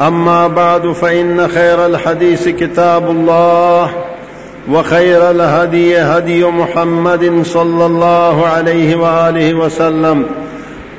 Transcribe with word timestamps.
اما 0.00 0.46
بعد 0.48 0.92
فان 0.92 1.48
خير 1.48 1.86
الحديث 1.86 2.48
كتاب 2.48 3.10
الله 3.10 3.90
وخير 4.70 5.30
الهدي 5.30 5.98
هدي 5.98 6.44
محمد 6.44 7.42
صلى 7.44 7.86
الله 7.86 8.46
عليه 8.46 8.96
واله 8.96 9.54
وسلم 9.54 10.26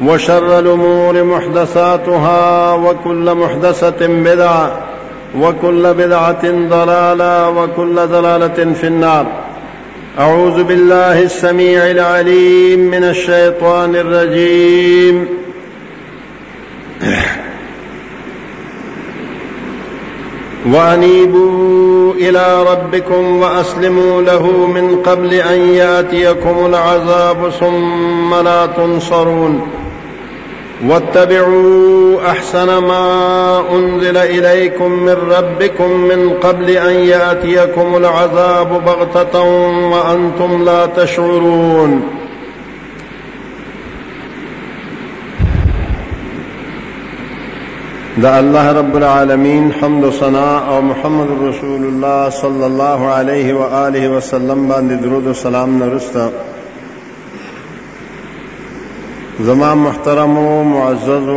وشر 0.05 0.60
الامور 0.60 1.23
محدثاتها 1.23 2.73
وكل 2.73 3.36
محدثه 3.36 4.08
بدعه 4.08 4.71
وكل 5.39 5.93
بدعه 5.93 6.43
ضلاله 6.69 7.49
وكل 7.49 7.96
ضلاله 7.96 8.73
في 8.73 8.87
النار 8.87 9.25
اعوذ 10.19 10.63
بالله 10.63 11.23
السميع 11.23 11.79
العليم 11.91 12.79
من 12.79 13.03
الشيطان 13.03 13.96
الرجيم 13.96 15.27
وانيبوا 20.74 22.14
الى 22.14 22.64
ربكم 22.72 23.38
واسلموا 23.40 24.22
له 24.22 24.68
من 24.68 25.02
قبل 25.06 25.34
ان 25.34 25.60
ياتيكم 25.60 26.66
العذاب 26.66 27.50
ثم 27.50 28.36
لا 28.36 28.66
تنصرون 28.66 29.62
واتبعوا 30.88 32.18
احسن 32.30 32.78
ما 32.78 33.64
انزل 33.72 34.18
اليكم 34.18 34.92
من 34.92 35.16
ربكم 35.38 35.90
من 35.90 36.30
قبل 36.30 36.70
ان 36.70 36.94
ياتيكم 36.95 37.95
العذاب 37.98 38.84
بغته 38.86 39.42
وانتم 39.90 40.64
لا 40.64 40.86
تشعرون 40.86 42.06
دا 48.24 48.36
الله 48.40 48.68
رب 48.80 48.96
العالمین 48.98 49.72
حمد 49.72 50.04
و 50.04 50.12
ثنا 50.12 50.52
او 50.76 50.82
محمد 50.82 51.28
رسول 51.48 51.84
الله 51.88 52.30
صلی 52.30 52.64
الله 52.64 53.08
علیه 53.09 53.53
و 53.53 53.62
آله 53.62 54.09
و 54.09 54.20
سلم 54.20 54.67
باندې 54.67 55.03
درود 55.03 55.28
و 55.28 55.34
سلام 55.34 55.84
نرستا 55.84 56.30
زما 59.39 59.73
محترم 59.76 60.38
او 60.38 60.64
معزز 60.64 61.28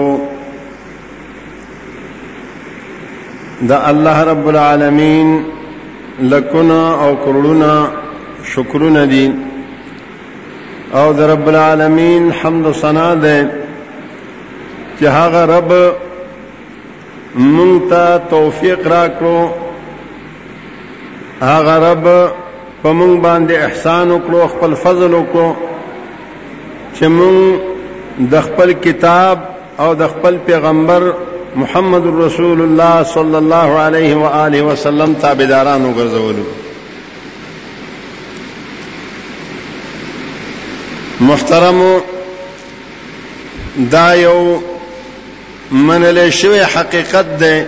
دا 3.68 3.78
الله 3.86 4.18
رب 4.24 4.46
العالمین 4.48 5.44
لکنا 6.20 6.94
او 7.08 7.16
کرونا 7.16 7.88
شکرنا 8.44 9.04
دی 9.06 9.32
او 10.92 11.12
دا 11.12 11.32
رب 11.32 11.48
العالمین 11.48 12.30
حمد 12.30 12.66
و 12.66 12.72
ثنا 12.72 13.14
ده 13.14 13.50
چې 15.00 15.04
هغه 15.06 15.40
رب 15.56 15.72
مونږ 17.34 17.82
ته 17.90 18.18
توفیق 18.30 18.86
راکړو 18.86 19.48
هغه 21.40 21.74
رب 21.92 22.04
په 22.82 22.92
مونږ 22.98 23.14
باندې 23.26 23.52
احسان 23.66 24.10
وکړو 24.10 24.48
خپل 24.52 24.74
فضل 24.82 25.14
وکړو 25.14 25.54
چې 26.98 27.04
مونږ 27.16 27.60
د 28.32 28.40
خپل 28.46 28.72
کتاب 28.84 29.38
او 29.78 29.94
د 29.94 30.08
خپل 30.12 30.36
پیغمبر 30.46 31.02
محمد 31.62 32.06
رسول 32.24 32.60
الله 32.62 33.02
صلی 33.12 33.36
الله 33.42 33.70
علیه 33.86 34.14
و 34.16 34.24
آله 34.44 34.62
وسلم 34.68 35.14
تابعداران 35.20 35.84
وګرځولو 35.92 36.44
محترم 41.20 41.78
دا 43.78 44.14
یو 44.14 44.58
منل 45.72 46.28
شوی 46.32 46.58
حقیقت 46.74 47.38
ده 47.40 47.64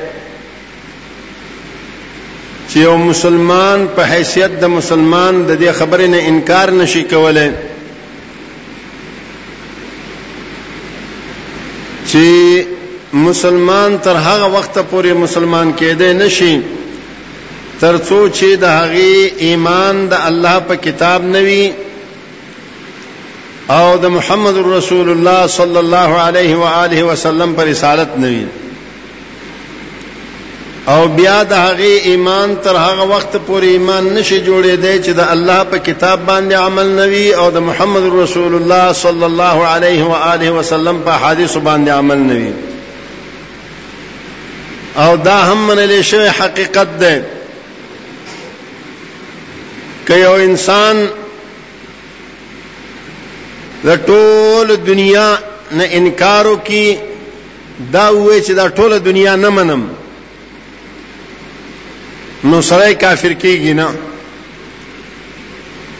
چې 2.72 2.76
یو 2.78 2.96
مسلمان 2.96 3.86
په 3.94 4.04
حیثیت 4.10 4.50
د 4.60 4.64
مسلمان 4.74 5.42
د 5.46 5.50
دې 5.60 5.72
خبرې 5.78 6.08
نه 6.12 6.30
انکار 6.32 6.70
نشي 6.78 7.02
کولای 7.10 7.50
چې 12.12 12.26
مسلمان 13.26 13.96
تر 14.02 14.16
هغه 14.28 14.48
وخت 14.56 14.78
پورې 14.90 15.12
مسلمان 15.24 15.74
کېده 15.80 16.22
نشي 16.22 16.54
ترڅو 17.80 18.28
چې 18.28 18.56
د 18.60 18.64
هغه 18.78 19.44
ایمان 19.48 20.02
د 20.14 20.28
الله 20.30 20.58
په 20.72 20.82
کتاب 20.88 21.22
نوي 21.36 21.64
او 23.70 23.96
د 24.02 24.06
محمد 24.12 24.56
رسول 24.66 25.08
الله 25.10 25.46
صلی 25.56 25.78
الله 25.80 26.10
علیه 26.20 26.56
و 26.56 26.62
آله 26.78 27.02
وسلم 27.08 27.52
پر 27.58 27.64
رسالت 27.70 28.08
نوی 28.22 28.42
او 30.92 30.98
بیا 31.18 31.36
د 31.50 31.52
هغه 31.52 31.84
ایمان 32.12 32.54
تر 32.64 32.76
هغه 32.80 33.02
وخت 33.10 33.36
پورې 33.36 33.64
ایمان 33.74 34.04
نشي 34.14 34.38
جوړې 34.46 34.74
دی 34.86 34.94
چې 35.02 35.10
د 35.18 35.30
الله 35.34 35.64
په 35.74 35.78
کتاب 35.90 36.26
باندې 36.26 36.54
عمل 36.62 36.88
نوي 36.88 37.34
او 37.42 37.46
د 37.58 37.64
محمد 37.68 38.04
رسول 38.22 38.54
الله 38.60 38.90
صلی 39.02 39.24
الله 39.28 39.66
علیه 39.74 40.04
و 40.14 40.18
آله 40.32 40.50
وسلم 40.58 41.00
په 41.10 41.22
حدیث 41.26 41.56
باندې 41.56 41.88
عمل 41.88 42.18
نوي 42.18 42.52
او 45.04 45.16
دا 45.16 45.38
هم 45.52 45.66
منلې 45.70 46.00
شوی 46.12 46.28
حقیقت 46.42 46.98
دی 47.06 47.14
که 50.06 50.16
یو 50.24 50.30
انسان 50.48 50.96
د 53.86 53.88
ټول 54.06 54.66
دنیا 54.86 55.28
نه 55.78 55.84
انکارو 55.98 56.54
کی 56.68 56.86
دا 57.94 58.06
وې 58.10 58.36
چې 58.46 58.52
دا 58.60 58.66
ټول 58.78 58.92
دنیا 59.04 59.34
نه 59.36 59.48
منم 59.56 59.82
نو 62.48 62.56
سره 62.70 62.86
کافر 63.04 63.32
کیږي 63.42 63.72
نه 63.80 63.88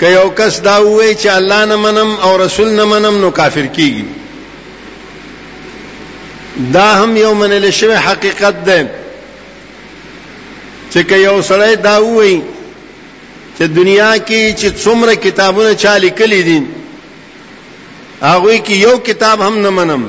که 0.01 0.07
یو 0.17 0.29
کس 0.39 0.55
دا 0.65 0.77
وې 0.79 1.23
چې 1.23 1.27
الله 1.39 1.61
نه 1.71 1.77
منم 1.85 2.11
او 2.23 2.31
رسول 2.45 2.69
نه 2.73 2.85
منم 2.93 3.15
نو 3.23 3.29
کافر 3.31 3.67
کیږي 3.77 4.05
دا 6.77 6.89
هم 7.03 7.13
یو 7.17 7.35
منل 7.35 7.71
شوی 7.71 7.95
حقیقت 8.07 8.55
ده 8.65 8.89
چې 10.91 10.99
که 11.09 11.17
یو 11.17 11.43
سړی 11.49 11.75
دا 11.89 11.97
وې 12.01 12.41
چې 13.59 13.63
دنیا 13.79 14.13
کې 14.19 14.61
چې 14.61 14.69
څومره 14.85 15.13
کتابونه 15.29 15.71
چا 15.85 15.93
لیکلي 16.07 16.41
دي 16.51 16.61
هغه 18.23 18.57
کې 18.59 18.71
یو 18.71 18.99
کتاب 19.05 19.41
هم 19.43 19.59
نه 19.63 19.71
منم 19.77 20.09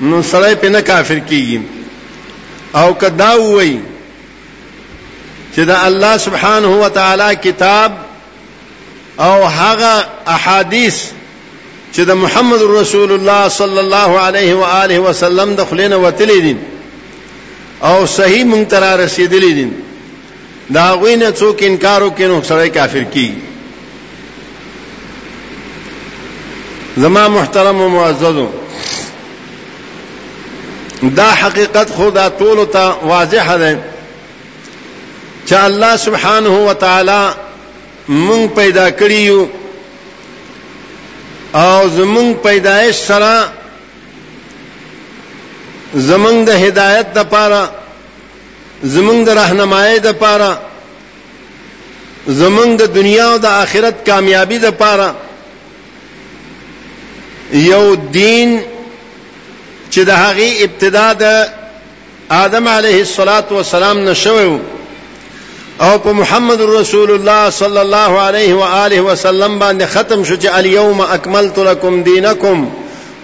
نو 0.00 0.22
سړی 0.22 0.54
په 0.64 0.68
نه 0.74 0.80
کافر 0.90 1.18
کیږي 1.30 1.60
او 2.82 2.94
کدا 2.94 3.30
وای 3.40 3.72
چې 5.54 5.60
دا 5.72 5.80
الله 5.86 6.16
سبحانه 6.26 6.76
و 6.84 6.88
تعالی 7.00 7.36
کتاب 7.48 7.92
او 9.28 9.34
هغه 9.44 10.04
احادیث 10.36 11.02
چې 11.94 12.00
د 12.10 12.20
محمد 12.24 12.62
رسول 12.76 13.12
الله 13.18 13.42
صلی 13.58 13.78
الله 13.86 14.20
علیه 14.26 14.54
و 14.62 14.64
آله 14.64 14.98
وسلم 15.08 15.54
د 15.54 15.64
خلینو 15.70 16.02
وتلی 16.04 16.40
دي 16.46 16.56
او 17.90 17.96
صحیح 18.18 18.44
مونږ 18.52 18.68
تر 18.76 18.96
رسیدلی 19.06 19.54
دي 19.62 19.70
دا 20.74 20.90
غوینه 20.96 21.32
څوک 21.32 21.62
انکار 21.62 22.10
وکړي 22.10 22.20
نو 22.22 22.42
سړی 22.42 22.68
کافر 22.76 23.04
کیږي 23.14 23.51
زما 26.96 27.28
محترم 27.28 27.80
و 27.80 27.88
معززو 27.88 28.48
دا 31.16 31.24
حقیقت 31.30 31.90
خدا 31.92 32.28
طول 32.28 32.64
تا 32.64 32.98
واضح 33.04 33.56
ده 33.56 33.78
چې 35.46 35.52
الله 35.52 35.96
سبحانه 35.96 36.66
و 36.70 36.74
تعالی 36.74 37.24
مونږ 38.08 38.54
پیدا 38.56 38.90
کړیو 38.90 39.46
او 41.56 41.88
زمونږ 41.88 42.36
پیدایش 42.46 42.96
سره 42.96 43.44
زمونږ 45.94 46.44
د 46.46 46.62
هدایت 46.64 47.12
د 47.14 47.22
پاره 47.24 47.68
زمونږ 48.84 49.26
د 49.26 49.30
راهنمایي 49.30 49.98
د 49.98 50.12
پاره 50.12 50.58
زمونږ 52.28 52.76
د 52.78 52.86
دنیا 52.94 53.30
او 53.32 53.38
د 53.38 53.46
آخرت 53.46 54.06
کامیابی 54.10 54.58
د 54.58 54.70
پاره 54.70 55.14
یو 57.52 57.94
دین 57.96 58.60
چې 59.90 60.00
د 60.04 60.10
هغه 60.10 60.48
ابتدا 60.66 61.12
د 61.20 61.24
آدم 62.44 62.68
علیه 62.68 62.98
الصلاۃ 63.06 63.46
والسلام 63.52 63.98
نشو 64.04 64.38
او 65.82 65.98
په 66.04 66.12
محمد 66.20 66.60
رسول 66.60 67.10
الله 67.16 67.50
صلی 67.50 67.78
الله 67.80 68.20
علیه 68.22 68.54
و 68.54 68.60
آله 68.84 69.00
وسلم 69.08 69.58
باندې 69.58 69.84
ختم 69.94 70.24
شو 70.24 70.34
چې 70.36 70.48
الیوم 70.54 71.00
اکملت 71.00 71.58
لکم 71.68 72.00
دینکم 72.08 72.64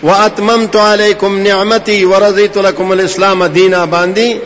واتممت 0.02 0.76
علیکم 0.76 1.38
نعمتي 1.48 2.04
ورضیت 2.04 2.56
لكم 2.56 2.90
الاسلام 2.92 3.44
دینا 3.58 3.84
باندې 3.86 4.36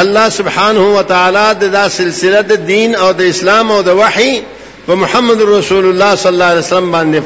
الله 0.00 0.28
سبحانه 0.28 0.84
وتعالى 0.96 1.54
دا 1.72 1.88
سلسله 1.88 2.40
د 2.50 2.66
دین 2.66 2.94
او 2.96 3.12
د 3.22 3.34
اسلام 3.34 3.70
او 3.72 3.82
د 3.82 3.88
وحی 4.04 4.30
په 4.86 4.94
محمد 5.06 5.42
رسول 5.56 5.86
الله 5.88 6.14
صلی 6.22 6.32
الله 6.32 6.44
علیه 6.52 6.58
وسلم 6.68 6.90
باندې 6.92 7.22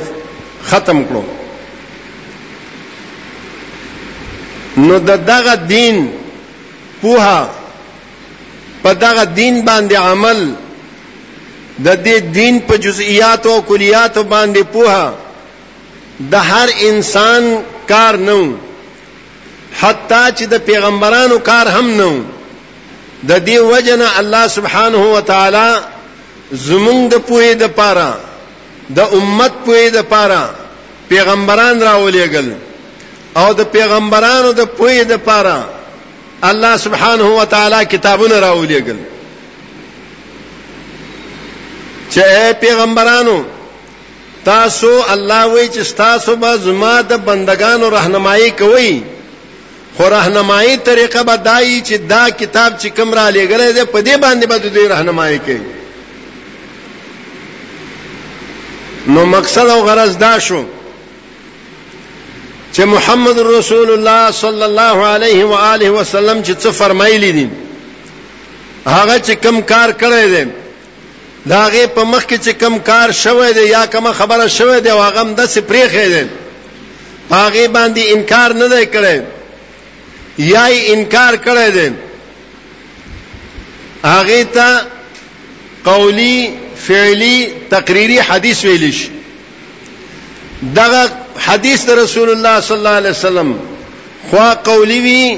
ختم 0.71 1.05
کړو 1.05 1.23
نو 4.89 4.99
د 5.09 5.13
دغه 5.31 5.55
دین 5.75 5.97
پوها 7.03 7.41
په 8.83 8.91
دغه 9.05 9.25
دین 9.41 9.55
باندې 9.69 9.95
عمل 10.09 10.39
د 11.87 11.89
دې 12.07 12.17
دین 12.39 12.55
په 12.69 12.75
جزئیات 12.85 13.47
او 13.51 13.57
کلیات 13.71 14.15
باندې 14.33 14.63
پوها 14.75 15.05
د 16.33 16.35
هر 16.51 16.69
انسان 16.89 17.43
کار 17.91 18.15
نه 18.29 18.41
حتی 19.81 20.25
چې 20.37 20.45
د 20.53 20.65
پیغمبرانو 20.69 21.37
کار 21.51 21.67
هم 21.77 21.89
نه 22.01 22.13
د 23.29 23.33
دې 23.47 23.59
وجنه 23.73 24.07
الله 24.23 24.47
سبحانه 24.57 25.01
و 25.15 25.21
تعالی 25.33 25.69
زمونږ 26.69 27.03
د 27.13 27.23
پوهې 27.29 27.53
د 27.63 27.77
پاره 27.79 28.11
د 28.97 28.99
امت 29.19 29.53
پوهې 29.67 29.87
د 29.97 30.09
پاره 30.15 30.43
پیغمبران 31.13 31.77
راولېګل 31.89 32.49
او 33.41 33.49
د 33.61 33.61
پیغمبرانو 33.75 34.51
د 34.61 34.63
پوی 34.77 34.99
د 35.13 35.15
پاره 35.29 35.59
الله 36.51 36.75
سبحانه 36.85 37.27
و 37.39 37.43
تعالی 37.55 37.81
کتابونه 37.95 38.37
راولېګل 38.47 38.99
چې 42.13 42.25
پیغمبرانو 42.65 43.37
تاسو 44.51 44.91
الله 45.15 45.43
وی 45.55 45.67
چې 45.75 45.83
تاسو 46.05 46.31
به 46.43 46.51
زما 46.65 46.97
د 47.11 47.13
بندگانو 47.29 47.91
راهنمایي 47.97 48.51
کوئ 48.61 48.91
خو 49.97 50.05
راهنمایي 50.17 50.77
طریقه 50.89 51.21
به 51.29 51.37
دای 51.37 51.81
چې 51.89 51.95
دا 52.13 52.25
کتاب 52.41 52.73
چې 52.81 52.87
کوم 52.97 53.15
را 53.21 53.27
لېګل 53.37 53.63
دی 53.77 53.85
په 53.95 54.01
دې 54.07 54.15
باندې 54.25 54.45
به 54.51 54.59
دوی 54.75 54.89
راهنمایي 54.95 55.39
کوي 55.47 55.67
نو 59.13 59.21
مقصد 59.37 59.67
او 59.75 59.81
غرض 59.89 60.17
دا 60.25 60.35
شو 60.47 60.61
چې 62.77 62.83
محمد 62.95 63.39
رسول 63.47 63.89
الله 63.93 64.31
صلی 64.43 64.63
الله 64.71 64.97
علیه 65.15 65.45
و 65.53 65.57
آله 65.61 65.91
وسلم 65.97 66.43
چې 66.45 66.53
څه 66.63 66.71
فرمایلی 66.81 67.31
دي 67.39 67.47
هغه 68.87 69.19
چې 69.19 69.33
کم 69.47 69.61
کار 69.73 69.91
کړی 70.03 70.27
دی 70.35 70.45
دا 71.53 71.59
هغه 71.63 71.87
په 71.87 72.05
مخ 72.13 72.25
کې 72.27 72.39
چې 72.45 72.51
کم 72.63 72.79
کار 72.91 73.13
شوی 73.23 73.51
دی 73.59 73.67
یا 73.71 73.83
کوم 73.97 74.09
خبره 74.21 74.47
شوی 74.59 74.79
دی 74.87 74.91
هغه 74.91 75.21
هم 75.21 75.35
د 75.35 75.47
څه 75.51 75.59
پریخې 75.59 76.09
دی 76.17 76.29
هغه 77.35 77.69
باندې 77.69 78.03
انکار 78.15 78.53
نه 78.63 78.69
دی 78.75 78.83
کړی 78.93 79.21
یا 80.55 80.65
یې 80.69 80.91
انکار 80.97 81.35
کړی 81.47 81.71
دی 81.71 81.93
هغه 84.05 84.43
ته 84.43 84.81
قولی 85.85 86.51
فعلی 86.87 87.37
تقریری 87.71 88.19
حدیث 88.29 88.65
ویلی 88.65 88.91
شي 88.99 89.20
دغه 90.77 91.09
حدیث 91.39 91.89
رسول 91.89 92.29
الله 92.31 92.61
صلی 92.61 92.77
الله 92.77 92.89
علیه 93.01 93.11
وسلم 93.11 93.55
خوا 94.31 94.55
قولی 94.55 95.01
وی 95.01 95.37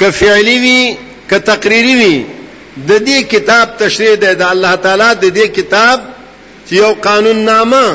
ک 0.00 0.10
فعلی 0.10 0.58
وی 0.58 0.94
ک 1.30 1.34
تقریری 1.44 1.94
وی 1.96 2.22
د 2.88 2.90
دې 3.06 3.22
کتاب 3.32 3.68
تشریح 3.78 4.14
ده 4.14 4.32
د 4.34 4.42
الله 4.42 4.76
تعالی 4.86 5.08
د 5.30 5.36
دې 5.36 5.46
کتاب 5.56 6.00
چې 6.68 6.72
یو 6.72 6.94
قانون 7.08 7.36
نامه 7.50 7.86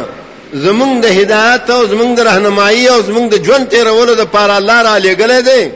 زمونږ 0.65 0.95
د 1.03 1.07
هدایت 1.19 1.69
او 1.69 1.81
زمونږ 1.91 2.13
د 2.17 2.27
رهنمایي 2.29 2.85
او 2.93 2.99
زمونږ 3.07 3.27
د 3.35 3.43
ژوند 3.45 3.67
تیرولو 3.69 4.13
د 4.15 4.21
پاره 4.35 4.55
الله 4.57 4.81
را 4.81 4.97
لېګلې 4.99 5.39
ده 5.47 5.71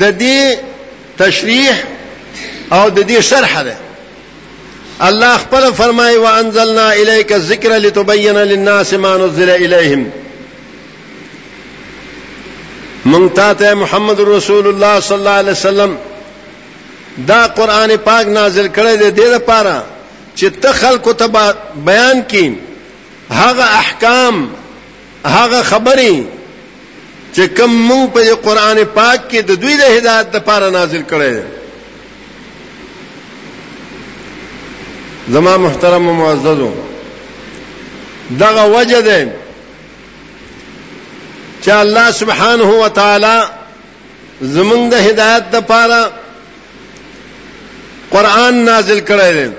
د 0.00 0.18
دې 0.20 0.56
تشریح 1.18 1.74
او 2.72 2.90
د 2.90 2.98
دې 3.08 3.18
شرح 3.30 3.54
ده 3.66 3.76
الله 5.02 5.36
خپل 5.38 5.72
فرمای 5.72 6.14
او 6.16 6.26
انزلنا 6.26 6.88
الیک 6.90 7.32
الذکر 7.32 7.68
لتبین 7.78 8.34
للناس 8.34 8.92
ما 8.94 9.16
نزل 9.16 9.50
الیہم 9.50 10.02
مونږ 13.12 13.32
ته 13.58 13.74
محمد 13.82 14.18
رسول 14.28 14.66
الله 14.68 15.00
صلی 15.06 15.16
الله 15.16 15.30
علیه 15.42 15.52
وسلم 15.52 15.94
دا 17.28 17.46
قران 17.60 17.92
پاک 18.04 18.26
نازل 18.26 18.66
کړی 18.76 18.96
دی 19.02 19.10
د 19.10 19.20
لپاره 19.20 19.82
چې 20.36 20.44
ته 20.62 20.72
خلکو 20.72 21.12
ته 21.22 21.26
بیان 21.86 22.20
کین 22.32 22.58
هغه 23.30 23.62
احکام 23.78 24.42
هغه 25.24 25.62
خبرې 25.62 26.24
چې 27.34 27.40
کوم 27.56 27.78
مونږ 27.88 28.10
په 28.18 28.34
قران 28.48 28.82
پاک 28.94 29.20
کې 29.30 29.38
د 29.38 29.52
دوی 29.64 29.76
د 29.80 29.96
هدایت 29.96 30.36
لپاره 30.36 30.70
نازل 30.76 31.02
کړی 31.10 31.32
دی 31.38 31.59
زما 35.28 35.56
محترم 35.58 36.08
و 36.08 36.12
معززو 36.12 36.70
دغه 38.40 38.78
وجه 38.78 39.00
ده 39.00 39.32
چې 41.64 41.68
الله 41.68 42.10
سبحانه 42.10 42.64
و 42.84 42.88
تعالی 42.88 43.44
زمونږ 44.42 44.90
د 44.90 44.94
هدایت 44.94 45.44
لپاره 45.54 46.10
قران 48.10 48.54
نازل 48.54 49.00
کړی 49.00 49.32
دی 49.34 49.50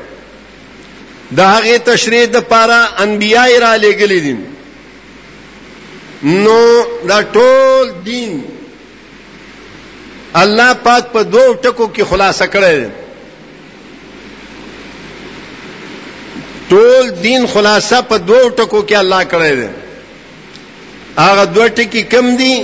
د 1.35 1.39
هغه 1.39 1.77
تشریح 1.79 2.25
لپاره 2.25 2.87
انبیای 3.01 3.59
را 3.59 3.75
لېګل 3.75 4.09
دي 4.11 4.35
نو 6.23 6.85
دا 7.07 7.21
ټول 7.33 7.91
دین 8.05 8.43
الله 10.35 10.73
پاک 10.73 11.03
په 11.05 11.11
پا 11.13 11.21
دوو 11.21 11.53
ټکو 11.63 11.87
کې 11.95 12.01
خلاصه 12.03 12.47
کړی 12.53 12.75
دی 12.81 12.89
ټول 16.71 17.03
دین 17.25 17.41
خلاصه 17.53 17.97
په 18.09 18.15
دوو 18.27 18.43
ټکو 18.57 18.81
کې 18.89 18.95
الله 19.03 19.23
کړی 19.31 19.53
دی 19.59 19.69
هغه 21.25 21.43
دوه 21.55 21.67
ټکي 21.77 22.01
کم 22.13 22.27
دي 22.39 22.55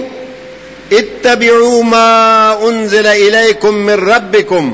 اتبعوا 1.00 1.80
ما 1.92 2.12
انزل 2.68 3.08
اليكم 3.08 3.74
من 3.90 3.98
ربكم 4.12 4.66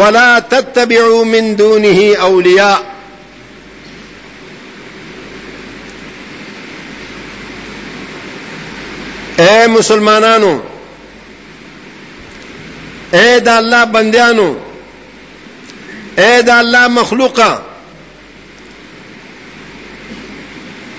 ولا 0.00 0.30
تتبعوا 0.54 1.22
من 1.34 1.48
دونه 1.60 1.98
اولياء 2.26 2.78
اے 9.44 9.56
مسلمانانو 9.76 10.52
اے 13.16 13.28
دا 13.46 13.56
الله 13.62 13.84
بندیانو 13.96 14.50
اے 16.26 16.30
دا 16.50 16.58
الله 16.64 16.84
مخلوقا 16.98 17.48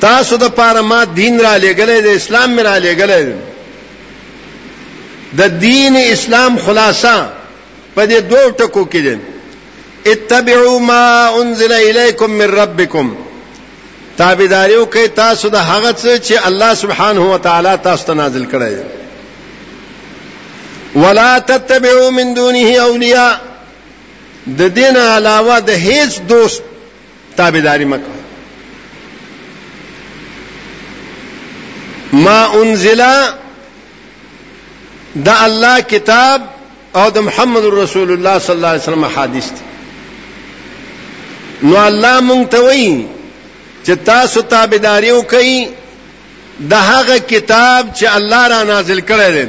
تاسو 0.01 0.35
د 0.37 0.43
پاره 0.57 0.81
ما 0.81 1.03
دین 1.03 1.39
را 1.39 1.57
لګلې 1.57 1.99
د 2.03 2.07
اسلام 2.19 2.49
می 2.55 2.63
را 2.63 2.77
لګلې 2.77 3.23
د 5.37 5.41
دین 5.59 5.95
اسلام 6.01 6.57
خلاصہ 6.65 7.29
په 7.95 8.01
دې 8.09 8.19
دوه 8.31 8.49
ټکو 8.59 8.83
کې 8.93 9.01
دي 9.07 9.15
اتبعوا 10.13 10.77
ما 10.79 11.03
انزل 11.41 11.71
الیکم 11.73 12.29
من 12.31 12.49
ربکم 12.59 13.05
تابعداریو 14.17 14.85
کوي 14.85 15.07
تاسو 15.07 15.49
د 15.55 15.57
هغه 15.71 15.91
څه 15.91 16.19
چې 16.27 16.47
الله 16.47 16.73
سبحانه 16.83 17.23
و 17.33 17.37
تعالی 17.49 17.73
تاسو 17.89 18.05
ته 18.07 18.13
نازل 18.21 18.45
کړی 18.53 18.71
دی 18.77 18.83
ولا 21.05 21.31
تتبعوا 21.49 22.09
من 22.19 22.27
دونه 22.37 22.59
اولیاء 22.85 23.35
د 24.61 24.63
دین 24.77 24.95
علاوه 24.97 25.55
د 25.71 25.73
هیڅ 25.87 26.11
دوست 26.29 26.61
تابعداري 27.37 27.85
مکه 27.93 28.16
ما 32.23 32.61
انزل 32.61 33.01
دا 35.15 35.35
الله 35.45 35.79
کتاب 35.81 36.41
او 36.95 37.09
دا 37.09 37.21
محمد 37.21 37.65
رسول 37.65 38.11
الله 38.11 38.39
صلی 38.39 38.55
الله 38.55 38.67
علیه 38.67 38.83
وسلم 38.83 39.05
حدیث 39.05 39.49
نو 41.63 41.75
الله 41.85 42.19
مونږ 42.29 42.49
ته 42.51 42.59
وایي 42.67 43.05
چې 43.85 43.91
تاسو 44.05 44.41
تابعداري 44.41 45.11
وکړئ 45.19 45.67
د 46.71 46.73
هغه 46.73 47.17
کتاب 47.19 47.89
چې 47.97 48.05
الله 48.17 48.47
را 48.47 48.63
نازل 48.63 48.99
کړی 49.09 49.31
دی 49.37 49.47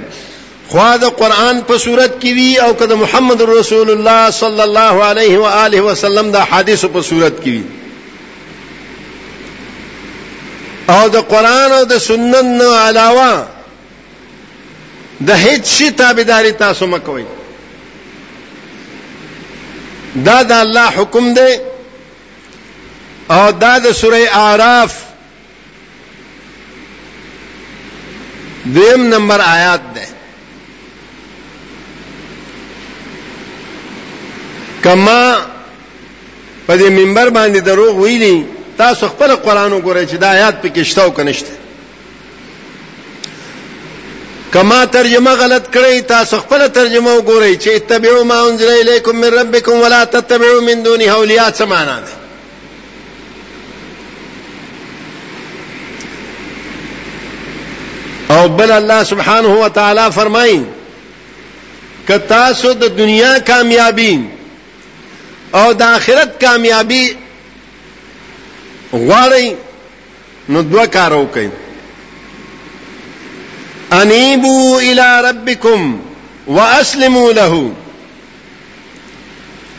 خو 0.68 0.98
دا 1.00 1.10
قران 1.18 1.60
په 1.68 1.78
صورت 1.78 2.12
کې 2.20 2.28
وی 2.38 2.58
او 2.62 2.72
کده 2.74 2.94
محمد 3.02 3.42
رسول 3.50 3.90
الله 3.90 4.30
صلی 4.38 4.60
الله 4.60 5.04
علیه 5.10 5.38
و 5.44 5.52
آله 5.66 5.80
وسلم 5.90 6.30
دا 6.30 6.40
حدیث 6.50 6.84
په 6.84 7.02
صورت 7.10 7.40
کې 7.40 7.48
وی 7.48 7.62
او 10.88 11.08
د 11.08 11.16
قران 11.32 11.70
او 11.78 11.84
د 11.84 11.94
سنت 12.08 12.44
نه 12.60 12.68
علاوه 12.86 13.32
د 15.28 15.30
هیڅ 15.44 15.62
شي 15.76 15.88
تابعداري 16.00 16.52
تاسو 16.62 16.86
مکوئ 16.92 17.24
دا 20.26 20.38
د 20.50 20.52
الله 20.64 20.86
حکم 20.96 21.24
دی 21.38 21.52
او 23.34 23.44
دا 23.64 23.74
د 23.84 23.92
سوره 24.00 24.20
اعراف 24.40 24.92
دیم 28.76 29.00
نمبر 29.14 29.40
آیات 29.40 29.82
ده 29.94 30.04
کما 34.84 35.22
په 36.66 36.74
دې 36.78 36.88
منبر 36.98 37.26
باندې 37.36 37.58
دروغ 37.64 37.96
ویلي 37.96 38.36
تاسو 38.78 39.06
خپل 39.12 39.30
قران 39.36 39.72
وګورئ 39.72 40.06
چې 40.10 40.14
دا 40.16 40.28
آیات 40.30 40.62
پکې 40.62 40.82
شته 40.90 41.02
او 41.02 41.10
کنيشته 41.10 41.50
کما 44.52 44.84
ترجمه 44.84 45.30
غلط 45.40 45.66
کړی 45.76 46.02
تاسو 46.12 46.38
خپل 46.44 46.60
ترجمه 46.68 47.14
وګورئ 47.18 47.62
چې 47.62 47.68
اتبعوا 47.78 48.24
ما 48.30 48.38
انزل 48.48 48.70
الیکم 48.76 49.14
من 49.20 49.30
ربکم 49.38 49.72
ولا 49.86 50.02
تتبعوا 50.14 50.60
من 50.68 50.76
دونه 50.86 51.04
اولیاء 51.16 51.50
څه 51.50 51.60
معنا 51.74 51.98
ده 52.00 52.14
او 58.38 58.42
بل 58.48 58.70
الله 58.72 59.04
سبحانه 59.14 59.52
و 59.66 59.68
تعالی 59.68 60.06
فرمایي 60.14 60.62
ک 62.08 62.12
تاسو 62.28 62.72
د 62.72 62.96
دنیا 62.96 63.38
کامیابی 63.38 64.18
او 65.54 65.72
د 65.72 65.82
آخرت 65.82 66.40
کامیابی 66.44 67.16
غواړي 68.92 69.46
نو 70.48 70.60
دوه 70.62 70.84
کار 70.86 71.12
وکړي 71.12 71.48
انيبوا 73.92 74.80
الى 74.80 75.20
ربكم 75.30 76.00
واسلموا 76.46 77.32
له 77.32 77.72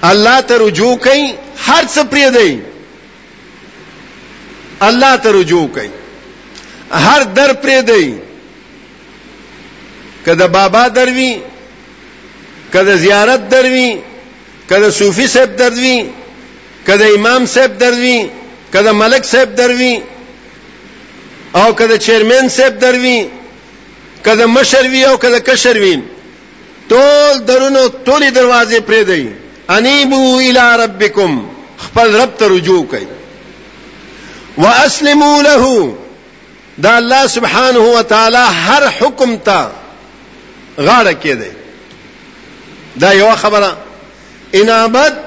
الله 0.04 0.40
ته 0.42 0.58
رجوع 0.58 0.96
کوي 0.96 1.34
هر 1.68 1.86
څه 1.86 2.02
پرې 2.12 2.30
دی 2.38 2.60
الله 4.82 5.16
ته 5.16 5.32
رجوع 5.42 5.68
کوي 5.68 5.90
هر 6.92 7.22
در 7.24 7.54
پرې 7.54 7.80
دی 7.86 8.16
کله 10.26 10.48
بابا 10.48 10.88
دروي 10.88 11.40
کله 12.74 12.96
زیارت 12.96 13.50
دروي 13.52 13.98
کله 14.70 14.90
صوفي 14.90 15.28
صاحب 15.28 15.56
دروي 15.58 16.06
کله 16.88 17.08
امام 17.16 17.46
صاحب 17.46 17.78
دروي 17.80 18.30
کله 18.74 18.92
ملک 18.92 19.24
صاحب 19.26 19.56
دروي 19.56 20.00
او 21.56 21.74
کله 21.76 21.98
چیرمن 21.98 22.48
صاحب 22.56 22.80
دروي 22.82 23.18
کله 24.26 24.46
مشر 24.46 24.88
وی 24.92 25.04
او 25.06 25.18
کله 25.18 25.40
کشر 25.52 25.78
وی 25.84 26.00
ټول 26.90 27.40
درونو 27.48 27.82
ټولې 28.06 28.34
دروازې 28.34 28.80
پرې 28.80 29.04
دی 29.04 29.32
انيبو 29.78 30.22
الى 30.40 30.84
ربکم 30.84 31.36
خپل 31.82 32.16
رب 32.22 32.32
ته 32.38 32.48
رجوع 32.54 32.86
کوي 32.86 33.08
واسلموا 34.58 35.42
له 35.42 35.94
دا 36.86 36.96
الله 37.02 37.28
سبحانه 37.34 37.80
و 37.98 38.02
تعالی 38.14 38.38
هر 38.62 38.88
حکم 38.98 39.36
ته 39.50 39.60
غاړه 40.80 41.14
کې 41.24 41.28
دی 41.44 41.52
دا 43.06 43.14
یو 43.20 43.30
خبره 43.44 43.72
انابت 44.62 45.20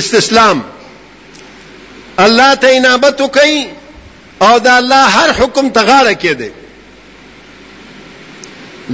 استسلام 0.00 0.64
الله 2.20 2.54
ته 2.54 2.76
انابت 2.76 3.22
کوي 3.22 3.66
او 4.42 4.58
دا 4.58 4.78
الله 4.78 5.02
هر 5.08 5.32
حکم 5.32 5.68
ته 5.70 5.80
غاړه 5.80 6.14
کې 6.22 6.28
دی 6.34 6.50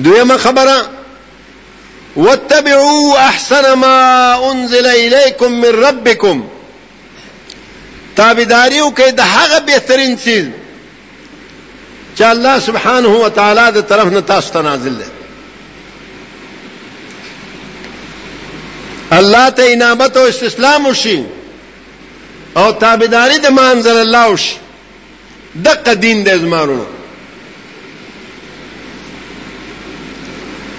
دویمه 0.04 0.36
خبره 0.36 0.76
واتبعوا 2.16 3.18
احسن 3.18 3.72
ما 3.72 3.94
انزل 4.52 4.86
اليكم 4.86 5.52
من 5.52 5.70
ربكم 5.84 6.44
تابعداري 8.16 8.80
وکي 8.80 9.10
د 9.10 9.20
هغه 9.20 9.58
بهترین 9.58 10.16
چیز 10.24 10.44
چې 12.18 12.22
الله 12.22 12.58
سبحانه 12.60 13.08
و 13.08 13.28
تعالی 13.28 13.72
د 13.72 13.82
طرف 13.82 14.06
نه 14.12 14.20
تاسو 14.20 14.52
ته 14.52 14.62
نازل 14.62 14.94
دی 14.96 15.04
الله 19.12 19.48
ته 19.50 19.62
انابت 19.72 20.16
او 20.16 20.24
استسلام 20.28 20.86
وشي 20.86 21.22
او 22.60 22.70
تابعداري 22.80 23.36
د 23.38 23.46
منزل 23.58 23.96
الله 24.04 24.24
وش 24.32 24.44
دغه 25.64 25.94
دین 25.94 26.22
د 26.24 26.30
زمارونو 26.40 26.86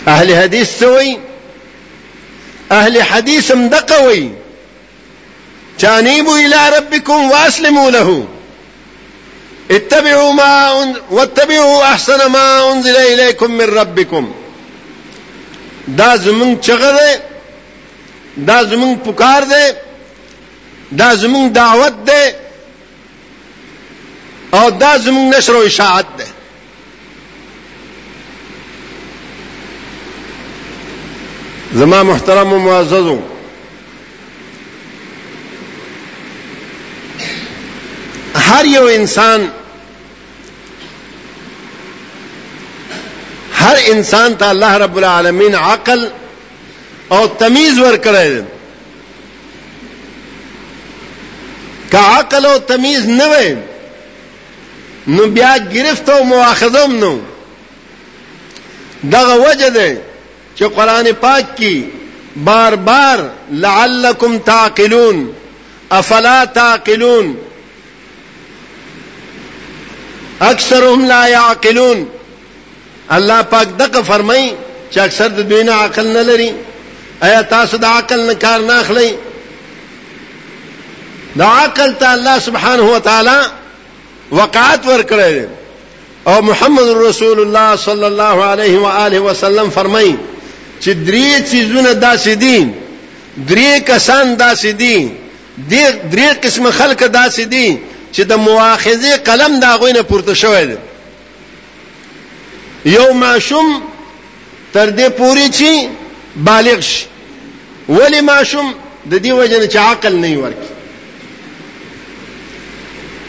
اهل 0.07 0.29
حدیث 0.35 0.69
سوی 0.79 1.17
اهل 2.71 2.95
حدیث 3.01 3.51
هم 3.51 3.67
دغه 3.69 3.97
وی 4.07 4.29
جانبوا 5.79 6.37
الى 6.45 6.77
ربكم 6.77 7.31
واسلموا 7.31 7.91
له 7.91 8.27
اتبعوا 9.71 10.31
ما 10.33 10.83
أن... 10.83 10.95
واتبعوا 11.11 11.83
احسن 11.83 12.25
ما 12.31 12.71
انزل 12.73 12.95
اليكم 12.95 13.51
من 13.51 13.65
ربكم 13.65 14.31
دا 15.87 16.15
زمون 16.15 16.59
چغه 16.61 16.91
ده 16.91 17.19
دا 18.37 18.63
زمون 18.63 18.97
پکار 18.97 19.43
ده 19.43 19.75
دا 20.97 21.15
زمون 21.15 21.49
دعوت 21.49 21.93
ده 22.05 22.35
او 24.53 24.69
دا 24.69 24.97
زمون 24.97 25.35
نشر 25.35 25.53
او 25.55 25.61
اشاعت 25.61 26.05
ده 26.17 26.25
زما 31.73 32.03
محترم 32.03 32.53
و 32.53 32.59
معززو 32.59 33.19
هر 38.35 38.65
یو 38.65 38.83
انسان 38.85 39.49
هر 43.53 43.77
انسان 43.91 44.37
ته 44.37 44.49
الله 44.49 44.67
رب 44.77 44.97
العالمین 44.97 45.55
عقل 45.55 46.07
او 47.11 47.27
تمیز 47.27 47.79
ورکړی 47.79 48.27
دی 48.33 48.43
که 51.93 51.99
عقل 51.99 52.45
او 52.45 52.57
تمیز 52.59 53.07
نه 53.17 53.27
وي 53.33 53.47
نو 55.15 55.23
بیا 55.35 55.57
گرفت 55.57 56.09
او 56.09 56.25
مواخذم 56.25 56.91
نو 57.03 57.19
دغه 59.11 59.35
وجه 59.49 59.69
ده 59.69 59.97
چې 60.57 60.63
قران 60.63 61.07
پاک 61.23 61.43
کې 61.57 61.73
بار 62.35 62.75
بار 62.75 63.19
لعلکم 63.51 64.37
تعقلون 64.37 65.17
افلا 65.91 66.45
تعقلون 66.45 67.37
اکثرهم 70.41 71.05
لا 71.07 71.27
يعقلون 71.27 72.07
الله 73.09 73.41
پاک 73.41 73.67
دغه 73.79 74.01
فرمای 74.01 74.49
چې 74.93 74.97
اکثر 74.97 75.27
د 75.27 75.39
دوی 75.49 75.63
نه 75.63 75.71
عقل 75.71 76.07
نه 76.07 76.21
لري 76.31 76.53
آیا 77.21 77.41
تاسو 77.53 77.77
د 77.77 77.85
عقل 77.85 78.21
نه 78.27 78.33
کار 78.35 78.59
نه 78.61 78.79
اخلئ 78.81 79.11
دا 81.35 81.45
عقل 81.45 81.93
ته 81.99 82.11
الله 82.13 82.39
سبحانه 82.39 82.83
و 82.91 82.99
تعالی 83.09 83.37
وقعت 84.31 84.85
ورکړی 84.87 85.47
او 86.27 86.41
محمد 86.49 86.89
رسول 87.09 87.39
الله 87.45 87.75
صلی 87.85 88.03
الله 88.09 88.43
علیه 88.51 88.79
و 88.79 88.85
آله 89.05 89.19
وسلم 89.27 89.69
فرمایي 89.77 90.13
چې 90.79 90.89
درې 90.89 91.51
چیزونه 91.51 91.93
داسې 92.01 92.27
دي 92.27 92.73
درې 93.47 93.81
کسان 93.87 94.37
داسې 94.37 94.65
دي 94.65 95.11
درې 96.11 96.33
قسم 96.43 96.69
خلک 96.81 97.03
داسې 97.13 97.41
دي 97.55 97.77
چې 98.11 98.21
د 98.33 98.43
مؤاخذه 98.43 99.17
قلم 99.31 99.59
دا 99.65 99.73
غوینه 99.77 100.01
پورته 100.11 100.33
شوی 100.43 100.65
دی 100.71 100.77
یو 102.91 103.07
ماشوم 103.23 103.73
تر 104.73 104.89
دې 104.97 105.09
پوري 105.17 105.47
چې 105.47 105.87
بالغ 106.51 106.79
شي 106.79 107.05
ولی 107.89 108.21
ماشوم 108.29 108.71
د 109.11 109.25
دې 109.25 109.29
وجنه 109.29 109.67
چې 109.67 109.75
عقل 109.75 110.15
نه 110.19 110.37
ورکی 110.45 110.72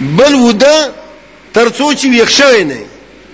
بل 0.04 0.34
وده 0.34 0.90
ترڅو 1.54 1.88
چې 2.00 2.06
ویښوي 2.12 2.64
نه 2.70 2.78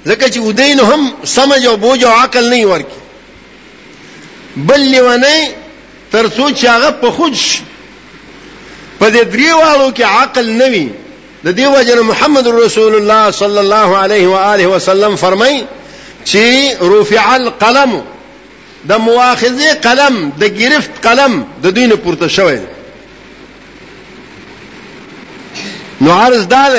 ځکه 0.08 0.26
چې 0.30 0.38
ودین 0.46 0.80
هم 0.86 1.12
سمج 1.36 1.66
او 1.70 1.76
بوج 1.84 2.04
او 2.04 2.12
عقل 2.18 2.48
نه 2.50 2.60
ورکی 2.72 3.00
بل 4.68 4.80
لیونه 4.94 5.34
ترڅو 6.12 6.56
چې 6.56 6.64
هغه 6.74 6.90
په 7.02 7.10
خود 7.18 7.34
شي 7.42 7.62
په 9.00 9.10
دې 9.10 9.24
دریوالو 9.34 9.90
کې 9.96 10.00
عقل 10.02 10.50
نه 10.60 10.66
وي 10.74 10.86
د 11.44 11.56
دې 11.56 11.78
وجنه 11.78 12.02
محمد 12.12 12.48
رسول 12.56 12.94
الله 13.00 13.30
صلی 13.42 13.58
الله 13.64 13.98
علیه 14.02 14.26
و 14.34 14.40
آله 14.54 14.66
وسلم 14.74 15.16
فرمای 15.24 15.60
چې 16.26 16.46
رفع 16.94 17.24
القلم 17.36 18.00
د 18.90 19.00
مؤاخذه 19.06 19.72
قلم 19.88 20.20
د 20.42 20.60
گرفت 20.60 21.00
قلم 21.08 21.40
د 21.62 21.66
دوی 21.78 21.86
نه 21.86 21.94
پورته 22.04 22.28
شوی 22.36 22.56
دی 22.60 22.64
نو 26.00 26.10
عرض 26.14 26.48
دار 26.48 26.70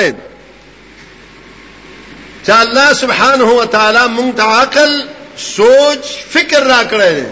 چې 2.46 2.50
الله 2.52 2.92
سبحانه 3.00 3.44
و 3.56 3.64
تعالی 3.72 4.00
مونږ 4.16 4.36
ته 4.38 4.42
عقل 4.60 4.94
سوچ 5.48 6.04
فکر 6.30 6.64
را 6.70 6.76
کړی 6.92 7.22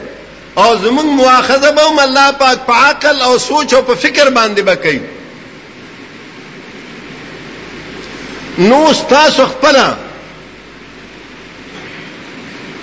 او 0.65 0.67
زمونږ 0.77 1.05
مؤاخذه 1.21 1.71
به 1.79 2.03
الله 2.03 2.27
پاک 2.43 2.59
په 2.67 2.75
پا 2.75 2.75
عقل 2.91 3.23
او 3.29 3.31
سوچ 3.45 3.73
او 3.79 3.81
په 3.89 3.95
فکر 4.03 4.29
باندې 4.31 4.61
بکې 4.69 5.01
با 8.69 8.69
نو 8.69 8.79
تاسو 9.13 9.43
خپل 9.55 9.77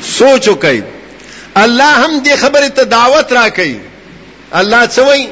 سوچ 0.02 0.50
وکړئ 0.50 0.82
الله 1.62 1.84
هم 1.84 2.24
دې 2.24 2.30
خبره 2.42 2.70
ته 2.82 2.86
دعوت 2.96 3.32
راکړي 3.34 3.76
الله 4.64 4.88
څه 4.88 5.00
وایي 5.00 5.30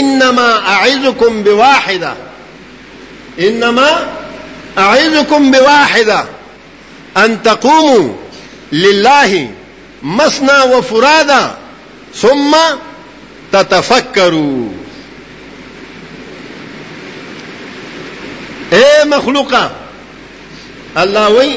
انما 0.00 0.48
اعذکم 0.72 1.38
بواحده 1.42 2.12
إنما 3.38 4.08
أعذكم 4.78 5.50
بواحدة 5.50 6.24
أن 7.16 7.42
تقوموا 7.42 8.12
لله 8.72 9.50
مصنع 10.02 10.62
وفرادا 10.64 11.54
ثم 12.14 12.56
تتفكروا 13.52 14.68
اے 18.72 19.04
مخلوقا 19.06 19.68
الله 21.02 21.28
وی 21.30 21.54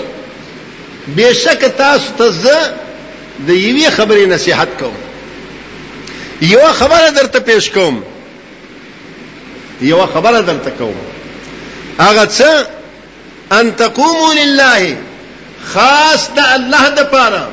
بشک 1.15 1.65
تاسو 1.77 2.09
ته 2.19 2.29
زه 2.29 2.73
د 3.39 3.49
یوې 3.49 3.89
خبرې 3.97 4.25
نصيحت 4.33 4.67
کوم 4.79 4.95
یو 6.41 6.71
خبره 6.79 7.09
درته 7.09 7.39
پیش 7.39 7.69
کوم 7.77 7.99
یو 9.81 10.05
خبره 10.15 10.39
درته 10.41 10.71
کوم 10.79 10.95
هغه 11.99 12.25
څه 12.25 12.67
ان 13.51 13.75
تقوموا 13.75 14.33
لله 14.33 14.97
خاص 15.73 16.27
د 16.35 16.39
الله 16.55 16.89
د 16.89 16.99
پاره 17.13 17.47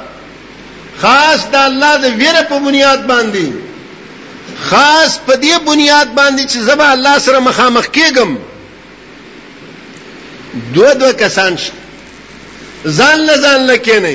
خاص 1.02 1.40
د 1.52 1.54
الله 1.54 1.96
د 1.96 2.04
ویره 2.20 2.42
په 2.42 2.58
بنیاد 2.58 3.06
باندې 3.06 3.46
خاص 4.68 5.18
په 5.26 5.34
دې 5.36 5.58
بنیاد 5.58 6.08
باندې 6.14 6.42
چې 6.52 6.58
زبا 6.68 6.92
الله 6.92 7.18
سره 7.18 7.38
مخامخ 7.40 7.86
کېږم 7.90 8.30
دو 10.74 10.92
دو 11.00 11.12
کسان 11.12 11.56
ځان 12.98 13.18
له 13.28 13.34
ځان 13.44 13.60
له 13.68 13.76
کې 13.84 13.96
نه 14.04 14.12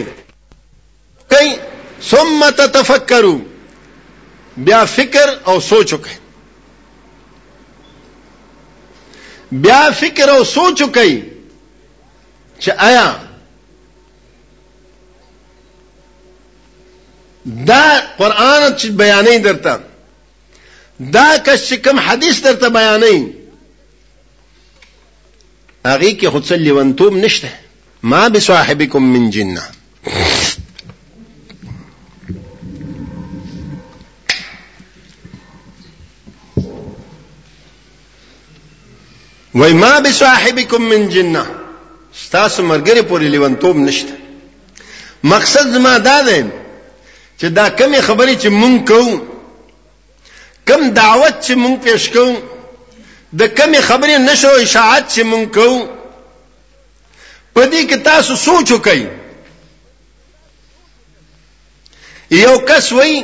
کوي 1.32 1.52
ثم 2.12 2.50
تتفکروا 2.50 3.38
بیا 4.58 4.86
فکر 4.86 5.28
او 5.48 5.60
سوچ 5.60 5.94
وکړئ 5.94 6.25
بیا 9.52 9.90
فکر 10.00 10.30
او 10.30 10.44
سوچ 10.44 10.82
وکي 10.82 11.16
چې 12.62 12.72
آیا 12.88 13.08
دا 17.68 17.86
قران 18.18 18.76
چې 18.80 18.88
بیانې 19.02 19.38
درته 19.46 19.74
دا 21.16 21.28
کښ 21.46 21.72
کوم 21.84 22.00
حدیث 22.00 22.38
درته 22.44 22.70
بیانې 22.70 23.18
هغه 25.90 26.12
کې 26.12 26.28
خود 26.30 26.44
څه 26.48 26.56
لیونتوب 26.66 27.14
نشته 27.18 27.50
ما 28.04 28.28
بصاحبکم 28.30 29.04
من 29.14 29.30
جننه 29.30 29.66
وای 39.56 39.74
ما 39.74 40.00
بصاحبکم 40.02 40.82
من 40.90 41.08
جنہ 41.10 41.44
ستاسو 42.24 42.64
مرګره 42.64 43.02
پورې 43.12 43.28
لیونتوب 43.36 43.78
نشته 43.78 44.14
مقصد 45.34 45.68
زما 45.76 45.98
دا 45.98 46.16
ده 46.22 46.52
چې 47.40 47.46
دا 47.60 47.68
کمې 47.70 48.02
خبرې 48.10 48.36
چې 48.42 48.50
مونږ 48.62 48.88
کوو 48.90 49.20
کم 50.72 50.90
دعوت 51.00 51.36
چې 51.46 51.52
مونږ 51.52 51.76
پیش 51.88 52.10
کوو 52.10 52.36
د 52.36 53.42
کمې 53.42 53.80
خبرې 53.80 54.18
نشو 54.28 54.48
اشاعت 54.60 55.06
چې 55.16 55.22
مونږ 55.22 55.46
کوو 55.56 55.88
په 57.56 57.66
دې 57.66 57.84
کې 57.90 57.98
تاسو 58.12 58.36
سوچ 58.46 58.72
وکړئ 58.72 59.02
یو 62.44 62.56
کس 62.70 62.92
وای 62.94 63.20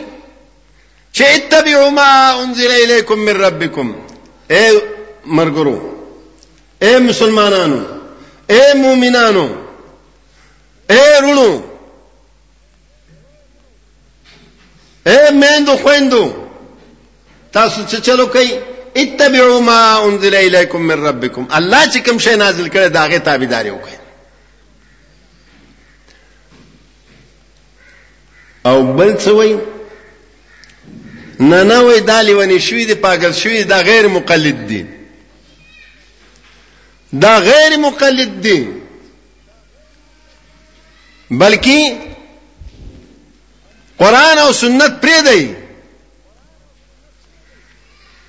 چې 1.16 1.22
اتبعوا 1.38 1.90
ما 2.02 2.12
انزل 2.44 2.72
الیکم 2.84 3.20
من 3.30 3.36
ربکم 3.48 3.96
اے 4.58 4.64
مرګرو 5.40 5.80
اے 6.86 6.98
مسلمانانو 7.08 7.78
اے 8.54 8.62
مومنانو 8.78 9.46
اے 10.94 11.04
رونو 11.22 11.50
اے 15.12 15.18
میندو 15.40 15.76
خويندو 15.82 16.22
تاسو 17.58 17.82
څه 17.90 18.00
چلو 18.08 18.26
کوي 18.30 18.60
اتبعوا 19.02 19.60
ما 19.68 20.06
انزل 20.06 20.36
اليكم 20.36 20.82
من 20.92 21.04
ربكم 21.08 21.48
الله 21.58 21.86
چې 21.90 21.98
کوم 22.06 22.20
شی 22.20 22.34
نازل 22.36 22.68
کړي 22.70 22.90
دا 22.94 23.06
غي 23.08 23.20
تابعداري 23.20 23.72
وکړي 23.72 24.00
او 28.66 28.94
بل 28.94 29.14
څه 29.20 29.28
وایي 29.28 29.60
نه 31.40 31.64
نه 31.64 31.80
وای 31.82 32.00
دالی 32.00 32.34
ونی 32.34 32.60
شوی 32.60 32.86
دی 32.86 32.96
پاگل 33.06 33.34
شوی 33.34 33.64
دا 33.64 33.78
غیر 33.86 34.08
مقلد 34.08 34.68
دی 34.70 34.82
دا 37.20 37.38
غیر 37.40 37.78
مقلد 37.78 38.42
دی 38.44 38.68
بلکې 41.32 41.92
قران 43.98 44.38
او 44.38 44.54
سنت 44.54 45.02
پرې 45.02 45.28
دی 45.30 45.54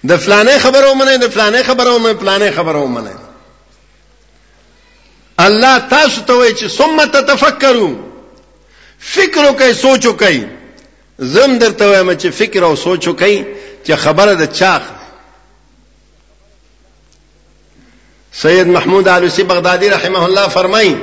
د 0.09 0.17
فلانه 0.17 0.59
خبرو 0.59 0.95
منه 0.95 1.17
د 1.17 1.29
فلانه 1.29 1.63
خبرو 1.63 1.99
منه 1.99 2.15
فلانه 2.19 2.51
خبرو 2.51 2.87
منه 2.87 3.15
الله 5.39 5.79
تاسو 5.79 6.21
ته 6.21 6.33
وایي 6.35 6.55
چې 6.55 6.67
ثم 6.67 7.05
تتفکروا 7.05 7.93
فکر 8.99 9.51
وکي 9.51 9.73
سوچ 9.75 10.07
وکي 10.07 10.45
زم 11.19 11.59
درته 11.59 11.87
وایم 11.91 12.15
چې 12.19 12.27
فکر 12.31 12.63
او 12.65 12.77
سوچ 12.77 13.09
وکي 13.09 13.45
چې 13.87 13.93
خبره 13.95 14.35
د 14.35 14.53
چاخ 14.53 14.83
سید 18.33 18.67
محمود 18.67 19.09
علوسی 19.09 19.43
بغدادی 19.43 19.89
رحمه 19.89 20.23
الله 20.23 20.49
فرمایي 20.49 20.97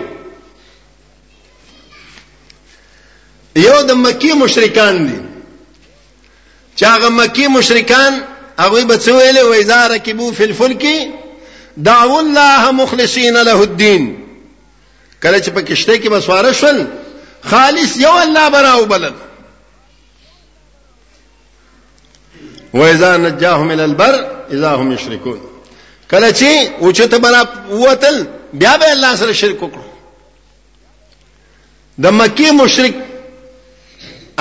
یو 3.55 3.81
د 3.83 3.91
مکی 3.91 4.33
مشرکان 4.33 5.07
دي 5.07 5.19
چې 6.75 6.83
هغه 6.83 7.09
مکی 7.09 7.47
مشرکان 7.47 8.23
هغه 8.59 8.83
به 8.85 8.97
څه 8.97 9.07
ویلي 9.09 9.41
و 9.43 9.53
اذا 9.53 9.87
ركبوا 9.87 10.31
في 10.31 10.43
الفلك 10.43 10.85
دعو 11.77 12.19
الله 12.19 12.71
مخلصين 12.71 13.33
له 13.41 13.61
الدين 13.63 14.17
کله 15.23 15.39
چې 15.41 15.49
په 15.49 15.61
کشته 15.61 15.97
کې 15.97 16.53
شول 16.53 16.87
خالص 17.43 17.97
یو 17.97 18.13
الله 18.21 18.49
براو 18.49 18.85
بلد 18.85 19.13
واذا 22.73 23.17
نجاهم 23.17 23.71
الى 23.71 23.83
البر 23.85 24.25
اذا 24.51 24.71
هم 24.75 24.91
يشركون 24.91 25.48
کله 26.11 26.29
چې 26.41 26.51
اوچته 26.81 27.17
بنا 27.23 27.41
وتل 27.69 28.15
بیا 28.53 28.73
به 28.81 28.85
الله 28.91 29.09
سره 29.23 29.33
شرک 29.41 29.57
وکړو 29.63 29.85
د 32.05 32.15
مکی 32.19 32.49
مشرک 32.59 32.95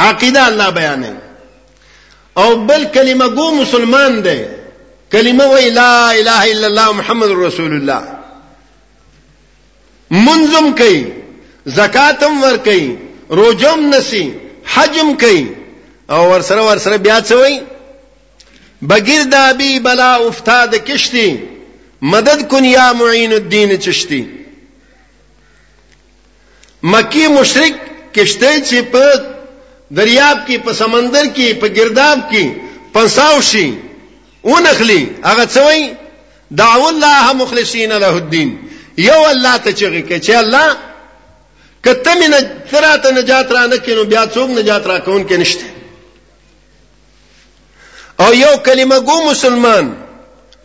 عقیده 0.04 0.42
الله 0.46 0.70
بیانې 0.78 1.12
او 2.42 2.48
بل 2.70 2.82
کلمه 2.94 3.26
ګو 3.40 3.48
مسلمان 3.62 4.12
دی 4.28 4.38
کلمه 5.14 5.44
و 5.52 5.54
لا 5.80 5.94
اله 6.10 6.40
الا 6.54 6.66
الله 6.70 6.88
محمد 7.02 7.30
رسول 7.42 7.72
الله 7.80 8.02
منظم 10.28 10.66
کوي 10.80 11.00
زکاتم 11.78 12.32
ور 12.44 12.56
کوي 12.70 12.88
روجم 13.42 13.80
نسی 13.94 14.26
حجم 14.74 15.08
کوي 15.26 15.44
او 16.16 16.22
ور 16.32 16.40
سره 16.48 16.62
ور 16.70 16.78
سره 16.88 16.96
بیا 17.10 17.18
څه 17.20 17.32
وایي 17.42 17.58
بغیر 18.90 19.22
دابی 19.30 19.72
بلا 19.88 20.12
افتاد 20.24 20.70
کشتی 20.90 21.28
مدد 22.02 22.46
کن 22.50 22.64
یا 22.64 22.92
معین 22.98 23.32
الدین 23.32 23.76
چشتی 23.80 24.26
مکی 26.82 27.26
مشرک 27.26 27.72
کشته 28.14 28.60
چې 28.60 28.80
په 28.92 29.04
دریاب 29.96 30.38
کې 30.48 30.56
په 30.66 30.72
سمندر 30.80 31.24
کې 31.26 31.46
په 31.62 31.68
گرداب 31.76 32.18
کې 32.30 32.44
پنساو 32.94 33.38
شي 33.48 33.68
ونخلی 34.44 35.02
هغه 35.24 35.44
څوی 35.54 35.78
دعو 36.60 36.84
الله 36.88 37.24
مخلصین 37.40 37.92
له 37.96 38.06
الدین 38.16 38.50
یو 39.08 39.22
الله 39.24 39.54
ته 39.58 39.72
چغې 39.72 40.02
کې 40.08 40.18
چې 40.26 40.32
الله 40.42 40.68
کته 41.84 42.12
من 42.20 42.32
ثرات 42.70 43.04
نجات 43.18 43.48
را 43.58 43.64
نکینو 43.66 44.02
بیا 44.04 44.22
څوک 44.34 44.48
نجات 44.60 44.84
را 44.86 44.96
کون 44.98 45.22
کې 45.28 45.34
نشته 45.42 45.64
او 48.24 48.30
یو 48.34 48.56
کلمه 48.68 48.98
ګو 49.00 49.18
مسلمان 49.30 50.07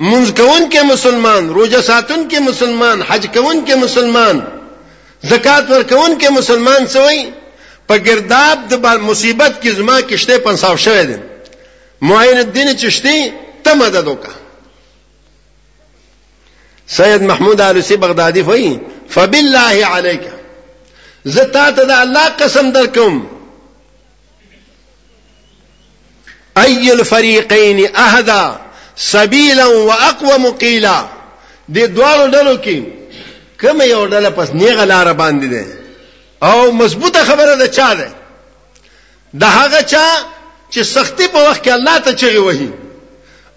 منځ 0.10 0.28
کون 0.42 0.62
کې 0.72 0.82
مسلمان 0.94 1.44
روزه 1.58 1.80
ساتون 1.90 2.22
کې 2.30 2.40
مسلمان 2.50 2.98
حج 3.10 3.24
کون 3.36 3.58
کې 3.66 3.76
مسلمان 3.86 4.36
زکات 5.32 5.64
ورکون 5.74 6.12
کې 6.20 6.30
مسلمان 6.40 6.88
سوی 6.96 7.20
په 7.88 7.96
گرداب 8.08 8.58
د 8.72 8.74
مصیبت 9.10 9.54
کې 9.64 9.70
زما 9.80 9.98
کشته 10.12 10.34
پنځاو 10.48 10.76
شوی 10.86 11.04
دي 11.10 11.18
معین 12.08 12.38
الدین 12.44 12.70
چشتی 12.82 13.20
ته 13.64 13.72
مدد 13.82 14.06
وکړه 14.08 14.36
سید 16.98 17.22
محمود 17.30 17.62
علوسی 17.68 17.96
بغدادی 18.06 18.42
وایي 18.50 18.74
فبالله 19.16 19.86
علیک 19.94 20.24
زتا 21.38 21.66
ته 21.72 21.84
د 21.84 21.92
الله 22.02 22.28
قسم 22.44 22.72
درکوم 22.80 23.16
ای 26.64 26.92
الفریقین 26.92 27.86
اهدا 28.06 28.44
سبیلا 28.96 29.68
واقوم 29.86 30.50
قیلا 30.50 31.04
د 31.76 31.96
دوالو 31.96 32.28
ډلو 32.28 32.58
کې 32.58 32.84
کوم 33.62 33.82
یو 33.82 34.06
ډله 34.06 34.30
پس 34.36 34.50
نیغه 34.54 34.86
لار 34.86 35.14
باندې 35.14 35.46
ده 35.46 35.66
او 36.50 36.72
مضبوطه 36.72 37.24
خبره 37.24 37.56
ده 37.56 37.68
چا 37.68 37.94
ده 37.94 38.12
د 39.42 39.44
هغه 39.46 39.82
چا 39.84 40.06
چې 40.72 40.80
سختی 40.82 41.28
په 41.28 41.50
وخت 41.50 41.64
کې 41.64 41.70
الله 41.70 41.98
ته 42.00 42.14
چغي 42.14 42.38
وهي 42.38 42.70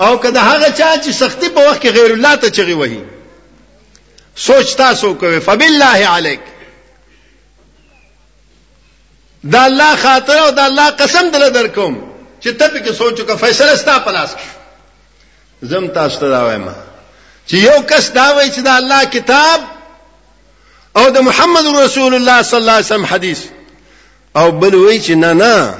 او 0.01 0.19
که 0.21 0.31
د 0.31 0.37
هغه 0.37 0.71
چا 0.73 0.97
چې 1.05 1.11
سختی 1.13 1.49
په 1.49 1.61
وخت 1.71 1.83
کې 1.83 1.89
غیر 1.99 2.13
الله 2.13 2.37
ته 2.37 2.51
چغي 2.51 2.73
وهي 2.73 3.03
سوچ 4.37 4.75
تاسو 4.77 5.15
کوي 5.15 5.41
فبالله 5.41 6.07
علیک 6.09 6.41
دا 9.53 9.63
الله 9.65 9.97
خاطر 9.97 10.37
او 10.39 10.51
دا 10.51 10.65
الله 10.65 10.91
قسم 10.91 11.31
دل 11.31 11.51
درکوم 11.51 11.97
چې 12.43 12.49
ته 12.59 12.69
په 12.69 12.79
کې 12.87 12.93
سوچو 12.93 13.25
کا 13.25 13.37
فیصله 13.37 13.77
ستا 13.77 13.99
په 13.99 14.11
لاس 14.11 14.31
کې 14.35 14.56
زم 15.63 15.87
تاسو 15.89 16.21
ته 16.21 16.29
دا 16.29 16.45
وایم 16.45 16.67
چې 17.47 17.55
یو 17.57 17.83
کس 17.89 18.13
دا 18.13 18.35
وایي 18.35 18.51
چې 18.51 18.59
د 18.61 18.67
الله 18.69 19.05
کتاب 19.05 19.61
او 20.97 21.11
د 21.11 21.19
محمد 21.29 21.67
رسول 21.85 22.15
الله 22.15 22.43
صلی 22.43 22.59
الله 22.61 22.73
علیه 22.73 22.87
وسلم 22.87 23.05
حدیث 23.05 23.39
او 24.37 24.51
بل 24.51 24.75
وایي 24.75 25.01
چې 25.03 25.11
نه 25.11 25.33
نه 25.33 25.75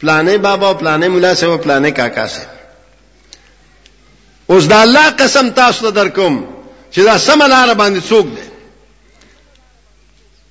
پلانې 0.00 0.36
بابا 0.38 0.66
او 0.68 0.74
پلانې 0.78 1.06
مولا 1.08 1.34
سره 1.34 1.48
او 1.50 1.58
پلانې 1.58 1.90
کاکا 1.96 2.26
سره 2.28 2.46
اوس 4.50 4.64
د 4.66 4.72
الله 4.72 5.10
قسم 5.10 5.50
تاسو 5.50 5.86
ته 5.86 5.90
درکوم 5.90 6.44
چې 6.92 6.98
دا 7.04 7.18
سم 7.18 7.42
لار 7.42 7.74
باندې 7.74 8.08
څوک 8.12 8.26
دی 8.26 8.42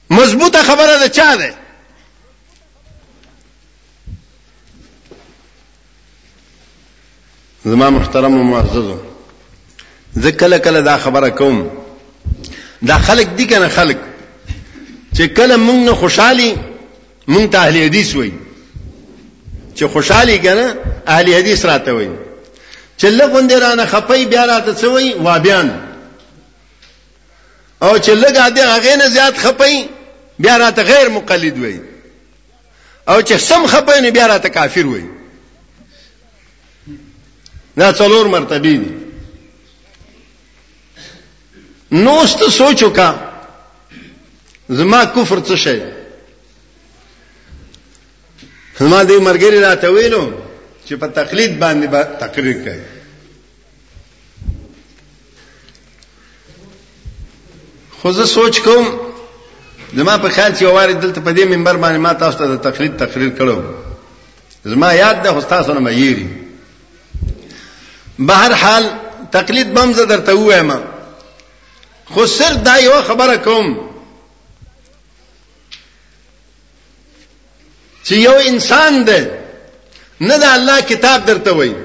مضبوطه 0.10 0.63
خبره 0.63 0.97
ده 0.99 1.08
چا 1.10 1.36
ده 1.36 1.53
زما 7.65 7.89
محترم 7.89 8.38
او 8.38 8.43
معززو 8.43 8.97
زه 10.13 10.32
کله 10.32 10.58
کله 10.60 10.82
دا 10.82 10.97
خبره 10.97 11.30
کوم 11.30 11.71
دا 12.88 12.97
خلق 12.97 13.36
دي 13.36 13.47
کنه 13.47 13.67
خلق 13.67 13.95
چې 15.15 15.21
کله 15.21 15.56
مونږ 15.58 15.80
نه 15.88 15.91
خوشحالي 15.93 16.56
مونږ 17.28 17.49
ته 17.51 17.58
اهل 17.60 17.78
حدیث 17.86 18.15
وایي 18.15 18.34
چې 19.75 19.84
خوشحالي 19.84 20.38
کنه 20.39 20.78
اهل 21.08 21.34
حدیث 21.34 21.65
راته 21.65 21.91
وایي 21.93 22.10
چې 22.99 23.06
لګوندې 23.06 23.54
رانه 23.54 23.86
خپي 23.86 24.25
بیا 24.25 24.45
راته 24.45 24.75
څه 24.75 24.84
وایي 24.86 25.13
وابیان 25.13 25.82
او 27.84 27.97
چې 27.99 28.10
لګا 28.23 28.49
دې 28.56 28.60
هغه 28.60 28.95
نه 28.95 29.08
زیات 29.10 29.38
خپي 29.38 29.88
بیا 30.39 30.58
راته 30.58 30.84
غیر 30.84 31.10
مقلد 31.10 31.60
وایي 31.63 31.82
او 33.08 33.21
چې 33.21 33.34
سم 33.36 33.67
خپي 33.67 33.99
نه 34.01 34.10
بیا 34.12 34.28
راته 34.28 34.49
کافر 34.49 34.86
وایي 34.88 35.14
دا 37.79 37.91
څلور 37.97 38.25
مرتبه 38.27 38.57
دي 38.57 38.91
نو 42.03 42.13
است 42.23 42.43
سوچ 42.51 42.83
وکا 42.83 43.09
زما 44.79 45.03
کفر 45.15 45.39
څه 45.39 45.55
شي 45.55 45.79
زما 48.79 48.99
دې 49.05 49.17
مرګري 49.27 49.59
راته 49.65 49.89
ویلو 49.89 50.21
چې 50.85 50.93
په 51.01 51.07
تقلید 51.17 51.57
باندې 51.59 51.88
با 51.88 52.03
تقریر 52.03 52.57
کوي 52.57 52.85
خو 58.01 58.11
زه 58.21 58.25
سوچ 58.35 58.59
کوم 58.69 58.89
زما 59.99 60.17
په 60.17 60.29
خیال 60.29 60.55
چې 60.55 60.63
واره 60.63 60.93
دلته 60.93 61.21
په 61.21 61.35
دې 61.35 61.45
منبر 61.45 61.77
باندې 61.77 61.97
ما 62.07 62.13
تاسو 62.23 62.38
ته 62.43 62.55
د 62.55 62.63
تقلید 62.69 62.97
تقریر 63.05 63.35
کړو 63.41 63.61
زما 64.73 64.93
یاد 65.01 65.23
ده 65.27 65.31
خو 65.38 65.41
تاسو 65.53 65.73
نه 65.79 65.85
مې 65.89 65.93
یری 66.05 66.27
بهر 68.19 68.54
حال 68.54 68.89
تقلید 69.32 69.73
بم 69.73 69.93
زه 69.93 70.06
درته 70.06 70.34
وایم 70.34 70.71
خو 72.13 72.25
صرف 72.25 72.63
دا 72.63 72.75
یو 72.80 73.01
خبره 73.08 73.38
کوم 73.38 73.75
چې 78.06 78.12
یو 78.13 78.36
انسان 78.47 79.04
دی 79.08 79.19
نه 80.21 80.38
د 80.38 80.43
الله 80.43 80.82
کتاب 80.82 81.25
درته 81.25 81.51
وایي 81.56 81.75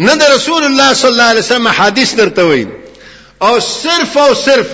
نه 0.00 0.14
د 0.16 0.22
رسول 0.22 0.64
الله 0.64 0.94
صلی 0.94 1.10
الله 1.10 1.22
علیه 1.30 1.40
وسلم 1.42 1.68
حدیث 1.68 2.14
درته 2.14 2.42
وایي 2.44 2.66
او 3.42 3.60
صرف 3.60 4.16
او 4.18 4.34
صرف 4.34 4.66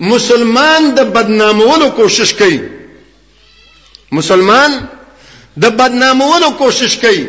مسلمان 0.00 0.90
د 0.94 1.00
بدنامولو 1.18 1.90
کوشش 1.90 2.32
کوي 2.32 2.58
مسلمان 4.12 4.80
د 5.58 5.64
بدنامولو 5.68 6.50
کوشش 6.50 6.96
کوي 7.06 7.28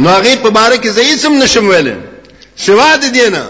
نو 0.00 0.06
هغه 0.16 0.32
په 0.44 0.48
باره 0.56 0.76
کې 0.82 0.88
زېسم 0.96 1.32
نشم 1.42 1.66
ویل 1.68 1.88
سوا 2.66 2.90
د 3.02 3.04
دینه 3.18 3.42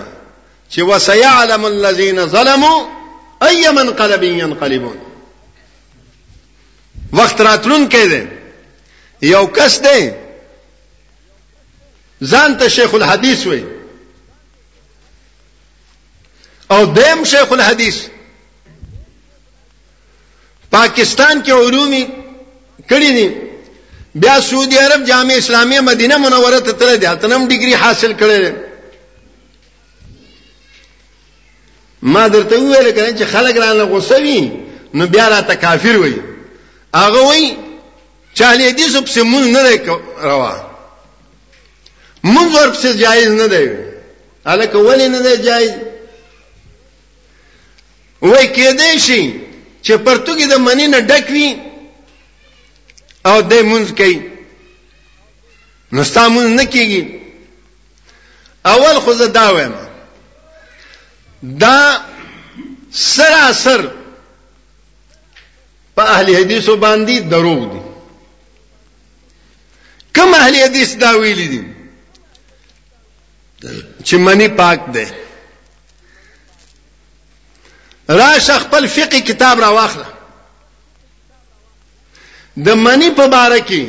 چې 0.72 0.80
وسيعلم 0.90 1.62
الذين 1.64 2.18
ظلموا 2.34 2.78
اي 3.48 3.62
من 3.78 3.88
قلب 4.00 4.22
ينقلبون 4.22 4.98
وخت 7.18 7.40
راتلون 7.48 7.82
کې 7.94 8.04
دی 8.12 8.22
یو 9.34 9.44
کس 9.56 9.74
دی 9.86 10.00
ځان 12.30 12.50
ته 12.58 12.68
شیخ 12.76 12.90
الحدیث 12.98 13.40
وي 13.46 13.64
او 16.72 16.80
دیم 16.98 17.18
شیخ 17.32 17.52
الحدیث 17.56 17.98
پاکستان 20.76 21.34
کې 21.44 21.48
علومي 21.60 22.04
کړی 22.90 23.10
دي 23.18 23.28
بیا 24.20 24.40
سعودي 24.40 24.78
عرب 24.78 25.04
جامع 25.04 25.34
اسلامي 25.38 25.80
مدینه 25.80 26.16
منوره 26.18 26.60
ته 26.64 26.72
تل 26.78 26.92
دي 27.02 27.06
اتنم 27.12 27.42
ډیګري 27.50 27.74
حاصل 27.82 28.12
کړل 28.20 28.44
ما 32.02 32.24
درته 32.34 32.56
ویل 32.70 32.88
کړه 32.96 33.12
چې 33.18 33.24
خلک 33.32 33.54
رانه 33.62 33.84
غوسوي 33.92 34.40
نو 34.94 35.06
بیا 35.06 35.28
را 35.28 35.40
ته 35.40 35.54
کافر 35.54 35.96
وي 36.02 36.14
هغه 36.94 37.20
وای 37.28 37.44
چاله 38.34 38.70
دې 38.72 38.88
سب 38.94 39.06
سمون 39.14 39.44
نه 39.52 39.62
روا 40.22 40.56
مونږ 42.24 42.50
ورپسې 42.56 42.86
جایز 43.04 43.28
نه 43.40 43.46
دی 43.46 43.66
الکه 44.44 44.78
ولی 44.78 45.08
نه 45.08 45.20
دی 45.22 45.36
جایز 45.42 45.70
وای 48.22 48.46
کې 48.54 48.80
دې 48.80 48.98
شي 48.98 49.22
چې 49.82 49.92
پرتګي 50.06 50.52
د 50.52 50.54
منی 50.66 50.86
نه 50.86 51.00
ډک 51.00 51.26
وي 51.38 51.48
او 53.28 53.40
د 53.42 53.52
مونږ 53.70 53.86
کوي 54.00 54.18
نو 55.94 56.00
ستامون 56.10 56.46
نه 56.58 56.64
کیږي 56.72 57.02
اول 58.72 58.96
خو 59.04 59.12
زه 59.20 59.26
دا 59.38 59.46
وایم 59.54 59.74
دا 61.62 61.78
سراسر 63.12 63.80
په 65.96 66.02
اهل 66.14 66.26
حدیثو 66.38 66.74
باندې 66.84 67.16
دروغ 67.32 67.60
دي 67.72 67.82
کوم 70.16 70.34
اهل 70.42 70.54
حدیث 70.64 70.90
دا 71.04 71.10
ویلي 71.22 71.48
دي 71.52 71.60
چې 74.06 74.14
منی 74.24 74.48
پاک 74.60 74.80
ده 74.96 75.06
راشه 78.20 78.56
خپل 78.64 78.82
فقه 78.96 79.20
کتاب 79.30 79.60
را 79.60 79.70
واخله 79.78 80.08
د 82.66 82.68
منی 82.84 83.10
په 83.18 83.26
باره 83.34 83.60
کې 83.68 83.82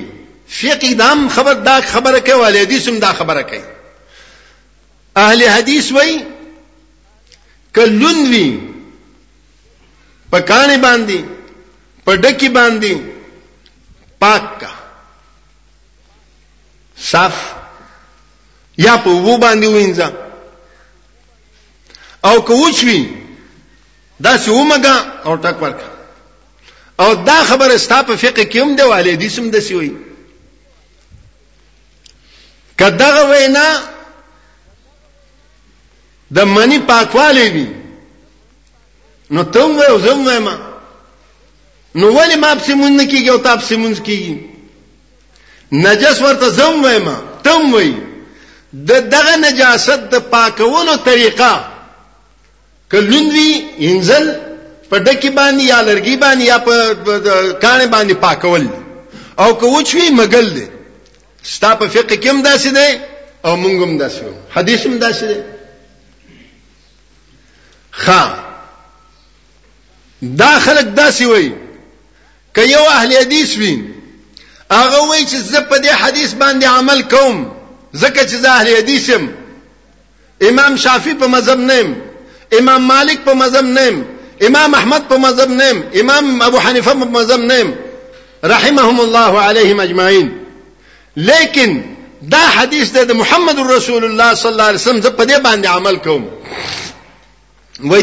فقې 0.58 0.92
دام 1.02 1.20
خبر 1.36 1.56
دا 1.70 1.78
خبره 1.94 2.20
کوي 2.28 2.38
ولې 2.42 2.58
حدیث 2.66 2.84
هم 2.90 2.98
دا 3.06 3.12
خبره 3.20 3.44
کوي 3.52 3.64
اهل 5.24 5.40
حدیث 5.56 5.86
وای 5.96 6.14
کلون 7.78 8.18
وی 8.32 8.50
په 10.32 10.40
کانه 10.52 10.78
باندې 10.86 11.20
په 12.06 12.12
ډکی 12.26 12.50
باندې 12.58 12.94
پاک 14.26 14.46
کا 14.62 14.72
صاف 17.12 17.36
یا 18.86 18.94
په 19.06 19.10
وو 19.28 19.38
باندې 19.46 19.68
وینځه 19.68 20.10
او 22.30 22.36
کو 22.50 22.54
وچوي 22.66 23.02
دا 24.20 24.38
چې 24.38 24.50
ومګه 24.58 24.96
او 25.26 25.32
ټک 25.44 25.58
ورکړه 25.62 25.94
او 27.04 27.10
دا 27.30 27.38
خبره 27.50 27.78
ستا 27.84 28.00
په 28.08 28.16
فقه 28.16 28.44
کې 28.52 28.58
هم 28.58 28.72
دی 28.78 28.84
والي 28.84 29.16
دي 29.16 29.30
سم 29.36 29.46
د 29.52 29.58
سیوي 29.68 29.92
کداغه 32.80 33.24
وینا 33.32 33.66
د 36.36 36.38
منی 36.56 36.80
پاکوالی 36.90 37.48
وي 37.56 37.68
نو 39.34 39.44
ته 39.54 39.62
وې 39.66 39.90
زم 40.06 40.20
ما 40.46 40.56
نو 42.00 42.06
ولې 42.18 42.36
ما 42.44 42.50
په 42.56 42.64
سیمون 42.68 43.00
کېږي 43.12 43.30
او 43.32 43.38
تاسو 43.48 43.68
سیمون 43.68 43.94
کېږي 44.08 44.36
نجس 45.72 46.18
ورته 46.22 46.50
زم 46.60 46.74
وې 46.86 46.98
ما 47.06 47.18
تم 47.46 47.62
وې 47.76 47.92
د 48.90 48.92
دغه 49.14 49.34
نجاست 49.46 50.00
د 50.14 50.16
پاکولو 50.34 50.96
طریقه 51.08 51.54
کلون 52.92 53.26
وی 53.36 53.50
انزل 53.88 54.26
په 54.90 54.98
ډکی 55.06 55.30
باندې 55.30 55.64
یا 55.72 55.80
لرګي 55.82 56.16
باندې 56.24 56.44
یا 56.52 56.58
په 56.68 56.76
کانه 57.64 57.88
باندې 57.96 58.14
پاکول 58.24 58.70
او 59.42 59.56
که 59.60 59.66
وچوي 59.66 60.10
مګل 60.20 60.48
دي 60.56 60.68
ستا 61.44 61.76
په 61.76 61.86
فقه 61.94 62.16
کې 62.22 62.28
هم 62.28 62.40
داسې 62.44 62.70
دی 62.78 62.90
او 63.46 63.56
مونږ 63.64 63.78
هم 63.84 63.98
داسې 64.00 64.18
یو 64.26 64.34
حدیث 64.56 64.86
هم 64.88 64.98
داسې 65.00 65.24
دی 65.32 65.38
خام 67.92 68.32
دا 70.22 70.60
خلک 70.60 70.88
داسې 70.96 71.22
وایي 71.24 71.54
که 72.56 72.62
یو 72.62 72.80
اهل 72.98 73.14
حدیث 73.18 73.58
وین 73.58 73.82
هغه 74.72 75.00
وایي 75.10 75.24
چې 75.26 75.36
زه 75.52 75.60
په 75.62 75.78
دې 75.84 75.88
حدیث 76.02 76.34
باندې 76.34 76.66
عمل 76.66 77.02
کوم 77.02 77.36
ځکه 77.96 78.22
چې 78.30 78.36
زه 78.44 78.50
اهل 78.52 78.68
حدیث 78.78 79.10
يم 79.10 79.30
امام 80.50 80.76
شافعي 80.78 81.14
په 81.14 81.28
مذهب 81.28 81.60
نه 81.60 81.96
امام 82.60 82.82
مالک 82.88 83.20
په 83.26 83.34
مذهب 83.34 83.66
نه 83.66 84.06
امام 84.48 84.74
احمد 84.76 85.08
پہ 85.10 85.16
مذہب 85.22 85.52
نیم 85.54 85.80
امام 86.02 86.42
ابو 86.42 86.58
حنیف 86.68 86.88
مذہب 87.16 87.42
نیم 87.52 87.72
رحیم 88.50 88.80
اللہ 88.80 89.38
علیہ 89.46 89.74
اجمائن 89.82 90.28
لیکن 91.30 91.80
دا 92.32 92.44
حدیث 92.56 92.94
دے 92.94 93.14
محمد 93.14 93.60
رسول 93.72 94.04
اللہ 94.04 94.34
صلی 94.38 94.52
اللہ 94.52 94.88
علیہ 94.90 95.10
پدم 95.18 96.26
وہ 97.92 98.00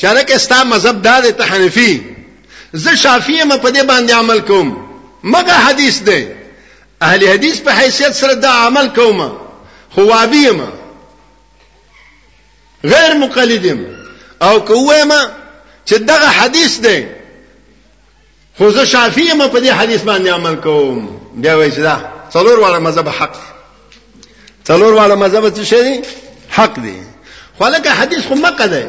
کارکتا 0.00 0.62
مذہب 0.74 1.02
دا 1.04 1.18
تنفی 1.38 1.96
ز 2.84 2.94
شافی 3.02 3.42
میں 3.48 3.56
پد 3.62 3.78
باندھ 3.88 4.12
عمل 4.18 4.40
کوم 4.52 4.70
مگا 5.34 5.58
حدیث 5.66 6.00
دے 6.06 6.18
اہل 7.08 7.26
حدیث 7.28 7.60
پہ 7.64 7.70
حیثیت 7.80 8.24
دا 8.42 8.52
عمل 8.66 8.88
کوم 9.00 9.20
کو 9.94 10.04
مابی 10.12 10.46
ما 10.58 10.66
غیر 12.84 13.12
مقلدیم 13.14 13.86
او 14.42 14.58
کوم 14.60 14.90
چې 15.86 15.92
دغه 15.94 16.26
حدیث 16.28 16.78
دی 16.80 17.06
خو 18.58 18.70
زه 18.70 18.84
شافعی 18.84 19.32
ما 19.32 19.48
په 19.48 19.60
دې 19.60 19.66
حدیث 19.66 20.00
باندې 20.00 20.28
عمل 20.28 20.56
کوم 20.56 21.08
بیا 21.34 21.56
وایي 21.56 21.70
چې 21.72 21.78
دا 21.78 22.00
څلور 22.32 22.58
واړه 22.60 22.78
مذهب 22.78 23.08
حق 23.08 23.34
څلور 24.68 24.92
واړه 24.96 25.14
مذهب 25.24 25.54
څه 25.56 25.62
شي 25.66 26.00
حق 26.50 26.74
دی 26.80 26.96
خو 27.58 27.66
لکه 27.68 27.90
حدیث 27.90 28.26
خو 28.26 28.34
مکه 28.34 28.66
دی 28.66 28.82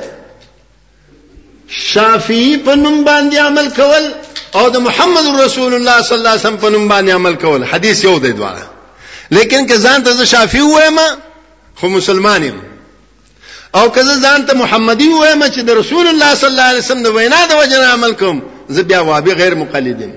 شافعی 1.69 2.57
په 2.57 2.75
نوم 2.75 3.05
باندې 3.05 3.35
عمل 3.35 3.69
کول 3.71 4.11
او 4.55 4.69
د 4.69 4.77
محمد 4.77 5.39
رسول 5.41 5.73
الله 5.73 6.01
صلی 6.01 6.17
الله 6.17 6.29
علیه 6.29 6.39
وسلم 6.41 6.57
په 6.57 6.65
نوم 6.69 6.89
باندې 6.89 7.09
عمل 7.13 7.33
کول 7.35 7.63
حدیث 7.63 8.03
یو 8.03 8.19
دی 8.19 8.33
دواړه 8.33 8.67
لیکن 9.31 9.65
که 9.67 9.75
ځان 9.77 10.03
ته 10.05 10.25
شافعی 10.25 10.61
وایم 10.61 10.97
خو 11.75 11.87
مسلمان 11.89 12.43
یم 12.43 12.61
او 13.75 13.89
کله 13.91 14.15
ځان 14.15 14.45
ته 14.47 14.53
محمدي 14.57 15.07
وایم 15.09 15.43
چې 15.45 15.61
د 15.67 15.71
رسول 15.77 16.07
الله 16.07 16.35
صلی 16.39 16.49
الله 16.55 16.67
علیه 16.71 16.81
وسلم 16.83 17.03
د 17.03 17.07
وینا 17.13 17.41
د 17.51 17.53
وجنه 17.59 17.85
عمل 17.93 18.11
کوم 18.23 18.41
زه 18.75 18.81
بیا 18.89 18.99
وابه 19.07 19.33
غیر 19.39 19.53
مقلدین 19.61 20.11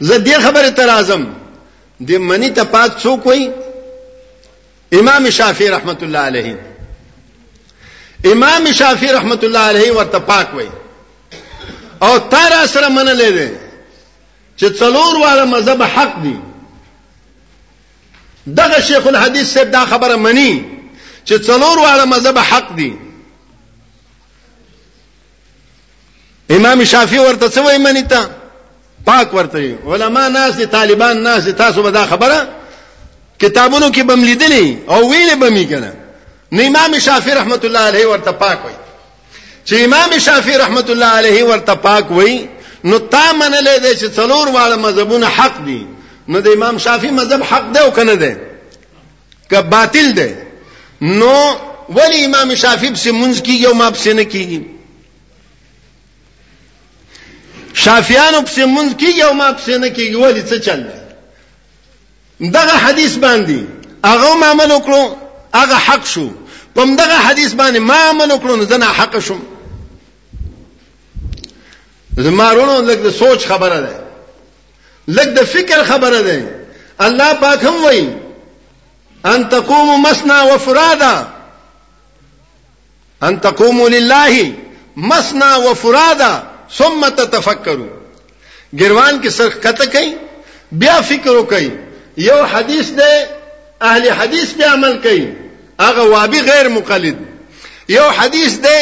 زه 0.00 0.18
دې 0.18 0.38
خبره 0.44 0.70
تر 0.80 0.88
اعظم 0.94 1.22
د 2.10 2.12
منی 2.26 2.50
ته 2.58 2.64
پات 2.74 2.90
څوک 3.04 3.20
وای 3.30 3.42
امام 4.98 5.22
شافعی 5.38 5.68
رحمت 5.76 6.00
الله 6.06 6.18
علیه 6.30 6.48
امام 8.32 8.64
شافعی 8.80 9.10
رحمت 9.18 9.42
الله 9.48 9.64
علیه 9.72 9.88
ورته 9.98 10.18
پاک 10.30 10.48
وای 10.54 10.68
او 12.02 12.12
تر 12.18 12.66
سره 12.66 12.88
منلې 12.88 13.30
ده 13.30 13.52
چې 14.56 14.64
څلور 14.80 15.12
واړه 15.22 15.44
مذهب 15.54 15.80
حق 15.82 16.12
دي 16.28 16.36
دغه 18.62 18.78
شیخ 18.90 19.04
الحدیث 19.12 19.46
سید 19.56 19.68
دا 19.78 19.82
خبره 19.94 20.16
منی 20.28 20.52
چې 21.26 21.38
څلور 21.46 21.78
واړه 21.78 22.04
مذهب 22.04 22.38
حق 22.38 22.72
دي 22.78 22.92
امام 26.56 26.84
شافعي 26.84 27.18
ورته 27.20 27.48
څه 27.48 27.60
وایي 27.64 27.78
منی 27.86 28.02
ته 28.14 28.28
پاک 29.06 29.34
ورته 29.34 29.78
علما 29.94 30.28
ناس 30.28 30.54
دي 30.56 30.66
طالبان 30.76 31.22
ناس 31.28 31.44
دي 31.44 31.52
تاسو 31.52 31.82
به 31.82 31.90
دا 31.90 32.06
خبره 32.12 32.48
کتابونو 33.38 33.88
کې 33.92 33.98
بم 34.08 34.24
لیدلې 34.24 34.92
او 34.92 35.10
ویلې 35.12 35.34
بمې 35.34 35.70
کنه 35.72 35.92
نه 36.52 36.62
امام 36.66 36.98
شافعي 36.98 37.34
رحمت 37.40 37.64
الله 37.64 37.78
علیه 37.92 38.06
ورته 38.12 38.30
پاک 38.32 38.64
وایي 38.64 38.76
چې 39.68 39.72
امام 39.74 40.18
شافعي 40.18 40.56
رحمت 40.58 40.90
الله 40.90 41.06
علیه 41.18 41.44
ورته 41.44 41.74
پاک 41.74 42.10
وایي 42.10 42.48
نو 42.84 42.98
تا 42.98 43.22
منلې 43.32 43.76
دې 43.82 44.00
چې 44.00 44.06
څلور 44.18 44.46
واړه 44.48 44.76
مذهبونه 44.86 45.26
حق 45.28 45.64
دي 45.66 45.86
نو 46.28 46.40
د 46.40 46.48
امام 46.56 46.78
شافعي 46.78 47.10
مذهب 47.10 47.42
حق 47.52 47.72
دی 47.74 47.78
او 47.78 47.90
کنه 47.90 48.14
دی 48.14 48.34
که 49.50 49.60
باطل 49.60 50.12
دی 50.12 50.32
نو 51.00 51.56
ولی 51.94 52.24
امام 52.24 52.54
شافعی 52.54 52.90
بس 52.90 53.06
منځ 53.06 53.40
کیږي 53.42 53.66
او 53.66 53.74
ما 53.74 53.90
بس 53.90 54.06
نه 54.06 54.24
کیږي 54.24 54.60
شافعیانو 57.74 58.40
بس 58.42 58.58
منځ 58.58 58.94
کیږي 58.96 59.22
او 59.22 59.34
ما 59.34 59.50
بس 59.52 59.68
نه 59.68 59.90
کیږي 59.90 60.14
ولی 60.16 60.42
څه 60.42 60.54
چل 60.60 60.84
دغه 62.40 62.76
حدیث 62.78 63.16
باندې 63.16 63.58
هغه 64.04 64.34
ما 64.34 64.46
عمل 64.46 64.70
وکړو 64.72 65.02
هغه 65.54 65.74
حق 65.74 66.06
شو 66.06 66.30
کوم 66.76 66.96
دغه 66.96 67.14
حدیث 67.16 67.52
باندې 67.52 67.78
ما 67.78 67.94
عمل 67.96 68.30
وکړو 68.32 68.56
نه 68.58 68.64
زنه 68.64 68.86
حق 68.86 69.18
شوم 69.18 69.42
زمارونو 72.16 72.80
لکه 72.80 73.02
د 73.02 73.10
سوچ 73.10 73.44
خبره 73.46 73.80
ده 73.80 74.00
لکه 75.08 75.30
د 75.30 75.40
فکر 75.44 75.84
خبره 75.84 76.22
ده 76.22 76.48
الله 77.00 77.34
پاک 77.34 77.64
هم 77.64 77.84
وایي 77.84 78.08
ان 79.32 79.48
تقوم 79.48 80.02
مسنا 80.02 80.40
و 80.42 80.56
فرادا 80.64 81.14
ان 83.28 83.36
تقوم 83.46 83.86
للہ 83.92 84.42
مسنا 85.12 85.54
و 85.56 85.72
فرادا 85.82 86.32
سمت 86.78 87.20
کروں 87.64 87.88
گروان 88.80 89.18
کی 89.22 89.30
سرخ 89.38 89.56
کئی 89.92 90.14
بیا 90.82 91.00
فکر 91.08 91.42
کئی 91.50 91.68
یو 92.26 92.42
حدیث 92.52 92.90
دے 92.98 93.14
اہل 93.88 94.08
حدیث 94.18 94.54
پہ 94.56 94.64
عمل 94.72 94.98
کئی 95.02 95.24
آگا 95.88 96.02
وابی 96.10 96.40
غیر 96.50 96.68
مقلد 96.78 97.20
یو 97.90 98.06
حدیث 98.18 98.56
دے 98.64 98.78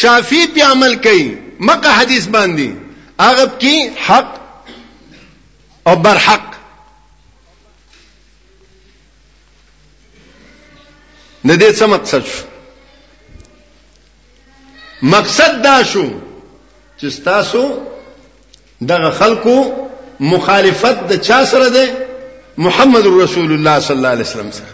شافی 0.00 0.46
پہ 0.54 0.62
عمل 0.70 0.94
کئی 1.08 1.28
مکہ 1.68 1.98
حدیث 2.00 2.26
باندھی 2.36 2.72
آغب 3.28 3.60
کی 3.60 3.76
حق 4.08 4.38
اور 5.88 5.96
برحق 6.06 6.53
د 11.46 11.50
دې 11.56 11.70
څه 11.78 11.84
مقصد 11.94 12.22
شو 12.26 12.44
مقصد 15.14 15.50
دا 15.64 15.76
شو 15.92 16.04
چې 17.00 17.06
تاسو 17.24 17.62
دغه 18.90 19.10
خلکو 19.18 19.56
مخالفت 20.34 20.96
د 21.10 21.12
چا 21.28 21.38
سره 21.50 21.68
ده 21.74 21.84
محمد 22.66 23.04
رسول 23.22 23.50
الله 23.56 23.76
صلی 23.88 23.96
الله 23.96 24.08
علیه 24.16 24.24
وسلم 24.28 24.50
سره 24.58 24.66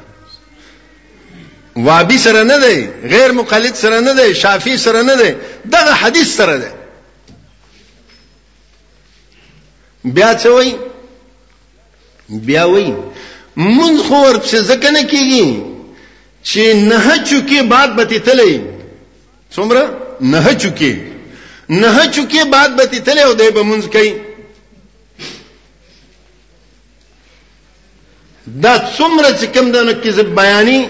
وابي 1.87 2.19
سره 2.25 2.43
نه 2.51 2.59
دی 2.67 2.79
غیر 3.15 3.31
مقلد 3.39 3.75
سره 3.83 3.99
نه 4.07 4.13
دی 4.19 4.29
شافعي 4.43 4.77
سره 4.85 5.03
نه 5.09 5.15
دی 5.23 5.31
دغه 5.73 5.93
حدیث 6.03 6.29
سره 6.37 6.57
دی 6.63 6.67
بیا 10.05 10.35
څه 10.43 10.47
وایي 10.47 10.75
بیا 12.51 12.65
وایي 12.75 12.93
مونږ 13.57 14.01
خور 14.03 14.37
څه 14.37 14.71
ځکه 14.71 14.91
نه 14.99 15.05
کیږي 15.07 15.70
چې 16.45 16.75
نه 16.75 17.19
چوکي 17.25 17.63
بعد 17.63 17.97
به 17.97 18.05
تلې 18.05 18.61
څومره 19.55 19.85
نه 20.21 20.55
چوکي 20.63 20.93
نه 21.69 22.07
چوکي 22.13 22.45
بعد 22.45 22.77
به 22.77 22.85
تلې 22.87 23.21
او 23.29 23.33
دې 23.39 23.51
به 23.55 23.63
مونږ 23.63 23.85
کوي 23.95 24.13
دا 28.63 28.75
څومره 28.97 29.31
چې 29.41 29.45
کوم 29.57 29.73
دنه 29.73 29.93
کذب 29.95 30.35
بیانې 30.35 30.81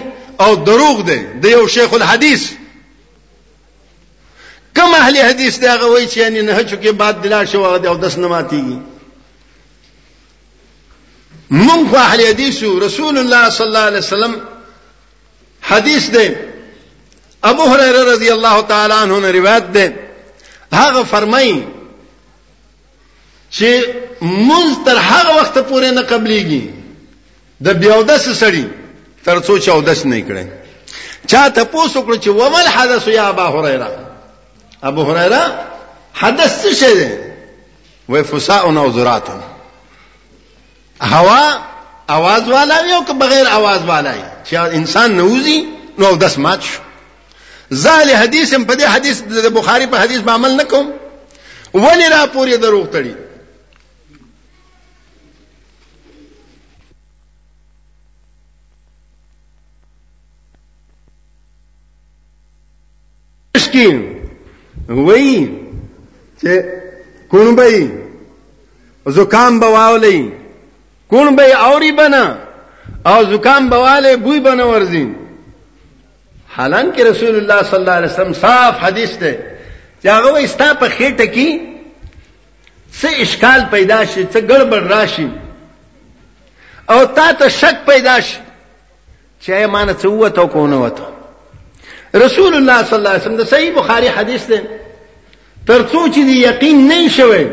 او 0.43 0.55
دروغ 0.55 0.97
دی 1.09 1.19
د 1.41 1.45
یو 1.45 1.67
شیخ 1.67 1.93
الحدیث 1.93 2.43
کوم 4.77 4.91
اهل 4.95 5.17
حدیث 5.17 5.59
دا 5.59 5.75
غوي 5.77 6.07
چې 6.07 6.17
یعنی 6.17 6.41
نه 6.41 6.63
چوکي 6.63 6.91
بعد 6.91 7.21
دلا 7.23 7.45
شو 7.45 7.61
او 7.65 7.77
داس 7.77 8.17
نه 8.17 8.27
ماتيږي 8.27 8.77
مونږ 11.65 11.95
اهل 11.95 12.21
حدیث 12.27 12.63
رسول 12.63 13.17
الله 13.17 13.49
صلی 13.49 13.67
الله 13.67 13.85
علیه 13.89 13.97
وسلم 13.99 14.35
حدیث 15.61 16.09
دی 16.09 16.35
ابو 17.43 17.63
هريره 17.63 18.13
رضی 18.13 18.29
الله 18.29 18.61
تعالی 18.61 18.93
عنہ 18.93 19.17
نے 19.25 19.31
روایت 19.31 19.63
ده 19.63 19.93
هغه 20.73 21.03
فرمایي 21.03 21.67
چې 23.51 23.83
مونږ 24.21 24.85
تر 24.85 24.97
هغه 24.97 25.35
وخت 25.35 25.57
پورې 25.59 25.89
نه 25.93 26.01
قبليږي 26.01 26.61
د 27.63 27.69
بیاودس 27.73 28.43
سړی 28.43 28.63
تر 29.25 29.39
څو 29.39 29.59
14 29.59 30.05
نه 30.05 30.21
کړي 30.21 30.45
چا 31.27 31.49
ته 31.49 31.63
پوسو 31.63 32.01
کړ 32.01 32.17
چې 32.19 32.27
ومل 32.27 32.67
حدث 32.67 33.07
یا 33.07 33.27
ابو 33.29 33.41
هريره 33.41 33.91
ابو 34.83 35.03
هريره 35.03 35.63
حدث 36.13 36.63
څه 36.65 36.73
شه 36.73 36.93
ده 36.93 37.33
وفساء 38.09 38.63
او 38.65 38.91
ذرات 38.91 39.27
هوا 41.01 41.70
आवाज 42.17 42.47
والا 42.49 42.75
یو 42.91 43.01
که 43.07 43.13
بغیر 43.13 43.45
आवाज 43.57 43.81
والا 43.87 44.13
چې 44.45 44.53
انسان 44.55 45.11
نوځي 45.11 45.67
نو 45.97 46.15
داس 46.15 46.37
مات 46.39 46.61
شو 46.63 46.81
زال 47.83 48.09
حدیث 48.09 48.53
په 48.53 48.75
دې 48.75 48.83
حدیث 48.95 49.21
د 49.23 49.45
بخاری 49.59 49.85
په 49.87 49.97
حدیث 50.03 50.19
باندې 50.19 50.35
عمل 50.35 50.61
نکوم 50.61 50.87
ولی 51.73 52.07
را 52.09 52.25
پوری 52.33 52.57
دروغ 52.57 52.85
تړي 52.91 53.15
مسكين 63.55 63.97
وای 64.89 65.49
چې 66.41 66.63
کونبای 67.31 67.89
زکام 69.05 69.59
بواولې 69.59 70.40
کون 71.11 71.35
به 71.35 71.53
اوري 71.67 71.91
بنا 71.91 72.37
او 73.05 73.23
زکام 73.33 73.69
بواله 73.69 74.15
بوی 74.15 74.39
بنا 74.39 74.67
ورزین 74.69 75.15
حالان 76.55 76.93
کې 76.93 76.99
رسول 76.99 77.35
الله 77.35 77.63
صلی 77.63 77.79
الله 77.79 77.91
علیه 77.91 78.09
وسلم 78.11 78.33
صاف 78.33 78.75
حدیث 78.79 79.17
ده 79.17 79.39
چې 80.03 80.05
هغه 80.07 80.43
استا 80.43 80.73
په 80.73 80.89
خېټه 80.89 81.25
کې 81.35 81.49
څه 83.01 83.07
اشکال 83.19 83.65
پیدا 83.71 84.05
شي 84.05 84.25
څه 84.33 84.37
ګړبړ 84.37 84.75
راشي 84.91 85.29
او 86.89 87.05
تا 87.05 87.31
ته 87.33 87.49
شک 87.49 87.77
پیدا 87.87 88.19
شي 88.19 88.37
چې 89.45 89.49
ایمان 89.49 89.89
څه 89.93 90.05
وته 90.05 90.47
کو 90.47 90.67
نه 90.67 90.75
وته 90.75 91.03
رسول 92.15 92.53
الله 92.55 92.83
صلی 92.83 92.97
الله 92.99 93.09
علیه 93.09 93.21
وسلم 93.21 93.37
د 93.37 93.43
صحیح 93.43 93.73
بخاری 93.77 94.07
حدیث 94.07 94.47
ده 94.47 94.61
تر 95.67 95.81
څو 95.87 96.07
چې 96.13 96.17
یقین 96.17 96.87
نه 96.87 97.07
شوي 97.07 97.45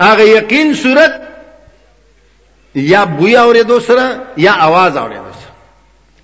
هغه 0.00 0.22
یقین 0.28 0.74
صورت 0.74 1.22
یا 2.76 3.06
بوی 3.06 3.36
اوریدو 3.36 3.80
سره 3.80 4.20
یا 4.36 4.52
आवाज 4.52 4.96
اوریدو 4.96 5.32
سره 5.32 5.48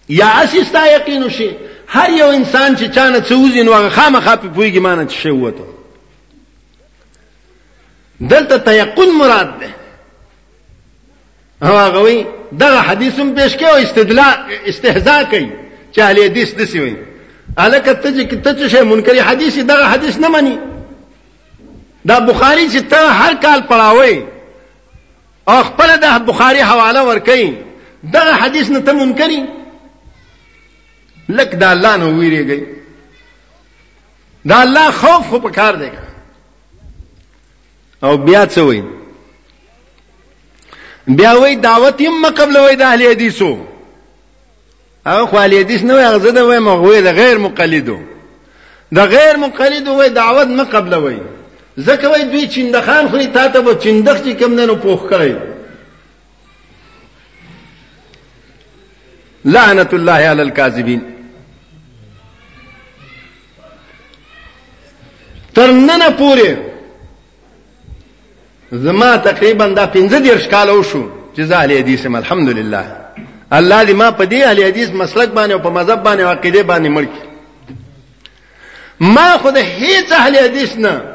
یا 0.08 0.26
اسستا 0.28 0.86
یقین 0.86 1.28
شي 1.28 1.56
هر 1.88 2.10
یو 2.10 2.26
انسان 2.26 2.76
چې 2.76 2.82
چانه 2.84 3.20
څوزین 3.20 3.68
وغه 3.68 3.88
خامخا 3.90 4.36
په 4.36 4.46
پویګی 4.56 4.78
مانه 4.78 5.08
شي 5.08 5.30
وته 5.30 5.64
دلته 8.20 8.58
تيقن 8.58 9.10
مراد 9.18 9.48
ده 9.60 9.70
هغه 11.68 12.02
وی 12.02 12.26
دغه 12.60 12.80
حدیثم 12.80 13.34
پیش 13.34 13.56
کې 13.56 13.62
او 13.62 13.76
استدلال 13.76 14.34
استهزاء 14.66 15.22
کوي 15.24 15.50
چې 15.92 15.98
اهل 15.98 16.24
حدیث 16.24 16.54
دسی 16.54 16.80
وي 16.80 16.96
الکه 17.58 17.92
ته 17.92 18.22
چې 18.28 18.36
ته 18.44 18.68
چې 18.68 18.80
منکری 18.82 19.18
حدیث 19.20 19.58
دغه 19.58 19.84
حدیث 19.84 20.18
نه 20.18 20.28
مانی 20.28 20.58
دا 22.08 22.18
بخاری 22.20 22.68
چې 22.70 22.82
ته 22.90 23.10
هر 23.12 23.34
کال 23.42 23.60
پڑھاوي 23.68 24.22
او 25.48 25.62
خپل 25.62 25.90
د 26.02 26.24
بخاری 26.26 26.61
حواله 26.62 27.02
ورکئ 27.09 27.42
دا 28.12 28.22
حدیث 28.42 28.70
نه 28.70 28.81
ته 28.81 28.92
منکري 28.92 29.40
لک 31.28 31.50
دا 31.61 31.70
الله 31.70 31.96
نو 31.96 32.11
ویریږي 32.20 32.61
دا 34.50 34.61
الله 34.62 34.90
خوف 34.90 35.28
خو 35.31 35.38
پکار 35.38 35.74
دی 35.83 35.90
او 38.02 38.16
بیا 38.16 38.46
څه 38.46 38.59
وایي 38.61 38.83
بیا 41.09 41.33
وایي 41.38 41.57
دعوت 41.57 42.00
یم 42.00 42.26
قبل 42.26 42.57
وایي 42.59 42.76
د 42.76 42.83
اهل 42.83 43.02
حدیثو 43.11 43.59
هغه 45.07 45.26
خو 45.26 45.37
اهل 45.37 45.59
حدیث 45.59 45.83
نه 45.85 45.94
وایي 45.94 46.07
هغه 46.07 46.18
زده 46.18 46.44
وایي 46.46 46.61
مغوی 46.61 47.02
د 47.02 47.07
غیر 47.20 47.38
مقلدو 47.38 47.98
د 48.94 48.98
غیر 49.14 49.37
مقلدو 49.37 49.96
وایي 49.96 50.11
دعوت 50.11 50.46
نه 50.48 50.64
قبل 50.64 50.94
وایي 50.94 51.20
زکه 51.76 52.08
وای 52.08 52.24
دوی 52.24 52.46
چندخان 52.48 53.08
خو 53.08 53.18
ته 53.18 53.48
ته 53.48 53.61
به 53.61 53.74
چندخ 53.74 54.18
چې 54.22 54.28
کم 54.28 54.54
نه 54.54 54.66
نو 54.66 54.74
پوخ 54.76 55.12
کړی 55.12 55.32
لعنت 59.44 59.94
الله 59.94 60.12
علی 60.12 60.40
الکاذبین 60.40 61.02
ترننه 65.54 66.11
پوره 66.11 66.58
زما 68.72 69.16
تقریبا 69.16 69.66
دا 69.66 69.87
15 69.87 70.18
دیرش 70.20 70.48
کال 70.48 70.68
او 70.70 70.82
شو 70.82 71.08
چې 71.37 71.40
زه 71.40 71.56
اهل 71.56 71.78
حدیث 71.78 72.04
یم 72.04 72.14
الحمدلله 72.16 72.87
الله 73.52 73.85
دې 73.87 73.90
ما 73.92 74.11
په 74.11 74.24
دې 74.26 74.32
اهل 74.44 74.62
حدیث 74.64 74.90
مسلک 74.90 75.28
باندې 75.28 75.52
او 75.52 75.58
په 75.58 75.68
مذهب 75.70 76.02
باندې 76.04 76.20
او 76.20 76.28
عقیده 76.28 76.62
باندې 76.62 76.96
مړ 76.96 77.00
کی 77.04 77.28
ما 79.00 79.38
خود 79.38 79.56
هیڅ 79.56 80.12
اهل 80.12 80.37
حدیث 80.37 80.76
نه 80.76 81.12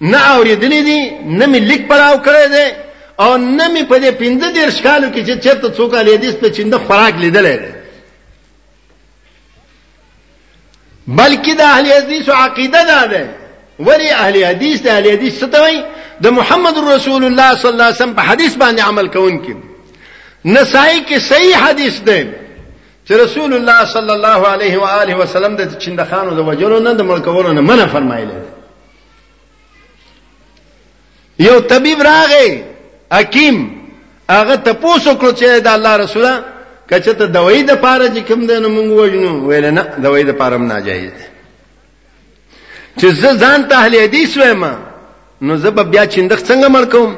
نه 0.00 0.18
اوریدلې 0.38 0.82
دي 0.84 1.10
نه 1.24 1.46
مې 1.46 1.60
لیک 1.70 1.88
پړاو 1.88 2.22
کړی 2.26 2.46
دی 2.52 2.72
او 3.20 3.36
نه 3.36 3.68
مې 3.74 3.84
په 3.90 3.96
دې 3.98 4.10
پنځه 4.18 4.52
دیرش 4.54 4.80
کالو 4.82 5.10
کې 5.12 5.26
چې 5.26 5.44
چېرته 5.44 5.68
څوک 5.76 5.94
الیدیس 5.94 6.34
ته 6.36 6.50
چنده 6.50 6.78
خوراک 6.78 7.14
لیدلې 7.24 7.56
ده 7.62 7.74
بلکې 11.08 11.52
د 11.54 11.60
اهل 11.60 11.86
حدیث 11.92 12.28
عقیده 12.28 12.84
ده 12.84 13.06
ده 13.06 13.28
ولی 13.80 14.10
اهل 14.10 14.44
حدیث 14.44 14.82
د 14.82 14.88
اهل 14.88 15.10
حدیث 15.12 15.34
څه 15.44 15.58
وایي 15.60 15.82
د 16.22 16.26
محمد 16.38 16.74
رسول 16.94 17.24
الله 17.24 17.54
صلی 17.54 17.70
الله 17.70 17.84
علیه 17.86 17.94
وسلم 17.96 18.14
په 18.18 18.22
حدیث 18.30 18.54
باندې 18.56 18.80
عمل 18.88 19.06
کوونکي 19.08 19.54
نسائی 20.44 21.04
کې 21.08 21.18
صحیح 21.20 21.54
حدیث 21.56 22.00
ده 22.00 22.26
چې 23.08 23.12
رسول 23.12 23.52
الله 23.54 23.84
صلی 23.84 24.12
الله 24.12 24.40
علیه 24.54 24.78
و 24.80 24.84
آله 24.86 25.14
وسلم 25.18 25.56
د 25.56 25.78
چنده 25.78 26.04
خانو 26.10 26.30
د 26.36 26.46
وجلو 26.48 26.78
نه 26.80 26.92
د 26.92 27.02
ملکولو 27.02 27.52
نه 27.52 27.60
منع 27.60 27.86
فرمایلی 27.86 28.53
یو 31.38 31.58
طبيب 31.60 32.02
راغی 32.02 32.62
حکیم 33.12 33.56
هغه 34.30 34.56
تاسو 34.56 35.14
کړو 35.20 35.32
چې 35.32 35.60
د 35.66 35.68
الله 35.76 35.96
رسوله 36.02 36.32
کچه 36.90 37.12
ته 37.20 37.26
دوی 37.36 37.62
د 37.70 37.80
پاره 37.84 38.08
چې 38.08 38.20
کوم 38.28 38.46
دنه 38.46 38.68
مونږ 38.68 38.88
وژنو 39.00 39.32
ویل 39.48 39.64
نه 39.70 39.82
دوی 40.04 40.22
د 40.24 40.30
پاره 40.40 40.56
نه 40.58 40.80
جایز 40.80 41.12
چې 43.00 43.06
زه 43.22 43.32
ځان 43.42 43.66
ته 43.68 43.76
اهل 43.78 43.94
حدیث 44.02 44.36
وایم 44.36 44.64
نو 45.48 45.56
زه 45.56 45.70
به 45.70 45.82
بیا 45.82 46.06
چندخ 46.06 46.38
څنګه 46.38 46.68
مړ 46.68 46.84
کوم 46.84 47.16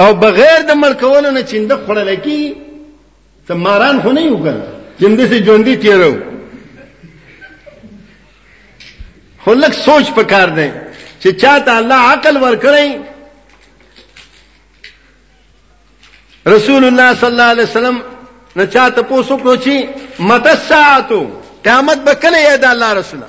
او 0.00 0.14
بغیر 0.14 0.62
د 0.68 0.70
مړ 0.70 0.92
کولو 1.00 1.30
نه 1.30 1.42
چندخ 1.42 1.78
خړل 1.86 2.14
کی 2.14 2.54
ته 3.48 3.54
ماران 3.66 4.00
خو 4.02 4.12
نه 4.12 4.22
یو 4.28 4.38
کړ 4.44 4.54
چنده 5.02 5.26
سي 5.28 5.44
ژوندۍ 5.44 5.76
تیرو 5.82 6.14
خلک 9.44 9.72
سوچ 9.74 10.06
پکار 10.14 10.48
دی 10.56 10.68
چې 11.22 11.32
چاته 11.42 11.72
الله 11.76 11.96
عقل 12.12 12.36
ورکړي 12.36 13.00
رسول 16.46 16.84
الله 16.84 17.14
صلی 17.14 17.30
الله 17.30 17.42
علیه 17.54 17.62
وسلم 17.64 18.02
نه 18.56 18.66
چاته 18.66 19.02
پوسو 19.02 19.36
کړو 19.38 19.56
چې 19.56 19.88
مت 20.18 20.46
الساعتو 20.46 21.20
قیامت 21.64 22.04
به 22.04 22.14
کله 22.14 22.38
یاد 22.40 22.64
الله 22.64 22.92
رسول 22.94 23.22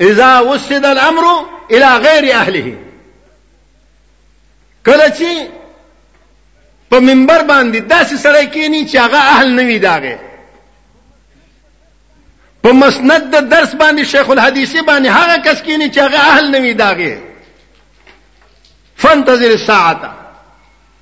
اذا 0.00 0.40
وسد 0.44 0.84
الامر 0.84 1.24
الى 1.70 1.98
غیر 2.06 2.34
اهله 2.36 2.74
کله 4.86 5.08
چې 5.18 5.46
په 6.90 7.00
منبر 7.00 7.42
باندې 7.42 7.76
داسې 7.76 8.16
سړی 8.24 8.44
کینی 8.54 8.86
چې 8.88 8.96
هغه 8.96 9.18
اهل 9.18 9.54
نه 9.54 9.64
وي 9.64 9.78
داغه 9.78 10.18
په 12.68 12.74
مسند 12.74 13.22
د 13.34 13.36
درس 13.52 13.72
باندې 13.80 14.02
شیخ 14.04 14.30
الحادی 14.30 14.64
باندې 14.84 15.06
هغه 15.08 15.36
کس 15.44 15.62
کینی 15.62 15.90
چې 15.90 15.98
هغه 15.98 16.16
اهل 16.18 16.50
نوی 16.50 16.74
داغه 16.74 17.18
فانتظر 18.96 19.56
تذیر 19.56 19.98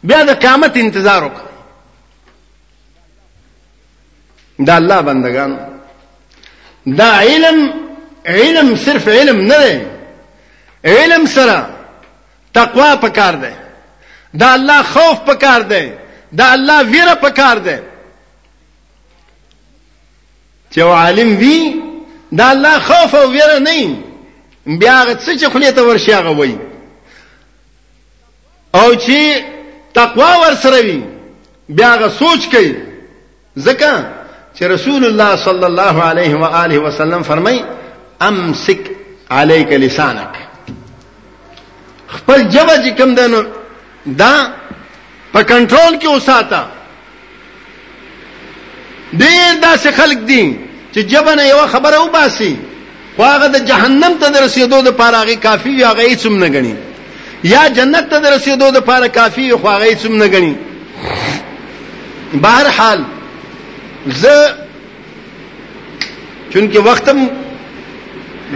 بیا 0.05 0.24
د 0.24 0.31
قیامت 0.42 0.76
انتظار 0.76 1.22
وکړه 1.22 1.55
دا 4.66 4.76
الله 4.76 5.00
بندگان 5.02 5.59
دا 6.87 7.18
علم 7.22 7.59
علم 8.26 8.76
صرف 8.76 9.09
علم 9.09 9.40
نه 9.40 9.57
دی 9.64 9.87
علم 10.85 11.26
سره 11.26 11.66
تقوا 12.55 12.96
پکار 12.96 13.35
دی 13.35 13.55
دا 14.38 14.48
الله 14.52 14.83
خوف 14.83 15.16
پکار 15.26 15.61
دی 15.61 15.92
دا 16.38 16.44
الله 16.52 16.79
ویره 16.85 17.14
پکار 17.14 17.57
دی 17.59 17.76
چې 20.77 20.81
عالم 20.83 21.37
وي 21.39 21.83
دا 22.33 22.51
الله 22.53 22.79
خوف 22.79 23.15
او 23.15 23.31
ویره 23.31 23.59
نه 23.59 23.97
بیا 24.79 24.93
هغه 25.03 25.15
څه 25.27 25.39
چې 25.41 25.45
خلیته 25.49 25.83
ورشي 25.83 26.12
هغه 26.12 26.29
وایي 26.31 26.59
او 28.75 28.94
چې 28.94 29.19
تقوا 29.94 30.37
ورسره 30.37 30.81
وي 30.81 31.03
بیا 31.69 31.88
هغه 31.94 32.09
سوچ 32.09 32.48
کوي 32.57 32.75
ځکه 33.59 33.92
چې 34.59 34.63
رسول 34.63 35.05
الله 35.05 35.37
صلی 35.37 35.65
الله 35.67 36.03
علیه 36.03 36.37
و 36.37 36.44
آله 36.44 36.79
وسلم 36.79 37.23
فرمای 37.23 37.63
امسک 38.21 38.81
علیک 39.31 39.69
لسانک 39.73 40.35
خپل 42.09 42.42
جبه 42.42 42.77
چې 42.85 43.00
کوم 43.00 43.15
دنو 43.15 43.42
دا 44.19 44.48
په 45.35 45.42
کنټرول 45.42 45.98
کې 46.03 46.07
اوساته 46.07 46.65
ډېر 49.17 49.59
داسې 49.63 49.90
خلک 49.96 50.19
دي 50.29 50.57
چې 50.97 51.03
جبنه 51.13 51.44
یو 51.49 51.67
خبره 51.71 51.99
وباسي 52.01 52.57
واغه 53.19 53.47
د 53.47 53.57
جهنم 53.71 54.13
ته 54.21 54.29
درسېدو 54.37 54.83
د 54.85 54.88
پاره 55.01 55.19
هغه 55.25 55.35
کافی 55.47 55.71
یا 55.79 55.90
هغه 55.90 56.03
هیڅ 56.03 56.27
نه 56.27 56.49
غني 56.55 56.75
یا 57.53 57.65
جنت 57.79 58.09
ته 58.13 58.19
درسېدو 58.29 58.71
د 58.77 58.85
پاره 58.88 59.09
کافی 59.09 59.44
خو 59.55 59.67
هغه 59.69 59.85
هیڅ 59.85 60.07
نه 60.23 60.27
غني 60.35 60.55
بهر 62.47 62.69
حال 62.79 63.05
زه 64.23 64.55
چونکه 66.53 66.79
وختم 66.88 67.21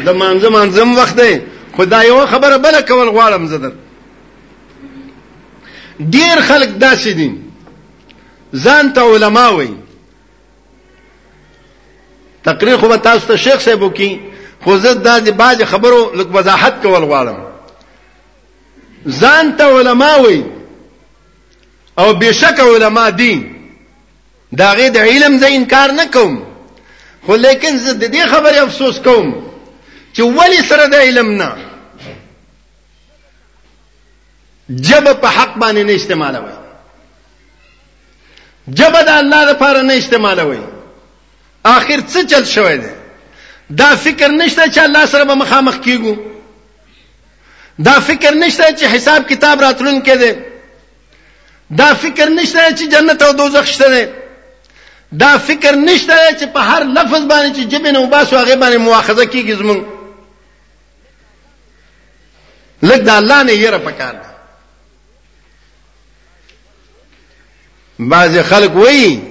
د 0.07 0.09
مانځه 0.09 0.49
مانځم 0.49 0.99
وخت 1.01 1.17
دی 1.21 1.39
خدای 1.77 2.07
یو 2.07 2.27
خبره 2.33 2.59
بل 2.65 2.81
کول 2.81 3.09
غواړم 3.09 3.47
زدر 3.47 3.73
ډیر 6.17 6.41
خلک 6.49 6.69
داسې 6.81 7.09
دي 7.09 7.35
ځان 8.57 8.93
ته 8.95 9.01
علما 9.13 9.47
وایي 9.51 9.75
تقریر 12.45 12.77
خو 12.77 12.97
تاسو 12.97 13.27
ته 13.27 13.37
شیخ 13.37 13.59
صاحب 13.63 13.83
وکي 13.83 14.19
خو 14.65 14.77
زه 14.79 14.95
دا 14.95 15.19
د 15.19 15.29
باج 15.37 15.65
خبرو 15.65 16.13
لږ 16.15 16.27
وضاحت 16.37 16.83
کول 16.83 17.03
غواړم 17.05 17.47
ځان 19.21 19.53
ته 19.57 19.65
علما 19.81 20.17
وي 20.17 20.45
او 21.99 22.13
بشک 22.15 22.61
علما 22.61 23.11
دي 23.11 23.47
دا 24.53 24.73
غي 24.75 24.91
د 24.91 24.97
علم 24.99 25.39
زه 25.39 25.47
انکار 25.47 25.91
نه 25.91 26.05
کوم 26.07 26.43
خو 27.27 27.37
لیکن 27.37 27.77
زه 27.79 27.93
د 27.93 28.13
دې 28.15 28.27
خبرې 28.29 28.57
افسوس 28.59 28.99
کوم 28.99 29.51
چې 30.17 30.21
ولی 30.21 30.63
سره 30.69 30.87
د 30.87 30.95
علم 30.95 31.31
نه 31.43 31.53
جب 34.89 35.13
په 35.21 35.29
حق 35.29 35.55
باندې 35.59 35.85
نه 35.89 35.93
استعمالوي 35.95 36.53
جب 38.69 38.93
د 38.93 39.09
الله 39.09 39.45
لپاره 39.45 39.83
نه 39.83 39.95
استعمالوي 39.99 40.59
آخر 41.65 42.01
څه 42.09 42.23
چل 42.29 42.45
شوی 42.45 42.77
دی 42.79 42.87
دا 43.79 43.95
فکر 44.03 44.29
نشته 44.29 44.63
چې 44.63 44.79
الله 44.85 45.07
سره 45.11 45.25
به 45.25 45.35
مخامخ 45.41 45.77
کیږو 45.81 46.19
دا 47.89 47.93
فکر 48.07 48.35
نشته 48.35 48.65
چې 48.79 48.85
حساب 48.95 49.29
کتاب 49.29 49.61
راتلون 49.61 50.01
کې 50.03 50.11
دی 50.23 50.33
دا 51.83 51.93
فکر 52.01 52.29
نشته 52.31 52.61
چې 52.71 52.93
جنت 52.97 53.23
او 53.23 53.33
دوزخ 53.43 53.67
شته 53.73 53.89
دی 53.95 54.05
دا 55.23 55.31
فکر 55.51 55.75
نشته 55.77 56.15
چې 56.39 56.45
په 56.55 56.61
هر 56.61 56.85
لفظ 56.85 57.23
باندې 57.27 57.57
چې 57.57 57.69
جبن 57.75 57.97
او 57.97 58.07
باسو 58.07 58.37
هغه 58.39 58.55
باندې 58.57 58.77
مؤاخذه 58.89 59.27
کیږي 59.27 59.59
زمون 59.63 59.85
لکه 62.83 63.03
دا 63.05 63.17
الله 63.17 63.43
نه 63.43 63.53
یې 63.63 63.67
را 63.77 63.79
پکاره 63.79 64.31
بعض 67.99 68.37
خلک 68.51 68.77
وایي 68.77 69.23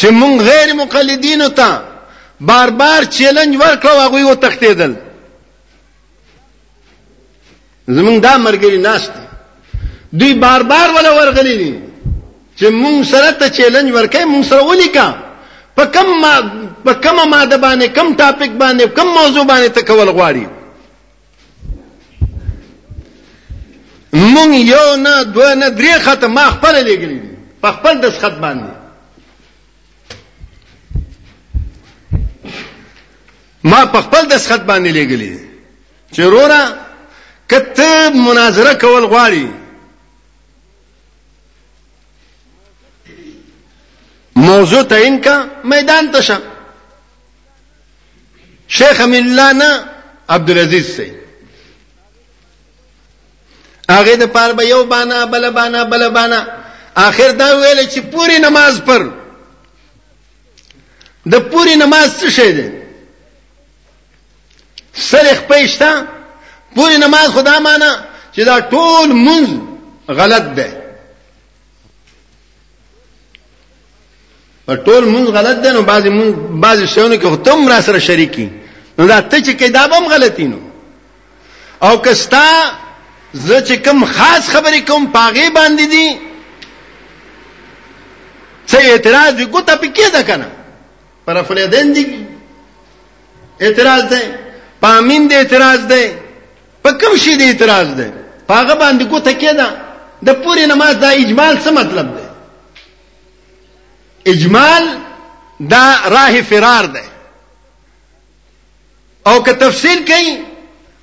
چې 0.00 0.08
مونږ 0.20 0.36
غیر 0.48 0.68
مقلدینو 0.82 1.48
ته 1.60 1.70
بار 2.50 2.68
بار 2.80 3.00
چیلنج 3.16 3.52
ورکړو 3.62 3.96
هغه 4.04 4.16
یو 4.26 4.34
تختیدل 4.44 4.92
زمونږ 7.96 8.16
دا 8.26 8.34
مرګري 8.46 8.78
ناشت 8.88 9.12
دوی 10.22 10.32
بار 10.46 10.62
بار 10.70 10.88
ولا 10.96 11.10
ورغلي 11.18 11.54
دي 11.60 11.72
چې 12.58 12.66
مونږ 12.82 13.04
سره 13.12 13.30
ته 13.44 13.48
چیلنج 13.60 13.88
ورکې 13.98 14.22
مونږ 14.32 14.44
سره 14.52 14.62
ولیکا 14.70 15.06
په 15.76 15.84
کم 15.98 16.06
ما 16.24 16.34
په 16.88 16.92
کم 16.94 17.16
ماده 17.36 17.56
باندې 17.56 17.84
کم 18.00 18.16
ټاپک 18.22 18.50
باندې 18.64 18.84
کم 19.00 19.06
موضوع 19.20 19.44
باندې 19.54 19.68
ته 19.74 19.80
کول 19.92 20.08
غواړي 20.14 20.46
مونږ 24.34 24.52
یو 24.74 24.86
نه 25.06 25.14
دوه 25.38 25.50
نه 25.54 25.68
درې 25.68 25.98
خط 26.08 26.22
ما 26.36 26.44
خپل 26.58 26.74
لګري 26.84 27.18
په 27.62 27.68
خپل 27.80 27.94
د 28.02 28.04
خط 28.20 28.34
باندې 28.40 28.79
ما 33.64 33.84
په 33.86 34.00
خپل 34.02 34.22
د 34.26 34.34
سخت 34.38 34.62
باندې 34.70 34.90
لګلې 34.98 35.32
چې 36.14 36.20
وروره 36.26 36.62
کته 37.50 37.92
مناظره 38.24 38.74
کول 38.82 39.04
غواړي 39.04 39.46
موضوع 44.36 44.82
تعین 44.82 45.20
کا 45.20 45.44
میدان 45.64 46.10
تشه 46.12 46.38
شیخ 48.68 49.00
امین 49.00 49.26
الله 49.28 49.52
نه 49.52 49.70
عبدالعزيز 50.28 50.86
سي 50.96 51.12
هغه 53.92 54.14
د 54.16 54.22
پاره 54.24 54.52
به 54.52 54.64
یو 54.66 54.84
بانا 54.84 55.24
بل 55.24 55.50
بانا 55.50 55.82
بل 55.84 56.08
بانا 56.08 56.44
اخر 57.06 57.30
دا 57.30 57.54
ویل 57.56 57.86
چې 57.90 57.98
پوری 58.12 58.38
نماز 58.38 58.80
پر 58.86 59.08
د 61.32 61.50
پوری 61.52 61.74
نماز 61.76 62.10
څه 62.20 62.28
شي 62.30 62.52
ده 62.52 62.79
سر 65.00 65.26
خپېشتا 65.34 66.04
پوری 66.74 66.96
نماز 66.96 67.28
خدا 67.34 67.58
معنا 67.58 67.96
چې 68.36 68.40
دا 68.44 68.60
ټول 68.72 69.12
منځ 69.12 69.48
غلط 70.20 70.42
ده 70.58 70.68
پر 74.66 74.76
ټول 74.88 75.02
منځ 75.04 75.26
غلط 75.38 75.56
ده 75.64 75.70
نو 75.76 75.82
بعضی 75.92 76.08
منځ 76.18 76.32
بعضی 76.66 76.86
شونه 76.86 77.16
کې 77.18 77.26
ختم 77.34 77.60
را 77.68 77.78
سره 77.88 77.98
شریکی 78.08 78.46
نو 78.98 79.02
دا 79.06 79.20
ته 79.20 79.36
چې 79.40 79.58
کې 79.58 79.70
دا 79.78 79.84
به 79.88 79.96
هم 79.98 80.06
غلطی 80.14 80.44
نو 80.52 80.58
او 81.88 81.94
کستا 82.04 82.48
زه 83.32 83.60
چې 83.60 83.72
کوم 83.84 84.00
خاص 84.04 84.44
خبرې 84.56 84.80
کوم 84.90 85.02
پاغي 85.16 85.46
باندې 85.58 85.86
دي 85.94 86.08
څه 88.68 88.74
اعتراض 88.90 89.32
وکړه 89.40 89.74
پکې 89.82 90.08
ده 90.18 90.22
کنه 90.22 90.48
پر 91.26 91.36
افریدن 91.36 91.86
دي 91.98 92.06
اعتراض 93.60 94.02
ده 94.14 94.22
پامین 94.80 95.26
د 95.30 95.32
اعتراض 95.32 95.78
دی 95.92 96.04
په 96.82 96.90
کوم 97.00 97.16
شي 97.24 97.34
د 97.36 97.42
اعتراض 97.48 97.88
دی 98.00 98.08
هغه 98.48 98.74
باندې 98.82 99.02
ګوته 99.12 99.32
کېده 99.40 99.66
د 100.26 100.28
پوری 100.44 100.64
نماز 100.72 100.94
دا 101.00 101.10
اجمال 101.22 101.54
څه 101.64 101.70
مطلب 101.80 102.06
دی 102.16 102.24
اجمال 104.32 104.84
دا 105.72 105.84
راه 106.14 106.34
فرار 106.52 106.84
دی 106.94 107.04
او 109.28 109.36
که 109.42 109.52
تفصیل 109.64 109.98
کوي 110.10 110.30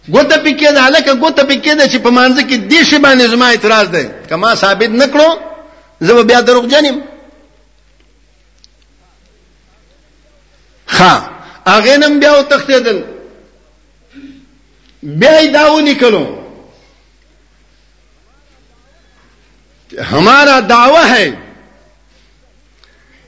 ګوته 0.09 0.38
پکې 0.45 0.69
ده 0.71 0.82
هلکه 0.88 1.11
ګوته 1.13 1.43
پکې 1.43 1.73
ده 1.78 1.88
چې 1.88 1.95
په 1.95 2.09
مانځ 2.09 2.39
کې 2.39 2.71
دې 2.71 2.84
شی 2.89 2.97
باندې 2.97 3.28
زما 3.34 3.47
اعتراض 3.49 3.88
دی 3.95 4.03
کما 4.30 4.49
ثابت 4.63 4.89
نکړو 5.03 5.30
زه 6.01 6.11
بیا 6.23 6.41
دروغ 6.47 6.65
جنم 6.73 6.97
ها 10.88 11.13
اغه 11.67 11.95
نن 11.97 12.13
بیا 12.19 12.32
وتختیدل 12.39 12.97
بے 15.03 15.47
داو 15.53 15.79
نکلو 15.79 16.23
ہمارا 20.11 20.59
دعوی 20.69 21.09
ہے 21.09 21.29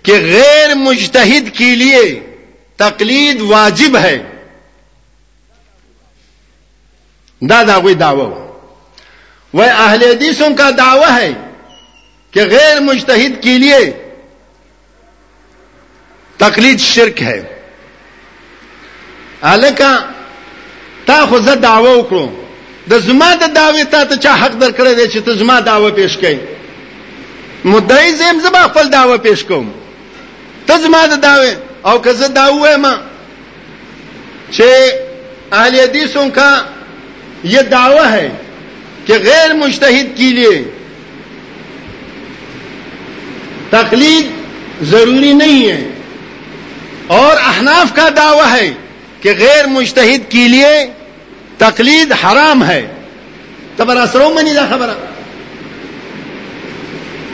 کہ 0.03 0.17
غیر 0.24 0.74
مجتہد 0.76 1.53
کے 1.57 1.74
لیے 1.76 2.01
تقلید 2.78 3.41
واجب 3.51 3.97
ہے 4.01 4.17
دادا 7.49 7.80
کوئی 7.82 7.95
دعوی 7.95 8.26
وہ 9.57 9.63
اہل 9.70 10.03
حدیثوں 10.03 10.49
کا 10.57 10.70
دعوی 10.78 11.11
ہے 11.22 11.30
کہ 12.32 12.43
غیر 12.51 12.80
مجتہد 12.89 13.41
کے 13.43 13.57
لیے 13.57 13.78
تقلید 16.39 16.80
شرک 16.80 17.22
ہے 17.24 17.41
الکا 19.51 19.95
تا 21.10 21.26
خو 21.30 21.38
زه 21.47 21.76
وکړو 21.86 22.26
د 22.91 22.93
زما 23.07 23.30
د 23.41 23.43
دعوے 23.60 23.84
تھا 23.91 24.01
ته 24.10 24.16
چا 24.24 24.32
حق 24.41 24.53
درکړی 24.62 24.93
دی 24.97 25.05
چې 25.14 25.20
ته 25.26 25.32
زما 25.41 25.57
دعوی 25.70 25.91
پیش 25.99 26.12
کریں 26.22 26.39
مدعی 27.72 28.12
زمزبا 28.20 28.60
خپل 28.72 28.86
دعوه 28.95 29.18
پیش 29.28 29.39
کوم 29.49 29.68
ته 30.68 30.76
زما 30.84 31.01
د 31.12 31.16
کروں 31.24 31.53
او 31.88 31.95
که 32.03 32.12
زه 32.20 32.28
دعو 32.39 32.60
ہے 32.66 32.76
چې 34.55 34.64
اهل 35.53 35.80
الیدیسوں 35.80 36.28
کا 36.38 36.49
یہ 37.53 37.62
دعوی 37.76 38.05
ہے 38.16 38.30
کہ 39.05 39.14
غیر 39.28 39.49
مشتحد 39.64 40.07
کے 40.18 40.30
لیے 40.38 40.55
تکلیف 43.70 44.26
ضروری 44.93 45.34
نہیں 45.41 45.62
ہے 45.70 45.82
اور 47.20 47.34
احناف 47.51 47.93
کا 47.95 48.07
دعوی 48.22 48.47
ہے 48.55 48.68
کہ 49.22 49.30
غیر 49.43 49.64
مشتحد 49.78 50.32
کے 50.32 50.47
لیے 50.55 50.72
تقلید 51.64 52.12
حرام 52.24 52.64
ہے 52.66 52.82
تبر 53.78 53.97
اسرو 54.01 54.30
منی 54.36 54.53
دا 54.57 54.66
خبره 54.70 54.95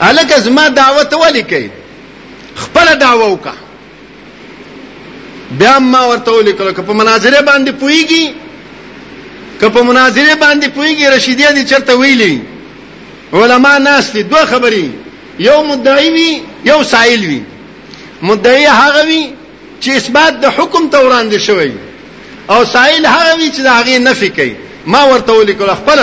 الک 0.08 0.32
ازما 0.38 0.66
دعوت 0.78 1.14
ولیکي 1.20 1.66
خپل 2.64 2.90
دعوه 3.04 3.28
وکا 3.34 3.52
بیا 5.62 5.76
ما 5.86 6.00
ورته 6.08 6.30
ولیکل 6.38 6.72
که 6.72 6.82
په 6.90 6.98
مناظره 7.02 7.40
باندې 7.40 7.70
پويږي 7.80 8.30
که 9.62 9.68
په 9.78 9.82
مناظره 9.90 10.34
باندې 10.34 10.68
پويږي 10.76 11.08
رشیدیه 11.16 11.52
دي 11.52 11.64
چرته 11.64 11.94
ویلي 11.94 12.42
علما 13.40 13.72
ناس 13.88 14.10
دي 14.16 14.22
دوه 14.30 14.44
خبرې 14.46 14.84
یو 15.48 15.56
مدعی 15.72 16.10
وي 16.18 16.30
یو 16.70 16.78
سائل 16.92 17.20
وي 17.30 17.40
مدعی 18.30 18.66
هغه 18.66 19.04
وي 19.06 19.32
چې 19.82 19.88
اثبات 20.00 20.40
د 20.40 20.44
حکم 20.44 20.88
ته 20.88 20.98
وړاندې 20.98 21.38
شوی 21.48 21.66
وي 21.74 21.80
او 22.50 22.64
سائل 22.64 23.06
هغه 23.06 23.34
وی 23.36 23.50
چې 23.56 23.60
هغه 23.60 23.98
نفي 23.98 24.28
کوي 24.28 24.54
ما 24.86 25.04
ورته 25.04 25.32
ولیکل 25.34 25.70
خپل 25.78 25.98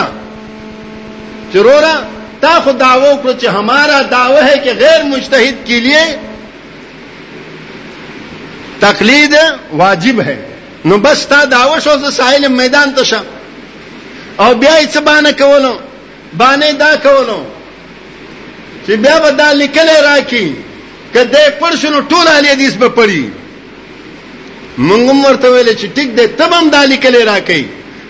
چرورا 1.53 1.95
تا 2.41 2.51
خو 2.63 2.71
دعوه 2.71 3.11
کړ 3.23 3.41
چې 3.41 3.47
ہمارا 3.59 4.01
دعوه 4.11 4.41
ہے 4.49 4.57
کہ 4.63 4.71
غیر 4.79 5.03
مجتہد 5.11 5.67
کے 5.67 5.79
لیے 5.85 6.01
تقلید 8.79 9.35
واجب 9.81 10.21
ہے 10.29 10.35
نو 10.85 10.97
بس 11.05 11.25
تا 11.33 11.43
دعوه 11.51 11.79
شو 11.85 11.97
ز 12.03 12.13
سائل 12.15 12.47
میدان 12.47 12.93
ته 12.97 13.03
شم 13.11 13.25
او 14.37 14.55
بیا 14.55 14.81
یې 14.81 14.87
څه 14.87 15.01
باندې 15.01 15.31
کولو 15.43 15.77
باندې 16.39 16.71
دا 16.79 16.95
کولو 17.03 17.39
چې 18.87 18.91
بیا 19.05 19.15
ودا 19.23 19.51
لیکل 19.53 19.89
راکی 20.07 20.45
کله 21.13 21.49
پر 21.59 21.75
شنو 21.83 22.01
ټول 22.09 22.27
اهل 22.27 22.47
حدیث 22.47 22.73
به 22.83 22.89
پړی 22.99 23.23
مونږ 24.77 25.25
ورته 25.25 25.47
ویل 25.51 25.73
چې 25.75 25.85
ټیک 25.95 26.15
دی 26.17 26.27
تبم 26.37 26.69
دالی 26.71 26.97
کلی 26.97 27.23
راکې 27.25 27.63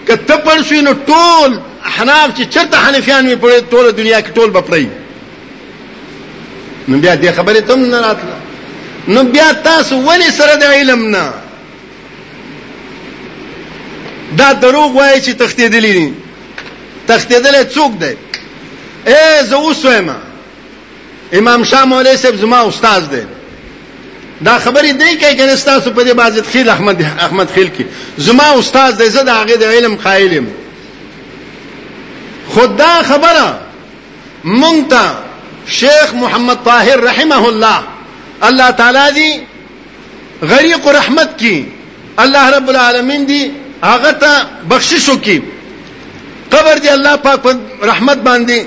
کته 0.08 0.36
پر 0.46 0.62
شوی 0.68 0.82
نو 0.82 0.92
ټول 1.08 1.52
حناف 1.98 2.32
چې 2.38 2.44
چرته 2.54 2.78
حنفیان 2.78 3.26
می 3.26 3.36
پړې 3.36 3.62
ټول 3.72 3.92
دنیا 3.98 4.20
کې 4.22 4.32
ټول 4.36 4.50
بپړې 4.52 4.86
نو 6.88 6.98
بیا 6.98 7.16
دې 7.16 7.32
خبره 7.36 7.60
تم 7.68 7.80
نه 7.86 8.00
راتله 8.08 8.36
نو 9.08 9.24
بیا 9.24 9.52
تاسو 9.64 9.96
ولی 10.08 10.30
سره 10.38 10.56
د 10.56 10.64
علم 10.64 11.08
نه 11.16 11.32
دا 14.38 14.52
دروغ 14.62 14.96
وایي 14.96 15.22
چې 15.22 15.30
تختیدلې 15.44 15.92
دي 16.00 16.14
تختیدلې 17.10 17.76
څوک 17.76 17.92
دی 17.98 18.18
اے 19.12 19.44
زه 19.50 19.56
اوس 19.56 19.86
وایم 19.86 20.10
امام 21.40 21.64
شاه 21.64 21.86
مولوی 21.92 22.18
صاحب 22.18 22.36
زما 22.42 22.60
استاد 22.68 23.10
دی 23.12 23.22
دا 24.46 24.58
خبرې 24.60 24.92
دی 24.92 25.16
کوي 25.20 25.36
کنه 25.36 25.56
تاسو 25.56 25.92
په 25.92 26.04
دې 26.04 26.14
بازت 26.20 26.48
خیل 26.54 26.70
احمد 26.70 27.02
احمد 27.26 27.50
خیل 27.56 27.70
کې 27.78 27.84
زما 28.28 28.48
استاد 28.62 28.98
دی 29.02 29.10
زه 29.16 29.22
د 29.30 29.38
هغه 29.42 29.56
د 29.62 29.76
علم 29.76 29.96
خایلم 30.04 30.48
خدا 32.56 32.92
خبره 33.12 33.46
مونږ 34.46 34.90
ته 34.90 35.04
شیخ 35.76 36.14
محمد 36.24 36.58
طاهر 36.66 36.98
رحمه 37.10 37.40
الله 37.48 37.84
الله 38.50 38.72
تعالی 38.82 39.06
دی 39.16 39.42
غریق 40.52 40.88
رحمت 41.00 41.38
کی 41.44 41.56
الله 42.26 42.54
رب 42.58 42.70
العالمین 42.76 43.24
دی 43.32 43.42
هغه 43.84 44.12
ته 44.26 44.44
بخشش 44.76 45.10
وکي 45.14 45.40
قبر 46.58 46.76
دی 46.86 46.90
الله 46.98 47.16
پاک 47.30 47.60
رحمت 47.94 48.18
باندې 48.26 48.62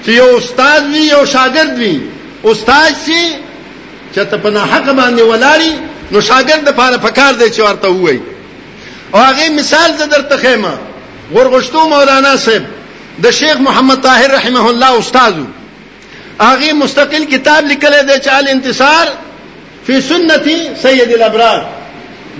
چې 0.04 0.10
یو 0.10 0.36
استاد 0.36 0.82
وي 0.92 1.02
یو 1.12 1.24
شاګرد 1.34 1.78
وي 1.78 2.00
استاد 2.52 2.94
سي 3.04 3.22
چې 4.14 4.20
ته 4.32 4.36
په 4.44 4.58
حق 4.74 4.90
باندې 4.90 5.22
ولاري 5.32 5.72
نو 6.10 6.20
شاګرد 6.28 6.68
لپاره 6.70 6.96
پکار 7.08 7.32
دی 7.40 7.50
چې 7.50 7.60
ورته 7.60 7.88
وایي 7.88 8.20
او 9.14 9.20
هغه 9.20 9.48
مثال 9.58 9.96
زه 10.02 10.06
درته 10.14 10.36
خیمه 10.44 10.74
ورغشتو 11.34 11.88
مولانا 11.88 12.36
صاحب 12.44 12.64
د 13.24 13.30
شیخ 13.40 13.56
محمد 13.68 14.00
طاهر 14.08 14.30
رحمه 14.38 14.64
الله 14.70 14.98
استادو 14.98 15.46
هغه 16.42 16.72
مستقل 16.82 17.24
کتاب 17.36 17.66
لیکلی 17.74 18.02
دی 18.08 18.20
چې 18.24 18.32
الانتصار 18.38 19.08
فی 19.86 20.00
سنت 20.10 20.44
سید 20.82 21.12
الابرار 21.16 21.64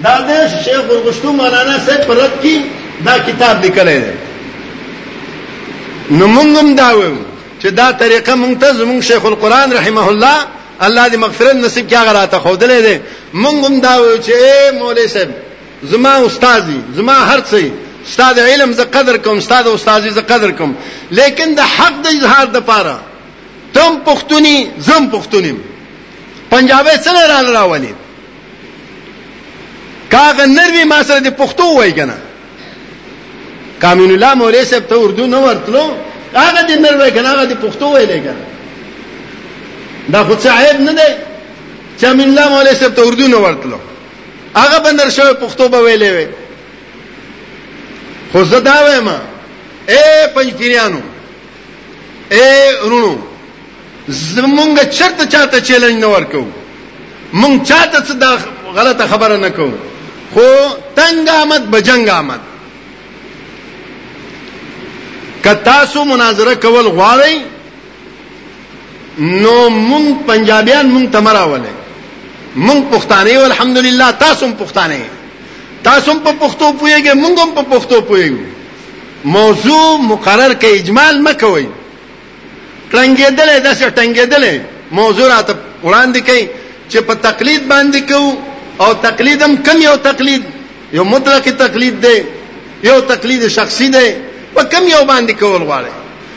دا 0.05 0.17
د 0.29 0.49
شیخ 0.69 0.87
ورغشتو 0.93 1.33
مولانا 1.43 1.77
صاحب 1.87 2.07
پرد 2.07 2.41
کی 2.43 2.61
دا 3.07 3.19
کتاب 3.27 3.65
لیکلی 3.65 3.99
دی 4.07 4.15
نو 6.17 6.27
مونږ 6.35 6.59
هم 6.61 6.75
دا 6.81 6.89
وایو 6.97 7.17
چې 7.63 7.67
دا 7.71 7.93
طریقه 8.03 8.35
مونږ 8.35 8.61
ته 8.61 8.73
زمونږ 8.73 9.03
شیخ 9.05 9.25
القرآن 9.25 9.73
رحمه 9.73 10.09
الله 10.09 10.37
الله 10.87 11.09
دې 11.09 11.15
مغفرت 11.25 11.57
نصیب 11.57 11.89
کیا 11.93 12.03
غراته 12.09 12.37
خودلې 12.39 12.81
دې 12.87 13.01
مونږ 13.43 13.67
هم 13.67 13.81
دا 13.87 13.95
وایو 14.03 14.17
چې 14.23 14.31
اے 14.45 14.71
مولوی 14.79 15.09
صاحب 15.09 15.31
زما 15.93 16.15
استادي 16.27 16.81
زما 16.97 17.13
هرڅه 17.13 17.71
استاد 18.09 18.39
علم 18.39 18.73
ز 18.79 18.81
قدر 18.99 19.17
کوم 19.17 19.37
استاد 19.39 19.67
او 19.67 19.75
استاذي 19.75 20.11
ز 20.11 20.19
قدر 20.35 20.51
کوم 20.51 20.75
لیکن 21.19 21.55
د 21.55 21.61
حق 21.77 22.03
د 22.03 22.07
اظهار 22.17 22.47
د 22.57 22.69
پاره 22.71 22.99
تم 23.75 23.99
پښتوني 24.07 24.67
زم 24.91 25.11
پښتوني 25.13 25.55
پنجابي 26.51 26.91
سره 27.05 27.25
را 27.31 27.41
راولي 27.61 27.95
کاغه 30.11 30.47
نروي 30.47 30.85
ما 30.85 31.03
سره 31.03 31.19
د 31.21 31.37
پښتو 31.37 31.77
وای 31.77 31.93
کنه 31.93 32.15
کامین 33.83 34.11
الله 34.15 34.35
مولوی 34.35 34.65
صاحب 34.65 34.83
ته 34.89 34.95
اردو 35.05 35.27
نه 35.27 35.37
ورتلو 35.37 35.81
هغه 36.41 36.63
دې 36.69 36.77
نر 36.85 36.97
وای 36.99 37.11
کنه 37.11 37.29
هغه 37.29 37.45
دې 37.51 37.57
پښتو 37.65 37.83
وای 37.93 38.07
لګا 38.07 38.35
دا 40.13 40.25
خو 40.27 40.35
څه 40.43 40.47
عیب 40.59 40.81
نه 40.89 40.93
دی 40.99 41.09
چې 42.01 42.07
من 42.19 42.27
الله 42.31 42.47
مولوی 42.49 42.75
صاحب 42.81 42.95
ته 42.97 43.03
اردو 43.09 43.27
نه 43.35 43.39
ورتلو 43.45 43.79
هغه 44.57 44.79
بندر 44.85 45.09
شوی 45.17 45.35
پښتو 45.43 45.65
به 45.75 45.81
ویلې 45.87 46.11
وي 46.17 46.27
خو 48.33 48.45
زه 48.45 48.59
دا 48.69 48.77
وایم 48.87 49.09
اے 49.89 50.05
پنځتیرانو 50.35 51.01
اے 52.33 52.77
ورونو 52.85 53.13
زمونږ 54.09 54.89
چرته 54.99 55.25
چاته 55.27 55.61
چیلنج 55.71 56.01
نه 56.05 56.15
ورکو 56.15 56.47
مونږ 57.41 57.69
چاته 57.69 58.01
څه 58.07 58.41
غلطه 58.79 59.07
خبره 59.13 59.37
نه 59.37 59.49
کوو 59.49 59.77
خو 60.35 60.47
تنگ 60.97 61.29
آمد 61.29 61.71
بجنگ 61.71 62.09
آمد 62.09 62.41
کتاسو 65.45 66.05
مناظره 66.13 66.55
کول 66.65 66.87
غواړئ 66.97 67.35
نو 69.45 69.57
مونږ 69.89 70.07
پنجابیان 70.31 70.87
مونږ 70.95 71.07
تمراولې 71.17 71.75
مونږ 72.67 72.81
پښتانه 72.95 73.31
او 73.41 73.45
الحمدلله 73.51 74.09
تاسو 74.23 74.47
هم 74.47 74.53
پښتانه 74.53 75.01
تاسو 75.89 76.11
هم 76.15 76.19
په 76.29 76.33
پښتو 76.45 76.71
پويږئ 76.73 77.15
مونږ 77.15 77.39
هم 77.39 77.55
په 77.55 77.63
پښتو 77.75 78.01
پويږو 78.01 78.45
موضوع 79.25 79.97
مقرر 80.13 80.55
کې 80.55 80.67
اجمال 80.81 81.21
مکوئ 81.29 81.67
ټنګېدلې 82.93 83.61
داسې 83.67 83.87
ټنګېدلې 83.99 84.61
موضوع 85.01 85.27
راته 85.35 85.55
وړاندې 85.83 86.19
کړي 86.19 86.49
چې 86.89 86.99
په 86.99 87.15
تقلید 87.29 87.69
باندې 87.69 88.13
کو 88.13 88.37
او 88.87 88.95
تقلیدم 89.07 89.57
کم 89.69 89.81
یو 89.83 89.97
تقلید 90.09 90.43
یو 90.99 91.05
مطلق 91.15 91.49
تقلید 91.63 92.01
دی 92.03 92.19
یو 92.89 92.97
تقلید 93.09 93.45
شخصي 93.57 93.89
دی 93.95 94.09
په 94.55 94.63
کم 94.73 94.85
یو 94.89 95.05
باندې 95.05 95.33
کول 95.41 95.63
غواړي 95.71 95.93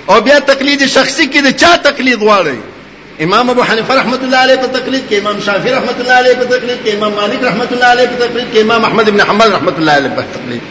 او 0.09 0.15
بیا 0.27 0.37
تقلید 0.51 0.81
شخصي 0.95 1.25
کې 1.27 1.39
د 1.47 1.49
چا 1.61 1.71
تقلید 1.89 2.19
غواړي 2.27 2.59
امام 3.25 3.45
ابو 3.49 3.63
حنیفه 3.69 3.91
رحمۃ 3.99 4.21
اللہ 4.25 4.41
علیہ 4.45 4.55
په 4.63 4.67
تقلید 4.77 5.03
کې 5.09 5.15
امام 5.19 5.37
شافعی 5.45 5.71
رحمۃ 5.75 5.97
اللہ 5.99 6.17
علیہ 6.23 6.33
په 6.41 6.45
تقلید 6.55 6.79
کې 6.85 6.89
امام 6.97 7.11
مالک 7.21 7.39
رحمۃ 7.49 7.69
اللہ 7.71 7.89
علیہ 7.95 8.07
په 8.13 8.17
تقلید 8.25 8.47
کې 8.55 8.61
امام 8.67 8.81
احمد 8.89 9.05
ابن 9.13 9.21
حنبل 9.29 9.49
رحمۃ 9.57 9.75
اللہ 9.77 9.93
علیہ 10.01 10.09
په 10.19 10.23
تقلید 10.35 10.63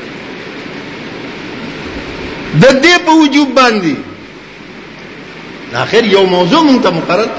د 2.64 2.84
دې 2.84 3.04
په 3.08 3.12
وجوب 3.22 3.48
باندې 3.60 3.94
اخر 5.82 6.02
یو 6.14 6.24
موضوع 6.32 6.62
مونږ 6.66 6.80
ته 6.86 6.90
مقرر 7.00 7.30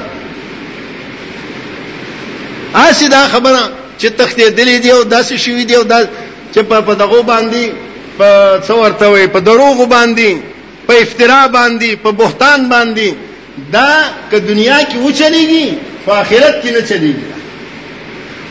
آسی 2.88 3.08
دا 3.14 3.24
خبره 3.34 3.62
چې 3.70 4.08
تختې 4.18 4.50
دلی 4.58 4.78
دی 4.86 4.92
او 4.96 5.02
داسې 5.04 5.34
شوی 5.46 5.66
دی 5.70 5.76
او 5.76 5.84
دا 5.92 6.00
چې 6.06 6.62
په 6.72 6.94
دغه 7.04 7.20
باندې 7.30 7.64
په 8.18 8.62
څورته 8.68 9.06
وي 9.14 9.26
په 9.36 9.40
دروغ 9.50 9.78
باندې 9.96 10.32
په 10.88 10.94
افترا 11.04 11.42
باندې 11.58 11.90
په 12.04 12.10
بهتان 12.22 12.60
باندې 12.74 13.10
دا 13.72 13.92
که 14.32 14.38
دنیا 14.40 14.80
کې 14.90 14.98
و 15.04 15.10
چلیږي 15.20 15.68
په 16.06 16.12
آخرت 16.22 16.56
کې 16.64 16.70
نه 16.76 16.82
چلیږي 16.90 17.26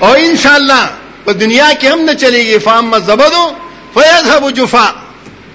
او 0.05 0.11
ان 0.27 0.37
شاء 0.43 0.57
الله 0.61 0.85
په 1.27 1.33
دنیا 1.43 1.71
کې 1.79 1.85
هم 1.93 2.01
نه 2.09 2.15
چلیږي 2.23 2.59
فام 2.67 2.93
زبدو 3.09 3.45
فیذهب 3.95 4.45
جفاء 4.59 4.93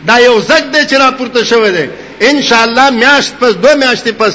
دا 0.08 0.16
یو 0.28 0.36
زګ 0.50 0.64
دی 0.74 0.82
چې 0.90 0.96
را 1.02 1.12
پورته 1.12 1.44
شوی 1.44 1.72
دی 1.78 1.86
ان 2.30 2.38
شاء 2.48 2.64
الله 2.68 2.90
میاشت 3.02 3.34
پس 3.40 3.54
دو 3.64 3.68
میاشتې 3.82 4.12
پس 4.20 4.34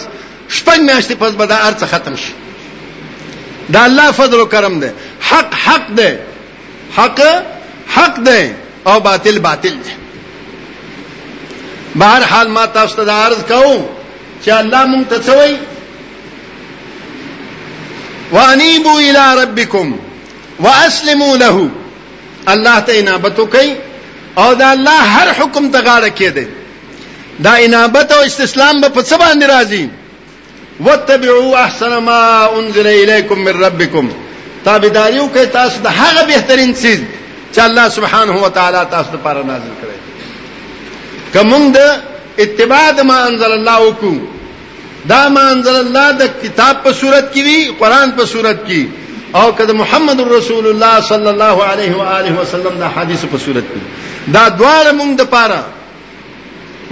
شپږ 0.57 0.79
میاشتې 0.89 1.15
پس 1.21 1.31
به 1.41 1.47
دا 1.47 1.57
ارڅ 1.69 1.85
ختم 1.93 2.17
شي 2.23 2.33
دا 3.75 3.85
الله 3.89 4.11
فضل 4.19 4.41
او 4.41 4.47
کرم 4.47 4.75
دی 4.83 4.89
حق 5.29 5.51
حق 5.65 5.85
دی 5.99 6.11
حق 6.99 7.21
حق 7.97 8.17
دی 8.29 8.43
او 8.87 9.01
باطل 9.01 9.39
باطل 9.39 9.71
دی 9.75 9.93
بهر 11.95 12.23
حال 12.23 12.49
ما 12.51 12.67
تاسو 12.67 13.05
ته 13.05 13.13
عرض 13.13 13.43
کوم 13.49 13.87
چې 14.47 14.49
الله 14.49 14.85
مونږ 14.87 15.09
ته 15.11 15.19
څه 15.27 15.33
وایي 15.39 15.59
وانيبوا 18.33 18.99
الى 19.01 19.43
ربكم 19.43 19.99
واسلموا 20.61 21.37
له 21.37 21.69
الله 22.49 22.81
ته 22.81 23.01
انابت 23.01 23.39
وکي 23.39 23.77
او 24.39 24.53
دا 24.53 24.73
الله 24.73 25.01
هر 25.19 25.33
حکم 25.41 25.71
ته 25.71 25.81
غاړه 25.85 26.13
کېده 26.19 26.47
دا 27.41 27.53
انابت 27.65 28.13
او 28.13 28.23
استسلام 28.27 28.81
به 28.81 28.89
په 28.89 29.03
څه 29.03 29.15
باندې 29.25 29.53
راځي 29.55 30.81
واتبعوا 30.81 31.59
احسن 31.65 31.97
ما 31.99 32.49
انزل 32.59 32.87
اليكم 32.87 33.39
من 33.45 33.65
ربكم 33.65 34.13
تابعداریو 34.65 35.29
کوي 35.29 35.47
تاسو 35.47 35.77
د 35.81 35.87
هغه 35.87 36.25
بهترین 36.27 36.75
څه 36.75 36.99
چې 37.55 37.61
الله 37.61 37.89
سبحانه 37.89 38.37
و 38.45 38.49
تعالی 38.49 38.79
تاسو 38.91 39.09
لپاره 39.17 39.43
نازل 39.51 39.75
کړی 39.81 39.99
کوم 41.35 41.73
د 41.73 41.79
اتباع 42.45 42.87
د 42.99 43.07
ما 43.11 43.19
انزل 43.29 43.53
الله 43.59 43.79
وکړو 43.89 44.19
دا 45.13 45.23
ما 45.37 45.41
انزل 45.53 45.77
الله 45.85 46.09
د 46.23 46.33
کتاب 46.43 46.77
په 46.85 46.93
صورت 47.01 47.33
کې 47.33 47.39
وی 47.47 47.73
قران 47.81 48.13
په 48.19 48.25
صورت 48.35 48.59
کې 48.67 48.83
او 49.41 49.53
کده 49.61 49.73
محمد 49.83 50.21
رسول 50.35 50.67
الله 50.73 51.01
صلی 51.13 51.29
الله 51.35 51.65
علیه 51.71 51.97
و 52.01 52.11
آله 52.19 52.33
وسلم 52.41 52.79
دا 52.85 52.89
حدیث 52.99 53.25
په 53.33 53.39
صورت 53.47 53.65
کې 53.73 53.81
دا 54.37 54.45
دواړه 54.49 54.93
موږ 55.01 55.17
د 55.17 55.23
پاره 55.35 55.65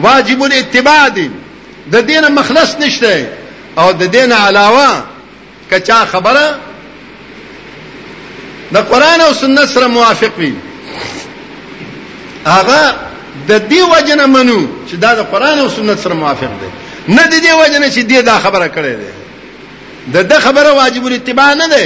واجب 0.08 0.42
الاتباع 0.44 1.06
دي 1.20 1.30
د 1.92 1.96
دینه 2.10 2.28
مخلص 2.40 2.76
نشته 2.80 3.28
او 3.78 3.92
د 4.02 4.12
دینه 4.18 4.34
علاوه 4.34 5.02
کچا 5.72 6.04
خبره 6.12 6.46
د 8.74 8.76
قران 8.82 9.20
او 9.20 9.32
سنت 9.34 9.66
سره 9.68 9.86
موافق 9.86 10.32
وي 10.38 10.52
هغه 12.46 12.80
د 13.48 13.52
دې 13.70 13.82
وجنه 13.94 14.26
منو 14.26 14.66
چې 14.88 14.94
دا 14.96 15.14
د 15.14 15.20
قران 15.32 15.58
او 15.58 15.68
سنت 15.68 15.98
سره 16.02 16.14
موافق 16.14 16.50
دی 16.60 16.70
نه 17.14 17.24
د 17.26 17.34
دې 17.34 17.54
وجنه 17.60 17.86
چې 17.94 18.02
دې 18.10 18.18
دا 18.30 18.38
خبره 18.38 18.68
کړې 18.76 18.94
ده 19.00 19.12
د 20.22 20.30
دې 20.34 20.38
خبره 20.46 20.72
واجب 20.72 21.06
الاتباع 21.06 21.54
نه 21.54 21.68
ده 21.68 21.84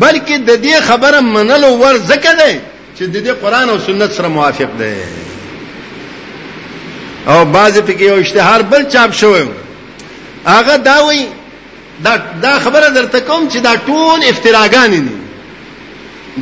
بلکې 0.00 0.36
د 0.48 0.62
دې 0.66 0.80
خبره 0.88 1.20
منلو 1.20 1.68
ور 1.80 1.96
زکه 2.10 2.32
ده 2.34 2.60
چې 2.98 3.02
د 3.14 3.16
دې 3.26 3.32
قران 3.42 3.70
او 3.70 3.78
سنت 3.86 4.12
سره 4.12 4.28
موافق 4.28 4.68
ده 4.78 4.92
او 7.28 7.44
بعضی 7.44 7.80
پکې 7.88 8.02
یو 8.02 8.14
اشتهار 8.20 8.62
بل 8.62 8.88
چاپ 8.92 9.12
شوی 9.14 9.46
هغه 10.46 10.76
دا 10.76 11.00
وایي 11.04 11.26
دا 12.04 12.16
دا 12.42 12.58
خبره 12.64 12.88
درته 12.90 13.20
کوم 13.20 13.48
چې 13.50 13.56
دا 13.58 13.74
ټول 13.76 14.20
افتراګان 14.30 14.90
دي 14.90 15.20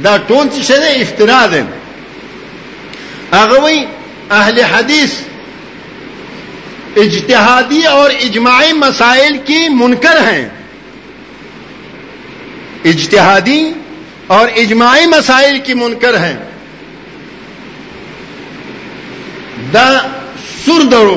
دا 0.04 0.16
ٹون 0.28 0.48
افطرا 1.00 1.44
دے 1.52 1.60
اغوئی 3.38 3.84
اہل 4.38 4.58
حدیث 4.72 5.10
اجتہادی 7.02 7.84
اور 7.86 8.10
اجماعی 8.22 8.72
مسائل 8.76 9.36
کی 9.46 9.68
منکر 9.76 10.18
ہیں 10.28 10.48
اجتہادی 12.92 13.62
اور 14.36 14.48
اجماعی 14.62 15.06
مسائل 15.06 15.58
کی 15.66 15.74
منکر 15.74 16.16
ہیں 16.24 16.36
دا 19.74 19.88
سر 20.64 20.82
درو 20.90 21.16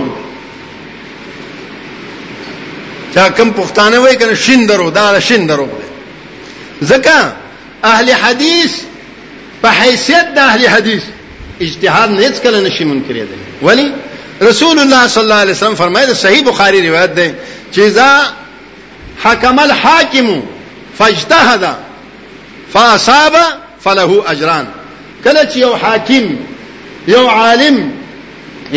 چاہ 3.13 3.28
کم 3.38 3.51
پختانے 3.55 3.97
ہوئے 3.97 4.15
کہ 4.17 4.34
شن 4.45 4.67
درو 4.69 4.89
دا 4.95 5.07
شن 5.28 5.47
درو 5.49 5.65
زکا 6.91 7.19
اهل 7.84 8.11
حدیث 8.13 8.71
په 9.61 9.69
حیثیت 9.82 10.25
د 10.36 10.39
اهل 10.39 10.67
حدیث 10.67 11.03
اجتهاد 11.65 12.09
نه 12.09 12.21
هیڅ 12.27 12.39
کله 12.43 12.59
نشي 12.67 12.84
منکر 12.91 13.13
دی 13.13 13.38
ولی 13.67 13.88
رسول 14.49 14.79
الله 14.79 15.07
صلی 15.07 15.23
الله 15.23 15.36
علیه 15.45 15.53
وسلم 15.53 15.75
فرمایي 15.82 16.13
صحیح 16.13 16.43
بخاری 16.45 16.88
روایت 16.88 17.15
ده 17.15 17.32
چې 17.73 17.79
ذا 17.79 18.21
حکم 19.23 19.59
الحاکم 19.59 20.29
فاجتهد 20.97 21.75
فاصاب 22.73 23.36
فله 23.84 24.23
اجران 24.34 24.65
کله 25.23 25.43
چې 25.53 25.57
یو 25.57 25.73
حاکم 25.73 26.38
یو 27.07 27.27
عالم 27.27 27.79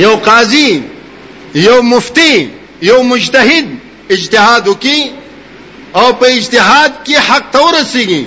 یو 0.05 0.11
قاضي 0.28 0.82
یو 1.55 1.82
مفتی 1.82 2.48
یو 2.82 3.02
مجتهد 3.02 3.64
اجتهاد 4.11 4.68
وکي 4.68 5.11
او 5.94 6.12
په 6.12 6.26
اجتهاد 6.26 6.92
کې 7.07 7.12
حق 7.12 7.44
تورسيږي 7.59 8.24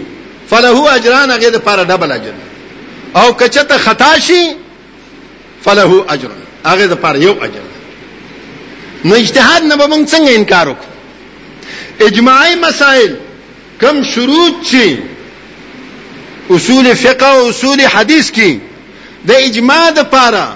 فله 0.49 0.95
اجران 0.95 1.31
هغه 1.31 1.49
د 1.49 1.57
پاره 1.67 1.83
ډبل 1.83 2.11
اجر 2.11 2.33
او 3.15 3.33
کچته 3.33 3.77
خطا 3.77 4.19
شي 4.27 4.41
فله 5.65 6.05
اجر 6.09 6.29
هغه 6.65 6.85
د 6.93 6.93
پاره 6.93 7.17
یو 7.23 7.33
اجر 7.45 7.65
نو 9.05 9.15
اجتهاد 9.15 9.63
نه 9.63 9.75
به 9.79 9.85
مونږ 9.91 10.03
څنګه 10.13 10.31
انکار 10.35 10.67
وکړو 10.69 10.85
اجماعي 12.07 12.55
مسائل 12.55 13.15
کم 13.81 14.01
شروط 14.13 14.55
چی 14.69 14.97
اصول 16.55 16.93
فقه 17.03 17.29
او 17.35 17.49
اصول 17.49 17.81
حدیث 17.97 18.31
کې 18.31 18.53
د 19.27 19.31
اجماع 19.51 19.85
د 19.99 20.09
پاره 20.15 20.47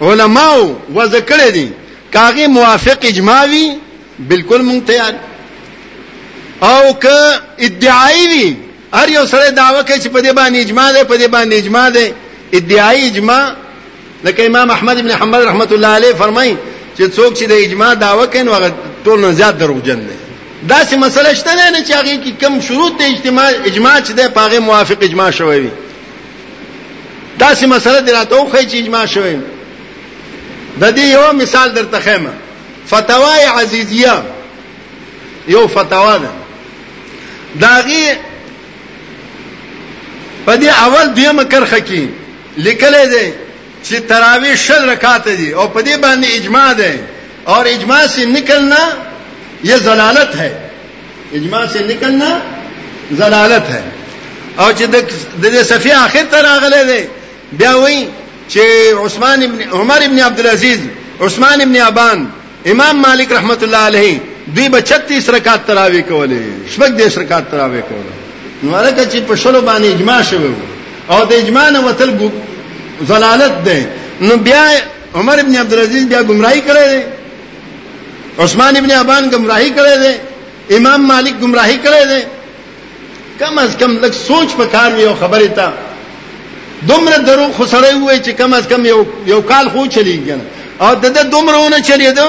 علماو 0.00 0.76
وذکر 0.94 1.48
دي 1.54 1.68
کاغه 2.14 2.46
موافق 2.46 2.98
اجماع 3.12 3.42
وی 3.48 3.66
بالکل 4.30 4.62
مونږ 4.70 4.86
تیار 4.86 5.14
او 6.62 6.94
که 6.98 7.18
ادعای 7.66 8.26
وی 8.32 8.48
هر 8.92 9.08
یو 9.08 9.26
سره 9.26 9.50
داوا 9.50 9.82
کوي 9.82 9.96
چې 10.00 10.08
په 10.08 10.20
دې 10.22 10.32
باندې 10.34 10.56
اجماع 10.60 10.92
ده 10.92 11.04
په 11.04 11.16
دې 11.18 11.28
باندې 11.28 11.54
اجماع 11.56 11.90
ده 11.90 12.12
ادعای 12.52 13.06
اجماع 13.06 13.52
لکه 14.24 14.46
امام 14.46 14.70
احمد 14.70 14.98
ابن 14.98 15.10
حنبل 15.10 15.48
رحمت 15.48 15.72
الله 15.72 15.88
علیه 15.88 16.12
فرمایي 16.14 16.56
چې 16.98 17.02
څوک 17.16 17.34
چې 17.34 17.42
د 17.48 17.52
اجماع 17.52 17.94
داوا 17.94 18.26
کوي 18.26 18.42
نو 18.42 18.52
هغه 18.52 18.72
ټول 19.04 19.18
نه 19.20 19.32
زیات 19.32 19.58
دروغجن 19.58 20.00
دی 20.00 20.16
دا 20.68 20.84
سه 20.84 20.96
مسله 20.96 21.34
شته 21.34 21.70
نه 21.70 21.84
چې 21.84 21.90
هغه 21.90 22.24
کې 22.24 22.40
کم 22.40 22.60
شروط 22.60 22.98
د 22.98 23.02
اجتماع 23.02 23.50
اجماع 23.66 24.00
چې 24.00 24.10
ده 24.12 24.28
پاغه 24.28 24.58
موافق 24.58 24.96
اجماع 25.00 25.30
شوی 25.30 25.60
وي 25.60 25.70
دا 27.38 27.54
سه 27.54 27.66
مسله 27.66 28.00
دراته 28.00 28.36
خو 28.36 28.56
چې 28.56 28.74
اجماع 28.74 29.06
شوی 29.06 29.36
د 30.80 30.84
دې 30.96 31.00
یو 31.00 31.32
مثال 31.32 31.72
درته 31.74 31.98
خیمه 32.00 32.30
فتاوی 32.86 33.42
عزیزیه 33.60 34.12
یو 35.48 35.66
فتاوا 35.68 36.18
ده 36.18 36.28
داغي 37.60 38.04
په 40.50 40.56
دې 40.56 40.70
اول 40.84 41.06
دیم 41.16 41.42
کرخه 41.52 41.80
کې 41.88 42.02
لیکلې 42.64 43.04
ده 43.12 43.24
چې 43.86 43.96
تراوی 44.12 44.56
شل 44.66 44.82
رکعات 44.90 45.28
دي 45.28 45.50
او 45.52 45.68
په 45.74 45.80
دې 45.86 45.96
باندې 46.04 46.28
اجماع 46.38 46.72
ده 46.80 46.92
اور 47.52 47.64
اجماع 47.74 48.00
سے 48.14 48.24
نکلنا 48.36 48.82
یہ 49.68 49.76
زلالت 49.86 50.30
ہے 50.42 50.52
اجماع 51.40 51.64
سے 51.74 51.78
نکلنا 51.90 52.30
زلالت 53.22 53.64
ہے 53.76 53.82
او 54.60 54.72
چې 54.78 54.84
د 54.94 54.96
دې 55.42 55.62
صفی 55.72 55.92
اخر 56.02 56.24
تر 56.36 56.46
اغله 56.52 56.82
ده 56.92 57.00
بیا 57.60 57.74
وایي 57.76 58.02
چې 58.50 58.94
عثمان 59.06 59.42
ابن 59.48 59.60
عمر 59.80 60.02
ابن 60.08 60.20
عبد 60.28 60.40
العزيز 60.46 60.80
عثمان 61.26 61.60
ابن 61.66 61.76
ابان 61.90 62.26
امام 62.74 63.02
مالک 63.08 63.32
رحمت 63.38 63.62
الله 63.68 63.78
علیه 63.78 64.18
دوی 64.54 64.68
36 64.86 65.30
رکعات 65.36 65.60
تراوی 65.66 66.02
کولې 66.02 66.72
شپږ 66.76 67.06
10 67.08 67.24
رکعات 67.24 67.50
تراوی 67.50 67.80
کولې 67.82 68.19
نو 68.62 68.74
هغه 68.76 69.04
چې 69.10 69.18
په 69.28 69.34
شلو 69.42 69.60
باندې 69.68 69.84
اجماع 69.90 70.20
شوی 70.30 70.52
او 71.10 71.18
د 71.30 71.32
اجماع 71.42 71.66
نه 71.76 71.80
وتل 71.86 72.10
زلالت 73.10 73.54
ده 73.66 73.78
نو 74.26 74.36
بیا 74.46 74.64
عمر 75.20 75.38
ابن 75.44 75.54
عبد 75.62 75.72
العزيز 75.76 76.04
بیا 76.10 76.20
گمراهي 76.30 76.60
کړی 76.68 76.84
دی 76.92 77.00
عثمان 78.44 78.76
ابن 78.80 78.90
عفان 78.98 79.24
گمراهي 79.34 79.70
کړی 79.78 79.94
دی 80.04 80.14
امام 80.78 81.06
مالک 81.12 81.34
گمراهي 81.42 81.78
کړی 81.84 82.06
دی 82.10 82.20
کم 83.40 83.58
از 83.58 83.76
کم 83.80 83.92
لک 84.04 84.12
سوچ 84.26 84.48
پکار 84.56 84.98
یو 85.06 85.14
خبره 85.20 85.46
تا 85.60 85.70
دومره 86.88 87.18
درو 87.18 87.48
خسرې 87.58 88.06
وای 88.06 88.18
چې 88.26 88.32
کم 88.42 88.52
از 88.58 88.68
کم 88.68 88.86
یو 88.92 89.00
یو 89.32 89.40
کال 89.50 89.68
خو 89.72 89.86
چلیږي 89.86 90.36
او 90.84 90.94
دته 91.02 91.22
دومره 91.36 91.56
ونه 91.58 91.80
چریدو 91.88 92.28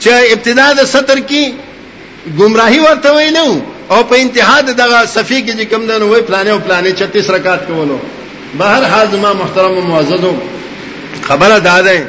چې 0.00 0.08
ابتدا 0.34 0.72
د 0.78 0.84
سطر 0.94 1.18
کې 1.28 1.52
گمراهي 2.40 2.80
ورته 2.86 3.12
وای 3.14 3.30
نه 3.38 3.44
او 3.90 4.04
په 4.04 4.16
انتها 4.16 4.60
دغه 4.60 5.04
صفی 5.06 5.44
کې 5.46 5.52
چې 5.60 5.70
کوم 5.70 5.86
دنه 5.86 6.04
وای 6.04 6.22
پلانې 6.22 6.48
او 6.48 6.60
پلانې 6.60 7.22
36 7.24 7.30
رکعات 7.30 7.62
کولو 7.66 7.98
بهر 8.58 8.82
حال 8.84 9.16
ما 9.20 9.32
محترم 9.32 9.72
او 9.74 9.80
معززو 9.80 10.32
خبره 11.28 11.58
دا 11.58 11.80
ده 11.82 12.02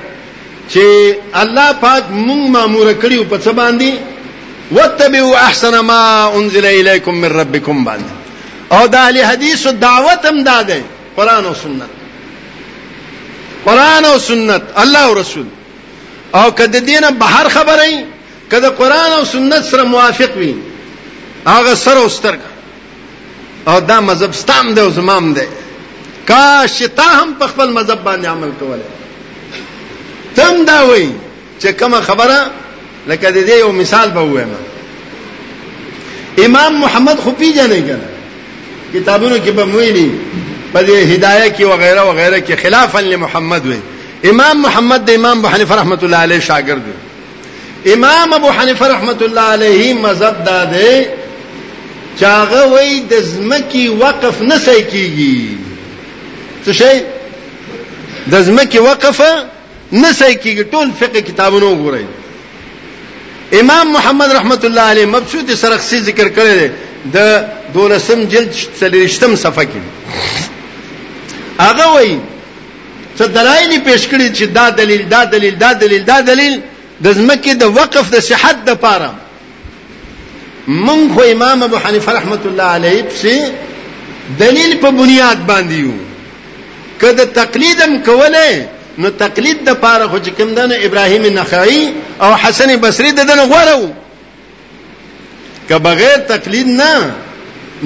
چې 0.72 0.82
الله 1.34 1.74
پاک 1.74 2.04
مونږ 2.26 2.50
مامور 2.50 2.94
کړیو 2.94 3.24
په 3.34 3.38
څه 3.46 3.50
باندې 3.50 3.94
وتبعوا 4.72 5.36
احسن 5.38 5.80
ما 5.80 6.28
انزل 6.36 6.66
اليكم 6.66 7.14
من 7.16 7.28
ربكم 7.32 7.86
باندې 7.86 8.72
او 8.74 8.86
د 8.88 8.96
اهل 8.96 9.24
حدیث 9.24 9.66
او 9.68 9.74
دعوت 9.74 10.26
هم 10.26 10.44
دا 10.44 10.62
ده 10.62 10.82
قران 11.18 11.46
او 11.46 11.54
سنت 11.54 11.90
قران 13.66 14.06
او 14.06 14.20
سنت 14.20 14.62
الله 14.84 15.00
او 15.06 15.14
رسول 15.14 15.46
او 16.36 16.52
کده 16.52 16.80
دینه 16.80 17.10
بهر 17.12 17.50
خبره 17.50 18.04
کده 18.52 18.70
قران 18.70 19.12
او 19.18 19.24
سنت 19.26 19.64
سره 19.72 19.84
موافق 19.84 20.38
وي 20.38 20.54
هغه 21.48 21.74
سر 21.76 21.98
او 21.98 22.10
سترګ 22.10 22.40
او 23.68 23.80
دا 23.80 24.00
مذهب 24.02 24.34
ستام 24.34 24.74
دی 24.74 24.82
او 24.82 24.90
زمام 24.90 25.34
دی 25.34 25.42
کاش 26.28 26.80
ته 26.96 27.04
هم 27.04 27.34
په 27.40 27.48
خپل 27.48 27.70
مذهب 27.74 28.00
باندې 28.06 28.26
عمل 28.26 28.52
کوله 28.60 28.86
تم 30.36 30.66
دا 30.66 30.82
وای 30.88 31.10
چې 31.62 31.66
کومه 31.66 32.02
خبره 32.02 32.50
لکه 33.08 33.32
د 33.32 33.48
دې 33.48 33.50
یو 33.52 33.72
مثال 33.72 34.10
به 34.10 34.20
وایم 34.20 34.50
امام 36.46 36.76
محمد 36.82 37.20
خو 37.24 37.32
پیژنې 37.42 37.82
کنه 37.82 38.08
کتابونو 38.94 39.36
کې 39.36 39.50
به 39.50 39.66
مویني 39.66 40.12
په 40.74 40.82
دې 40.86 40.90
هدايه 41.14 41.54
کې 41.58 41.62
وغیرہ 41.62 42.02
وغیرہ 42.02 42.40
کې 42.48 42.62
خلافا 42.64 43.00
لمحمد 43.00 43.66
وای 43.66 43.80
امام 44.30 44.62
محمد 44.62 45.06
د 45.06 45.10
امام 45.34 45.46
ابو 45.46 45.56
حنیفه 45.56 45.76
رحمۃ 45.82 46.02
اللہ 46.04 46.16
علیہ 46.28 46.40
شاګرد 46.50 47.92
امام 47.94 48.34
ابو 48.34 48.50
حنیفه 48.60 48.88
رحمۃ 48.88 49.22
اللہ 49.28 49.52
علیہ 49.56 49.94
مذهب 49.94 50.44
دا 50.46 50.64
دی 50.76 50.94
چاغه 52.20 52.62
وای 52.72 53.00
د 53.12 53.14
زمکی 53.32 53.88
وقف 54.04 54.42
نه 54.42 54.58
سې 54.66 54.82
کیږي 54.92 55.48
څه 56.66 56.72
شي 56.80 56.96
د 58.32 58.48
زمکی 58.48 58.80
وقف 58.88 59.22
نه 59.92 60.12
سې 60.20 60.34
کیږي 60.44 60.64
ټول 60.74 60.88
فقه 61.00 61.20
کتابونو 61.30 61.68
وګورئ 61.76 62.06
امام 63.60 63.88
محمد 63.94 64.32
رحمت 64.40 64.66
الله 64.66 64.82
علیه 64.96 65.06
مبسوط 65.14 65.52
سرخسی 65.64 66.00
ذکر 66.10 66.28
کړی 66.30 66.56
دی 66.56 66.72
د 67.14 67.46
دولسم 67.78 68.24
جلد 68.36 68.52
سلیشتم 68.80 69.36
صفحه 69.46 69.66
کې 69.66 69.84
هغه 71.60 71.94
وای 71.96 72.14
څه 73.18 73.24
دلایل 73.40 73.72
پیش 73.82 74.08
کړی 74.08 74.28
چې 74.38 74.44
دا 74.60 74.70
دلیل 74.84 75.04
دا 75.18 75.24
دلیل 75.36 75.56
دا 75.66 75.74
دلیل 75.86 76.04
دا 76.14 76.22
دلیل 76.34 76.62
د 77.04 77.12
زمکه 77.20 77.54
د 77.66 77.76
وقف 77.82 78.10
د 78.16 78.20
صحت 78.30 78.64
د 78.70 78.76
پاره 78.88 79.12
مونږ 80.86 81.02
خو 81.14 81.22
امام 81.34 81.64
ابو 81.64 81.78
حنیفه 81.84 82.12
رحمت 82.14 82.46
الله 82.46 82.64
علیه 82.64 83.04
په 83.04 83.52
دلیل 84.40 84.78
په 84.82 84.92
بنیاد 84.92 85.40
باندې 85.48 85.74
یو 85.74 85.92
کله 87.02 87.24
تقلیدم 87.34 87.98
کوله 88.06 88.68
نو 88.98 89.10
تقلید 89.10 89.64
د 89.66 89.74
پاره 89.82 90.08
خو 90.08 90.18
کوم 90.38 90.54
دنه 90.54 90.76
ابراهیم 90.84 91.26
نخعی 91.40 91.92
او 92.22 92.34
حسن 92.36 92.76
بصری 92.76 93.12
دنه 93.12 93.46
غوړو 93.50 93.84
که 95.68 95.78
بغیر 95.78 96.18
تقلید 96.18 96.68
نه 96.68 97.12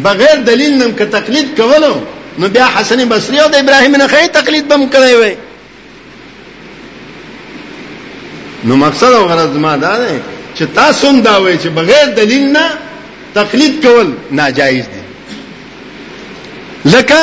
بغیر 0.03 0.35
دلیل 0.35 0.73
نم 0.83 0.91
که 0.93 1.05
تقلید 1.05 1.57
کولو 1.59 1.93
نو 2.39 2.47
بیا 2.47 2.67
حسن 2.77 3.05
بصری 3.09 3.39
او 3.39 3.49
د 3.49 3.55
ابراهیم 3.55 3.95
نخعی 4.01 4.27
تقلید 4.27 4.67
بم 4.67 4.87
کړی 4.91 5.13
وای 5.19 5.35
نو 8.65 8.75
مقصد 8.75 9.13
او 9.13 9.25
غرض 9.27 9.55
ما 9.57 9.75
دا 9.77 9.97
ده 9.97 10.21
چې 10.55 10.63
تاسو 10.75 11.07
هم 11.09 11.21
دا 11.21 11.37
وایئ 11.41 11.57
چې 11.57 11.67
بغیر 11.79 12.05
دلیل 12.15 12.43
نه 12.51 12.63
تقلید 13.33 13.85
کول 13.87 14.07
ناجایز 14.31 14.85
دي 14.93 14.99
لکه 16.91 17.21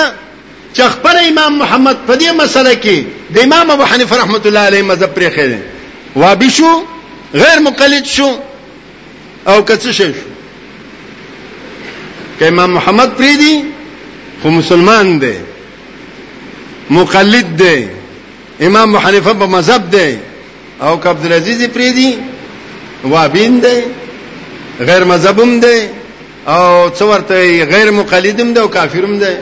چې 0.76 0.83
خبر 0.95 1.14
امام 1.30 1.53
محمد 1.59 1.97
په 2.09 2.14
دې 2.22 2.30
مسله 2.43 2.74
کې 2.87 2.99
د 3.37 3.39
امام 3.49 3.66
ابو 3.74 3.85
حنیفه 3.93 4.14
رحمۃ 4.22 4.43
اللہ 4.51 4.64
علیہ 4.72 4.83
مذهب 4.89 5.11
پرې 5.18 5.28
خېده 5.37 5.61
و 6.16 6.22
به 6.43 6.49
شو 6.57 6.72
غیر 7.45 7.59
مقلد 7.68 8.05
شو 8.16 8.30
او 9.53 9.59
کڅ 9.70 9.85
شو 10.01 10.11
که 10.18 10.22
امام 12.55 12.70
محمد 12.80 13.11
پرې 13.22 13.35
دی 13.45 13.57
خو 14.43 14.49
مسلمان 14.59 15.07
دی 15.22 15.33
مقلد 16.99 17.49
دی 17.64 17.80
امام 18.66 18.87
ابو 18.89 18.99
حنیفه 19.07 19.33
په 19.33 19.47
مذهب 19.57 19.83
دی 19.97 20.12
او 20.89 20.95
که 21.01 21.09
عبد 21.14 21.24
العزيز 21.30 21.61
پرې 21.64 21.95
دی 22.01 22.11
وابین 23.11 23.59
دی 23.62 23.78
غیر 24.86 25.05
مذهبم 25.05 25.61
دی 25.61 25.80
او 26.46 26.90
څورته 26.98 27.64
غیر 27.72 27.90
مقلدم 27.90 28.53
دی 28.55 28.61
او 28.61 28.68
کافرم 28.68 29.18
دی 29.18 29.32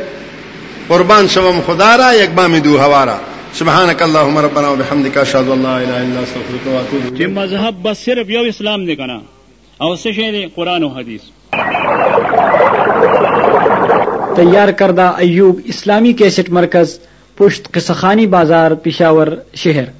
قربان 0.89 1.29
شوم 1.29 1.61
خدا 1.67 1.95
را 1.97 2.15
یک 2.15 2.31
بام 2.31 2.59
دو 2.59 2.79
هوارا 2.79 3.19
سبحانك 3.55 4.03
اللهم 4.03 4.39
ربنا 4.39 4.69
وبحمدك 4.69 5.17
اشهد 5.19 5.49
ان 5.49 5.63
لا 5.63 5.77
اله 5.77 5.97
الا 5.97 6.21
انت 6.21 6.29
استغفرك 6.29 6.67
واتوب 6.67 7.01
اليك 7.01 7.27
چې 7.27 7.31
مذهب 7.37 7.83
بس 7.83 8.05
صرف 8.05 8.31
یو 8.31 8.45
اسلام 8.49 8.81
نه 8.81 8.95
کنه 8.97 9.21
او 9.83 9.97
څه 9.97 10.11
شی 10.15 10.47
قرآن 10.57 10.83
او 10.85 10.89
حدیث 10.91 11.21
تیار 14.37 14.71
کردہ 14.81 15.13
ایوب 15.25 15.61
اسلامی 15.73 16.13
کیسٹ 16.21 16.51
مرکز 16.59 16.99
پشت 17.37 17.71
قصخانی 17.75 18.27
بازار 18.27 18.75
پشاور 18.85 19.29
شہر 19.65 20.00